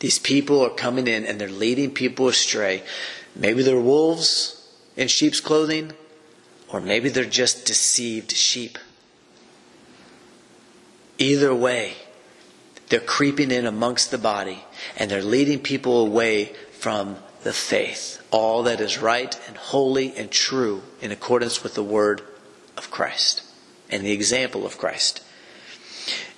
These 0.00 0.18
people 0.18 0.60
are 0.60 0.70
coming 0.70 1.06
in 1.06 1.24
and 1.24 1.40
they're 1.40 1.48
leading 1.48 1.92
people 1.92 2.28
astray. 2.28 2.82
Maybe 3.34 3.62
they're 3.62 3.80
wolves 3.80 4.58
in 4.96 5.08
sheep's 5.08 5.40
clothing, 5.40 5.92
or 6.68 6.80
maybe 6.80 7.08
they're 7.08 7.24
just 7.24 7.64
deceived 7.64 8.32
sheep. 8.32 8.78
Either 11.18 11.54
way, 11.54 11.94
they're 12.92 13.00
creeping 13.00 13.50
in 13.50 13.64
amongst 13.64 14.10
the 14.10 14.18
body 14.18 14.62
and 14.98 15.10
they're 15.10 15.22
leading 15.22 15.58
people 15.58 16.04
away 16.04 16.52
from 16.72 17.16
the 17.42 17.52
faith, 17.52 18.22
all 18.30 18.64
that 18.64 18.82
is 18.82 18.98
right 18.98 19.34
and 19.48 19.56
holy 19.56 20.14
and 20.14 20.30
true 20.30 20.82
in 21.00 21.10
accordance 21.10 21.62
with 21.62 21.74
the 21.74 21.82
word 21.82 22.20
of 22.76 22.90
Christ 22.90 23.44
and 23.88 24.04
the 24.04 24.12
example 24.12 24.66
of 24.66 24.76
Christ. 24.76 25.24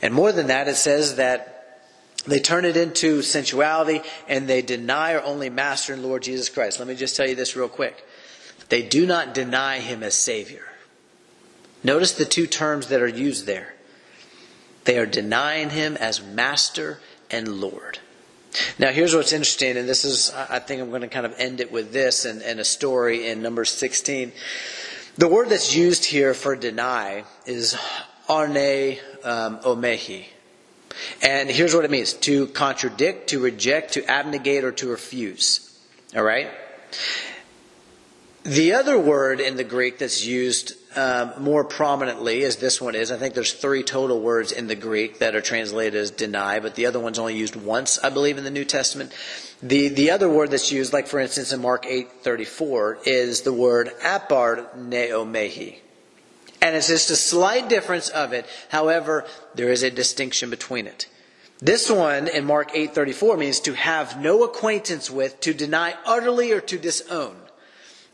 And 0.01 0.15
more 0.15 0.31
than 0.31 0.47
that, 0.47 0.69
it 0.69 0.77
says 0.77 1.17
that 1.17 1.81
they 2.25 2.39
turn 2.39 2.65
it 2.65 2.77
into 2.77 3.21
sensuality 3.23 4.03
and 4.29 4.47
they 4.47 4.63
deny 4.63 5.17
our 5.17 5.25
only 5.25 5.51
master 5.51 5.93
and 5.93 6.05
Lord 6.05 6.23
Jesus 6.23 6.49
Christ. 6.49 6.79
Let 6.79 6.87
me 6.87 6.95
just 6.95 7.17
tell 7.17 7.29
you 7.29 7.35
this 7.35 7.57
real 7.57 7.69
quick. 7.69 8.07
They 8.69 8.83
do 8.83 9.07
not 9.07 9.35
deny 9.35 9.81
him 9.81 10.05
as 10.05 10.15
Savior. 10.15 10.67
Notice 11.83 12.13
the 12.13 12.25
two 12.25 12.47
terms 12.47 12.87
that 12.91 13.03
are 13.03 13.09
used 13.09 13.45
there. 13.45 13.74
They 14.85 14.99
are 14.99 15.07
denying 15.07 15.71
him 15.71 15.97
as 15.97 16.23
master 16.23 17.01
and 17.31 17.61
Lord. 17.61 17.99
Now, 18.79 18.91
here's 18.91 19.15
what's 19.15 19.33
interesting, 19.33 19.77
and 19.77 19.89
this 19.89 20.05
is, 20.05 20.33
I 20.33 20.61
think 20.61 20.81
I'm 20.81 20.91
going 20.91 21.03
to 21.03 21.09
kind 21.09 21.27
of 21.27 21.35
end 21.39 21.61
it 21.61 21.73
with 21.73 21.93
this 21.93 22.25
and, 22.25 22.41
and 22.43 22.61
a 22.61 22.65
story 22.65 23.29
in 23.29 23.43
number 23.43 23.65
16. 23.65 24.33
The 25.17 25.29
word 25.29 25.49
that's 25.49 25.75
used 25.75 26.05
here 26.05 26.35
for 26.35 26.55
deny 26.55 27.25
is 27.47 27.77
arne 28.29 28.99
um, 29.25 29.59
omehi. 29.61 30.27
And 31.23 31.51
here's 31.51 31.75
what 31.75 31.85
it 31.85 31.91
means 31.91 32.13
to 32.13 32.47
contradict, 32.49 33.31
to 33.31 33.41
reject, 33.41 33.95
to 33.95 34.09
abnegate, 34.09 34.65
or 34.65 34.73
to 34.73 34.89
refuse. 34.89 35.77
All 36.17 36.23
right? 36.23 36.49
The 38.45 38.75
other 38.75 38.99
word 38.99 39.41
in 39.41 39.57
the 39.57 39.65
Greek 39.65 39.99
that's 39.99 40.25
used 40.25 40.75
um, 40.97 41.43
more 41.43 41.65
prominently, 41.65 42.45
as 42.45 42.57
this 42.57 42.81
one 42.81 42.95
is, 42.95 43.11
I 43.11 43.17
think 43.17 43.35
there's 43.35 43.53
three 43.53 43.83
total 43.83 44.21
words 44.21 44.53
in 44.53 44.67
the 44.67 44.75
Greek 44.75 45.19
that 45.19 45.35
are 45.35 45.41
translated 45.41 45.95
as 45.95 46.11
deny, 46.11 46.61
but 46.61 46.75
the 46.75 46.87
other 46.87 47.01
one's 47.01 47.19
only 47.19 47.37
used 47.37 47.57
once, 47.57 47.99
I 47.99 48.11
believe, 48.11 48.39
in 48.39 48.45
the 48.45 48.51
New 48.51 48.65
Testament. 48.65 49.13
The 49.63 49.89
the 49.89 50.11
other 50.11 50.29
word 50.29 50.51
that's 50.51 50.71
used, 50.73 50.93
like 50.93 51.07
for 51.07 51.19
instance 51.19 51.53
in 51.53 51.61
Mark 51.61 51.87
eight 51.87 52.11
thirty 52.23 52.45
four, 52.45 52.99
is 53.05 53.43
the 53.43 53.53
word 53.53 53.91
aparneomai. 54.03 55.79
And 56.61 56.75
it's 56.75 56.89
just 56.89 57.11
a 57.11 57.17
slight 57.17 57.69
difference 57.69 58.09
of 58.09 58.33
it. 58.33 58.47
However, 58.71 59.27
there 59.55 59.71
is 59.71 59.83
a 59.83 59.91
distinction 59.91 60.49
between 60.49 60.87
it. 60.87 61.09
This 61.61 61.91
one 61.91 62.29
in 62.29 62.45
Mark 62.45 62.73
8:34 62.73 63.39
means 63.39 63.61
to 63.61 63.75
have 63.75 64.21
no 64.21 64.43
acquaintance 64.45 65.11
with, 65.11 65.41
to 65.41 65.55
deny 65.55 65.95
utterly 66.05 66.53
or 66.53 66.61
to 66.63 66.79
disown. 66.79 67.37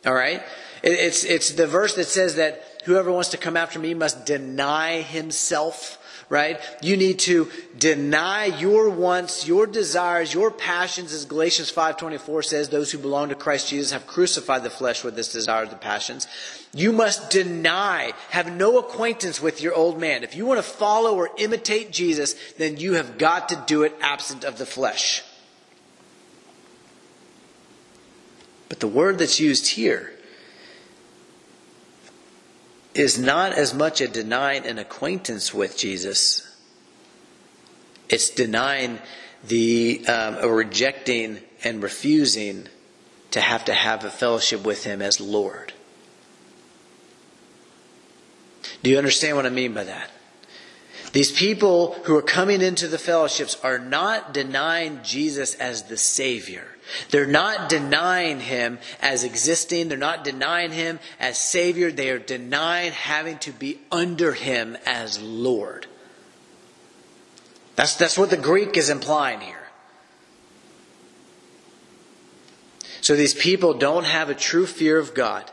All 0.05 0.15
right? 0.15 0.43
It's, 0.83 1.25
it's 1.25 1.51
the 1.53 1.67
verse 1.67 1.95
that 1.97 2.07
says 2.07 2.37
that 2.37 2.65
whoever 2.85 3.13
wants 3.13 3.31
to 3.31 3.37
come 3.37 3.57
after 3.57 3.79
me 3.79 3.95
must 3.95 4.27
deny 4.27 5.03
himself, 5.03 5.99
right? 6.29 6.61
You 6.81 6.97
need 6.97 7.19
to 7.21 7.51
deny 7.77 8.47
your 8.47 8.89
wants, 8.89 9.47
your 9.47 9.67
desires, 9.67 10.33
your 10.33 10.51
passions, 10.51 11.13
as 11.13 11.25
Galatians 11.25 11.73
5.24 11.73 12.45
says, 12.45 12.69
those 12.69 12.93
who 12.93 12.99
belong 12.99 13.31
to 13.31 13.35
Christ 13.35 13.69
Jesus 13.69 13.93
have 13.93 14.07
crucified 14.07 14.63
the 14.63 14.71
flesh 14.71 15.03
with 15.03 15.19
its 15.19 15.33
desires 15.33 15.71
and 15.71 15.81
passions. 15.81 16.27
You 16.73 16.93
must 16.93 17.31
deny, 17.31 18.13
have 18.31 18.53
no 18.53 18.79
acquaintance 18.79 19.43
with 19.43 19.61
your 19.61 19.75
old 19.75 20.01
man. 20.01 20.23
If 20.23 20.37
you 20.37 20.47
want 20.47 20.59
to 20.59 20.63
follow 20.63 21.17
or 21.17 21.31
imitate 21.37 21.91
Jesus, 21.91 22.35
then 22.59 22.77
you 22.77 22.95
have 22.95 23.19
got 23.19 23.49
to 23.49 23.63
do 23.67 23.83
it 23.83 23.95
absent 24.01 24.45
of 24.45 24.57
the 24.57 24.67
flesh. 24.67 25.25
But 28.69 28.79
the 28.79 28.87
word 28.87 29.19
that's 29.19 29.41
used 29.41 29.67
here 29.67 30.13
is 33.01 33.19
not 33.19 33.53
as 33.53 33.73
much 33.73 34.01
a 34.01 34.09
denying 34.09 34.67
an 34.67 34.79
acquaintance 34.79 35.55
with 35.55 35.77
Jesus. 35.77 36.47
It's 38.09 38.29
denying 38.29 38.99
the 39.43 40.05
um, 40.07 40.37
or 40.45 40.55
rejecting 40.55 41.39
and 41.65 41.83
refusing 41.83 42.69
to 43.31 43.41
have 43.41 43.65
to 43.65 43.75
have 43.75 44.05
a 44.05 44.11
fellowship 44.11 44.65
with 44.65 44.85
Him 44.85 45.01
as 45.01 45.21
Lord. 45.21 45.73
Do 48.83 48.91
you 48.91 48.99
understand 48.99 49.37
what 49.37 49.47
I 49.47 49.51
mean 49.51 49.73
by 49.73 49.85
that? 49.85 50.11
These 51.13 51.33
people 51.33 51.95
who 52.05 52.17
are 52.17 52.23
coming 52.23 52.61
into 52.61 52.87
the 52.87 52.99
fellowships 52.99 53.57
are 53.65 53.79
not 53.79 54.35
denying 54.35 55.01
Jesus 55.03 55.55
as 55.55 55.85
the 55.85 55.97
Savior. 55.97 56.77
They're 57.11 57.27
not 57.27 57.69
denying 57.69 58.41
him 58.41 58.79
as 59.01 59.25
existing. 59.25 59.89
They're 59.89 59.99
not 59.99 60.25
denying 60.25 60.73
him 60.73 60.99
as 61.19 61.39
Savior. 61.39 61.91
They 61.91 62.11
are 62.11 62.19
denying 62.19 62.93
having 62.93 63.39
to 63.39 63.53
be 63.53 63.81
under 63.91 64.33
him 64.33 64.77
as 64.87 65.21
Lord. 65.21 65.87
That's, 67.77 67.97
that's 67.97 68.19
what 68.19 68.31
the 68.31 68.37
Greek 68.37 68.77
is 68.77 68.91
implying 68.91 69.41
here. 69.41 69.57
So 73.01 73.17
these 73.17 73.35
people 73.35 73.75
don't 73.75 74.05
have 74.05 74.29
a 74.29 74.35
true 74.35 74.67
fear 74.67 74.99
of 74.99 75.15
God. 75.15 75.51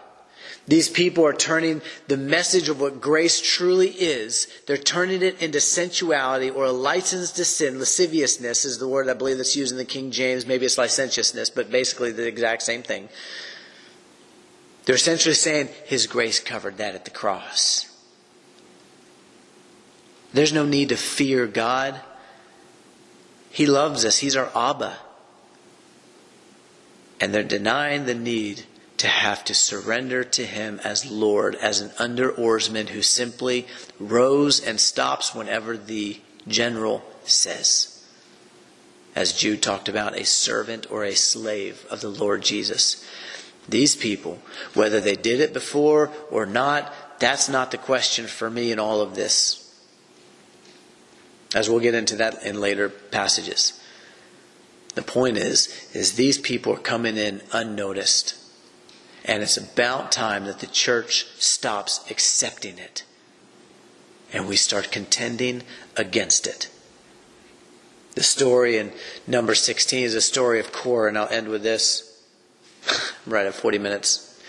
These 0.67 0.89
people 0.89 1.25
are 1.25 1.33
turning 1.33 1.81
the 2.09 2.17
message 2.17 2.67
of 2.67 2.81
what 2.81 2.99
grace 2.99 3.39
truly 3.39 3.89
is, 3.89 4.47
they're 4.65 4.75
turning 4.75 5.21
it 5.21 5.41
into 5.41 5.61
sensuality 5.61 6.49
or 6.49 6.65
a 6.65 6.71
license 6.71 7.31
to 7.33 7.45
sin. 7.45 7.79
Lasciviousness 7.79 8.65
is 8.65 8.77
the 8.77 8.87
word 8.87 9.07
I 9.07 9.13
believe 9.13 9.37
that's 9.37 9.55
used 9.55 9.71
in 9.71 9.77
the 9.77 9.85
King 9.85 10.11
James. 10.11 10.45
Maybe 10.45 10.65
it's 10.65 10.77
licentiousness, 10.77 11.49
but 11.49 11.71
basically 11.71 12.11
the 12.11 12.27
exact 12.27 12.63
same 12.63 12.83
thing. 12.83 13.07
They're 14.83 14.95
essentially 14.95 15.35
saying 15.35 15.69
His 15.85 16.05
grace 16.05 16.39
covered 16.41 16.77
that 16.77 16.95
at 16.95 17.05
the 17.05 17.11
cross. 17.11 17.85
There's 20.33 20.53
no 20.53 20.65
need 20.65 20.89
to 20.89 20.97
fear 20.97 21.47
God. 21.47 22.01
He 23.49 23.65
loves 23.65 24.03
us, 24.03 24.17
He's 24.17 24.35
our 24.35 24.51
Abba. 24.53 24.97
And 27.21 27.33
they're 27.33 27.41
denying 27.41 28.05
the 28.05 28.13
need 28.13 28.65
to 28.97 29.07
have 29.07 29.43
to 29.45 29.53
surrender 29.53 30.23
to 30.23 30.45
Him 30.45 30.81
as 30.83 31.09
Lord, 31.09 31.55
as 31.55 31.81
an 31.81 31.91
under 31.99 32.31
oarsman 32.31 32.87
who 32.87 33.01
simply 33.01 33.67
rows 33.99 34.59
and 34.59 34.79
stops 34.79 35.35
whenever 35.35 35.77
the 35.77 36.19
general 36.47 37.03
says. 37.23 37.93
As 39.15 39.33
Jude 39.33 39.61
talked 39.61 39.89
about, 39.89 40.17
a 40.17 40.25
servant 40.25 40.91
or 40.91 41.03
a 41.03 41.15
slave 41.15 41.85
of 41.89 42.01
the 42.01 42.09
Lord 42.09 42.41
Jesus. 42.41 43.05
These 43.67 43.95
people, 43.95 44.39
whether 44.73 44.99
they 44.99 45.15
did 45.15 45.41
it 45.41 45.53
before 45.53 46.11
or 46.31 46.45
not, 46.45 46.93
that's 47.19 47.49
not 47.49 47.71
the 47.71 47.77
question 47.77 48.27
for 48.27 48.49
me 48.49 48.71
in 48.71 48.79
all 48.79 49.01
of 49.01 49.15
this. 49.15 49.63
As 51.55 51.69
we'll 51.69 51.79
get 51.79 51.95
into 51.95 52.15
that 52.17 52.43
in 52.43 52.61
later 52.61 52.89
passages. 52.89 53.79
The 54.95 55.01
point 55.01 55.37
is, 55.37 55.89
is 55.93 56.13
these 56.13 56.37
people 56.37 56.73
are 56.73 56.79
coming 56.79 57.17
in 57.17 57.41
unnoticed. 57.51 58.35
And 59.27 59.43
it's 59.43 59.57
about 59.57 60.11
time 60.11 60.45
that 60.45 60.59
the 60.59 60.67
church 60.67 61.27
stops 61.37 62.09
accepting 62.09 62.77
it 62.77 63.03
and 64.33 64.47
we 64.47 64.55
start 64.55 64.91
contending 64.91 65.63
against 65.95 66.47
it. 66.47 66.69
The 68.15 68.23
story 68.23 68.77
in 68.77 68.91
number 69.25 69.53
16 69.53 70.03
is 70.03 70.15
a 70.15 70.21
story 70.21 70.59
of 70.59 70.71
Korah, 70.71 71.09
and 71.09 71.17
I'll 71.17 71.29
end 71.29 71.49
with 71.49 71.63
this. 71.63 72.23
I'm 72.89 72.97
right 73.33 73.45
at 73.45 73.53
40 73.53 73.77
minutes. 73.77 74.41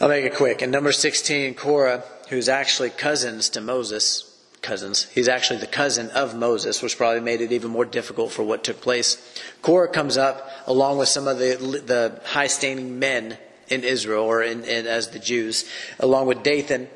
I'll 0.00 0.08
make 0.08 0.24
it 0.24 0.34
quick. 0.34 0.62
In 0.62 0.70
number 0.70 0.92
16, 0.92 1.54
Korah, 1.54 2.02
who's 2.28 2.48
actually 2.48 2.90
cousins 2.90 3.48
to 3.50 3.60
Moses, 3.60 4.26
cousins, 4.62 5.04
he's 5.14 5.28
actually 5.28 5.60
the 5.60 5.66
cousin 5.66 6.10
of 6.10 6.34
Moses, 6.34 6.82
which 6.82 6.96
probably 6.96 7.20
made 7.20 7.40
it 7.40 7.52
even 7.52 7.70
more 7.70 7.84
difficult 7.84 8.32
for 8.32 8.42
what 8.42 8.64
took 8.64 8.80
place. 8.80 9.16
Korah 9.62 9.88
comes 9.88 10.16
up 10.16 10.50
along 10.66 10.98
with 10.98 11.08
some 11.08 11.28
of 11.28 11.38
the, 11.38 11.56
the 11.86 12.20
high 12.24 12.46
standing 12.46 12.98
men 12.98 13.38
in 13.70 13.84
Israel 13.84 14.24
or 14.24 14.42
in, 14.42 14.64
in, 14.64 14.86
as 14.86 15.10
the 15.10 15.18
Jews, 15.18 15.64
along 15.98 16.26
with 16.26 16.42
Dathan, 16.42 16.88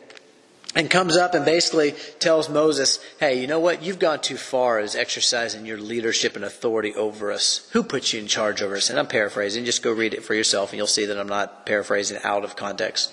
and 0.75 0.91
comes 0.91 1.17
up 1.17 1.35
and 1.35 1.45
basically 1.45 1.93
tells 2.19 2.49
Moses, 2.49 2.99
Hey, 3.21 3.41
you 3.41 3.47
know 3.47 3.61
what? 3.61 3.83
You've 3.83 4.01
gone 4.01 4.21
too 4.21 4.37
far 4.37 4.81
as 4.81 4.97
exercising 4.97 5.67
your 5.67 5.79
leadership 5.79 6.35
and 6.35 6.45
authority 6.45 6.93
over 6.95 7.31
us. 7.31 7.69
Who 7.73 7.83
put 7.83 8.13
you 8.13 8.21
in 8.21 8.27
charge 8.27 8.61
over 8.61 8.77
us? 8.77 8.91
And 8.91 8.99
I'm 8.99 9.07
paraphrasing. 9.07 9.65
Just 9.65 9.83
go 9.83 9.93
read 9.93 10.15
it 10.15 10.25
for 10.25 10.35
yourself 10.35 10.71
and 10.71 10.79
you'll 10.79 10.87
see 10.89 11.07
that 11.07 11.19
I'm 11.19 11.29
not 11.29 11.65
paraphrasing 11.65 12.19
out 12.25 12.45
of 12.45 12.57
context. 12.57 13.13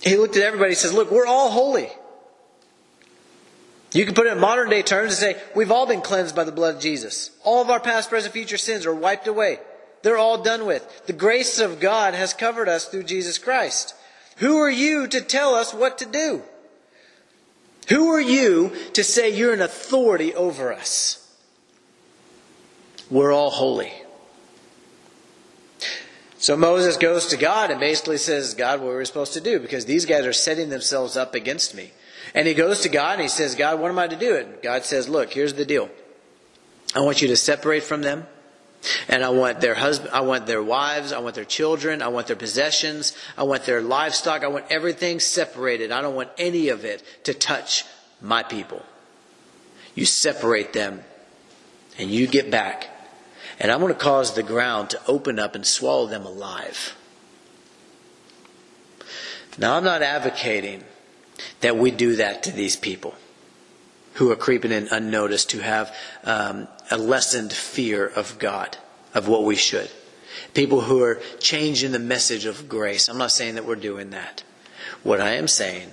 He 0.00 0.16
looked 0.16 0.36
at 0.36 0.42
everybody 0.42 0.70
and 0.70 0.78
says, 0.78 0.94
Look, 0.94 1.10
we're 1.10 1.26
all 1.26 1.50
holy. 1.50 1.88
You 3.92 4.04
can 4.04 4.14
put 4.14 4.28
it 4.28 4.32
in 4.32 4.38
modern 4.38 4.70
day 4.70 4.82
terms 4.82 5.20
and 5.20 5.34
say, 5.34 5.42
We've 5.56 5.72
all 5.72 5.86
been 5.86 6.00
cleansed 6.00 6.36
by 6.36 6.44
the 6.44 6.52
blood 6.52 6.76
of 6.76 6.80
Jesus. 6.80 7.32
All 7.42 7.60
of 7.60 7.70
our 7.70 7.80
past, 7.80 8.08
present, 8.08 8.32
future 8.32 8.56
sins 8.56 8.86
are 8.86 8.94
wiped 8.94 9.26
away. 9.26 9.58
They're 10.02 10.18
all 10.18 10.42
done 10.42 10.66
with. 10.66 11.06
The 11.06 11.12
grace 11.12 11.58
of 11.58 11.80
God 11.80 12.14
has 12.14 12.32
covered 12.32 12.68
us 12.68 12.86
through 12.86 13.04
Jesus 13.04 13.38
Christ. 13.38 13.94
Who 14.36 14.58
are 14.58 14.70
you 14.70 15.06
to 15.08 15.20
tell 15.20 15.54
us 15.54 15.74
what 15.74 15.98
to 15.98 16.06
do? 16.06 16.42
Who 17.88 18.08
are 18.08 18.20
you 18.20 18.72
to 18.94 19.04
say 19.04 19.36
you're 19.36 19.52
an 19.52 19.60
authority 19.60 20.34
over 20.34 20.72
us? 20.72 21.16
We're 23.10 23.32
all 23.32 23.50
holy. 23.50 23.92
So 26.38 26.56
Moses 26.56 26.96
goes 26.96 27.26
to 27.26 27.36
God 27.36 27.70
and 27.70 27.80
basically 27.80 28.16
says, 28.16 28.54
God, 28.54 28.80
what 28.80 28.90
are 28.90 28.98
we 28.98 29.04
supposed 29.04 29.34
to 29.34 29.40
do? 29.40 29.58
Because 29.58 29.84
these 29.84 30.06
guys 30.06 30.24
are 30.24 30.32
setting 30.32 30.70
themselves 30.70 31.16
up 31.16 31.34
against 31.34 31.74
me. 31.74 31.90
And 32.34 32.46
he 32.46 32.54
goes 32.54 32.80
to 32.80 32.88
God 32.88 33.14
and 33.14 33.22
he 33.22 33.28
says, 33.28 33.54
God, 33.54 33.80
what 33.80 33.90
am 33.90 33.98
I 33.98 34.06
to 34.06 34.16
do? 34.16 34.36
And 34.36 34.62
God 34.62 34.84
says, 34.84 35.08
Look, 35.08 35.32
here's 35.32 35.54
the 35.54 35.66
deal. 35.66 35.90
I 36.94 37.00
want 37.00 37.20
you 37.20 37.28
to 37.28 37.36
separate 37.36 37.82
from 37.82 38.02
them. 38.02 38.26
And 39.08 39.22
I 39.22 39.28
want 39.30 39.60
their 39.60 39.74
husband, 39.74 40.10
I 40.12 40.20
want 40.22 40.46
their 40.46 40.62
wives, 40.62 41.12
I 41.12 41.18
want 41.18 41.34
their 41.34 41.44
children, 41.44 42.00
I 42.00 42.08
want 42.08 42.26
their 42.26 42.36
possessions, 42.36 43.14
I 43.36 43.42
want 43.42 43.64
their 43.64 43.82
livestock, 43.82 44.42
I 44.42 44.48
want 44.48 44.66
everything 44.70 45.20
separated. 45.20 45.92
I 45.92 46.00
don't 46.00 46.14
want 46.14 46.30
any 46.38 46.68
of 46.68 46.84
it 46.84 47.02
to 47.24 47.34
touch 47.34 47.84
my 48.20 48.42
people. 48.42 48.82
You 49.94 50.06
separate 50.06 50.72
them 50.72 51.02
and 51.98 52.10
you 52.10 52.26
get 52.26 52.50
back. 52.50 52.88
And 53.58 53.70
I'm 53.70 53.80
going 53.80 53.92
to 53.92 53.98
cause 53.98 54.34
the 54.34 54.42
ground 54.42 54.90
to 54.90 55.00
open 55.06 55.38
up 55.38 55.54
and 55.54 55.66
swallow 55.66 56.06
them 56.06 56.24
alive. 56.24 56.96
Now, 59.58 59.76
I'm 59.76 59.84
not 59.84 60.00
advocating 60.00 60.84
that 61.60 61.76
we 61.76 61.90
do 61.90 62.16
that 62.16 62.42
to 62.44 62.52
these 62.52 62.76
people 62.76 63.14
who 64.20 64.30
are 64.30 64.36
creeping 64.36 64.70
in 64.70 64.86
unnoticed, 64.88 65.50
who 65.50 65.60
have 65.60 65.96
um, 66.24 66.68
a 66.90 66.98
lessened 66.98 67.50
fear 67.50 68.06
of 68.06 68.38
God, 68.38 68.76
of 69.14 69.28
what 69.28 69.44
we 69.44 69.56
should. 69.56 69.90
People 70.52 70.82
who 70.82 71.02
are 71.02 71.22
changing 71.38 71.92
the 71.92 71.98
message 71.98 72.44
of 72.44 72.68
grace. 72.68 73.08
I'm 73.08 73.16
not 73.16 73.30
saying 73.30 73.54
that 73.54 73.64
we're 73.64 73.76
doing 73.76 74.10
that. 74.10 74.44
What 75.02 75.22
I 75.22 75.30
am 75.36 75.48
saying 75.48 75.92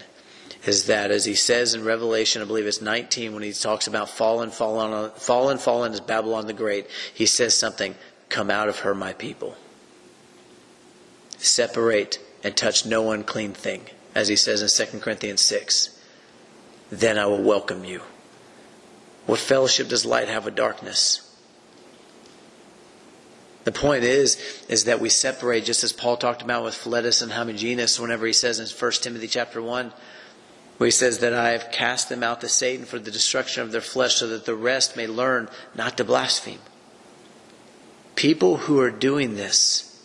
is 0.65 0.87
that, 0.87 1.09
as 1.09 1.23
he 1.23 1.35
says 1.35 1.73
in 1.73 1.85
Revelation, 1.85 2.41
I 2.41 2.45
believe 2.45 2.65
it's 2.65 2.81
19, 2.81 3.33
when 3.33 3.43
he 3.43 3.53
talks 3.53 3.87
about 3.87 4.09
fallen, 4.09 4.51
fallen, 4.51 5.09
fallen, 5.11 5.57
fallen 5.57 5.93
is 5.93 6.01
Babylon 6.01 6.47
the 6.47 6.53
Great, 6.53 6.87
he 7.13 7.25
says 7.25 7.57
something, 7.57 7.95
come 8.27 8.51
out 8.51 8.67
of 8.67 8.79
her, 8.79 8.93
my 8.93 9.13
people. 9.13 9.55
Separate 11.37 12.19
and 12.43 12.57
touch 12.57 12.85
no 12.85 13.11
unclean 13.11 13.53
thing, 13.53 13.85
as 14.13 14.27
he 14.27 14.35
says 14.35 14.61
in 14.61 14.87
2 14.87 14.99
Corinthians 14.99 15.41
6 15.43 15.93
then 16.89 17.17
I 17.17 17.25
will 17.25 17.41
welcome 17.41 17.83
you. 17.83 18.01
What 19.27 19.39
fellowship 19.39 19.89
does 19.89 20.05
light 20.05 20.29
have 20.29 20.45
with 20.45 20.55
darkness? 20.55 21.21
The 23.65 23.73
point 23.73 24.05
is, 24.05 24.37
is 24.69 24.85
that 24.85 25.01
we 25.01 25.09
separate, 25.09 25.65
just 25.65 25.83
as 25.83 25.91
Paul 25.91 26.15
talked 26.15 26.41
about 26.41 26.63
with 26.63 26.73
Philetus 26.73 27.21
and 27.21 27.33
Hermogenes, 27.33 27.99
whenever 27.99 28.25
he 28.25 28.31
says 28.31 28.59
in 28.59 28.65
1 28.65 28.91
Timothy 28.93 29.27
chapter 29.27 29.61
1, 29.61 29.91
where 30.77 30.87
he 30.87 30.91
says 30.91 31.19
that 31.19 31.33
I 31.33 31.49
have 31.49 31.69
cast 31.71 32.07
them 32.07 32.23
out 32.23 32.39
to 32.41 32.47
Satan 32.47 32.85
for 32.85 32.97
the 32.97 33.11
destruction 33.11 33.63
of 33.63 33.73
their 33.73 33.81
flesh, 33.81 34.15
so 34.15 34.27
that 34.29 34.45
the 34.45 34.55
rest 34.55 34.95
may 34.95 35.05
learn 35.05 35.49
not 35.75 35.97
to 35.97 36.05
blaspheme. 36.05 36.59
People 38.15 38.57
who 38.57 38.79
are 38.79 38.89
doing 38.89 39.35
this 39.35 40.01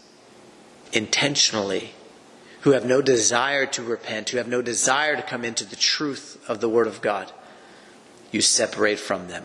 intentionally 0.92 1.92
who 2.62 2.72
have 2.72 2.84
no 2.84 3.00
desire 3.00 3.66
to 3.66 3.82
repent, 3.82 4.30
who 4.30 4.38
have 4.38 4.48
no 4.48 4.62
desire 4.62 5.14
to 5.14 5.22
come 5.22 5.44
into 5.44 5.64
the 5.64 5.76
truth 5.76 6.42
of 6.48 6.60
the 6.60 6.68
Word 6.68 6.88
of 6.88 7.00
God, 7.00 7.30
you 8.33 8.41
separate 8.41 8.99
from 8.99 9.28
them. 9.28 9.45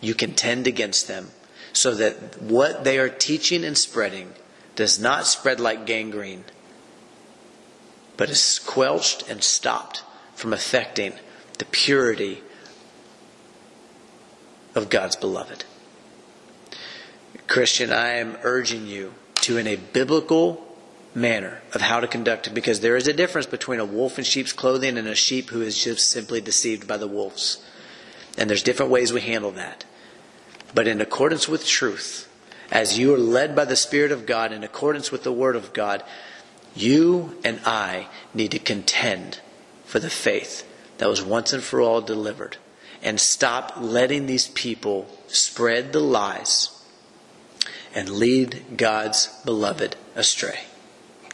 You 0.00 0.14
contend 0.14 0.66
against 0.66 1.08
them 1.08 1.28
so 1.72 1.94
that 1.94 2.40
what 2.40 2.84
they 2.84 2.98
are 2.98 3.08
teaching 3.08 3.64
and 3.64 3.76
spreading 3.76 4.32
does 4.76 4.98
not 4.98 5.26
spread 5.26 5.60
like 5.60 5.84
gangrene, 5.84 6.44
but 8.16 8.30
is 8.30 8.42
squelched 8.42 9.28
and 9.28 9.42
stopped 9.42 10.02
from 10.34 10.52
affecting 10.52 11.12
the 11.58 11.64
purity 11.66 12.42
of 14.74 14.88
God's 14.88 15.16
beloved. 15.16 15.64
Christian, 17.46 17.92
I 17.92 18.14
am 18.14 18.38
urging 18.42 18.86
you 18.86 19.12
to, 19.42 19.58
in 19.58 19.66
a 19.66 19.76
biblical 19.76 20.66
manner 21.14 21.60
of 21.74 21.80
how 21.80 22.00
to 22.00 22.06
conduct 22.06 22.46
it 22.46 22.54
because 22.54 22.80
there 22.80 22.96
is 22.96 23.08
a 23.08 23.12
difference 23.12 23.46
between 23.46 23.80
a 23.80 23.84
wolf 23.84 24.18
in 24.18 24.24
sheep's 24.24 24.52
clothing 24.52 24.96
and 24.96 25.08
a 25.08 25.14
sheep 25.14 25.50
who 25.50 25.60
is 25.60 25.82
just 25.82 26.08
simply 26.08 26.40
deceived 26.40 26.86
by 26.86 26.96
the 26.96 27.08
wolves. 27.08 27.58
And 28.40 28.50
there's 28.50 28.64
different 28.64 28.90
ways 28.90 29.12
we 29.12 29.20
handle 29.20 29.52
that. 29.52 29.84
But 30.74 30.88
in 30.88 31.00
accordance 31.00 31.46
with 31.46 31.66
truth, 31.66 32.28
as 32.72 32.98
you 32.98 33.14
are 33.14 33.18
led 33.18 33.54
by 33.54 33.66
the 33.66 33.76
Spirit 33.76 34.10
of 34.10 34.26
God, 34.26 34.50
in 34.50 34.64
accordance 34.64 35.12
with 35.12 35.22
the 35.24 35.32
Word 35.32 35.54
of 35.54 35.72
God, 35.72 36.02
you 36.74 37.36
and 37.44 37.60
I 37.66 38.08
need 38.32 38.52
to 38.52 38.58
contend 38.58 39.40
for 39.84 39.98
the 39.98 40.10
faith 40.10 40.66
that 40.98 41.08
was 41.08 41.22
once 41.22 41.52
and 41.52 41.62
for 41.62 41.80
all 41.80 42.00
delivered 42.00 42.56
and 43.02 43.18
stop 43.18 43.74
letting 43.78 44.26
these 44.26 44.48
people 44.48 45.08
spread 45.26 45.92
the 45.92 46.00
lies 46.00 46.70
and 47.94 48.08
lead 48.08 48.62
God's 48.76 49.28
beloved 49.44 49.96
astray. 50.14 50.60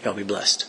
Y'all 0.03 0.15
be 0.15 0.23
blessed. 0.23 0.65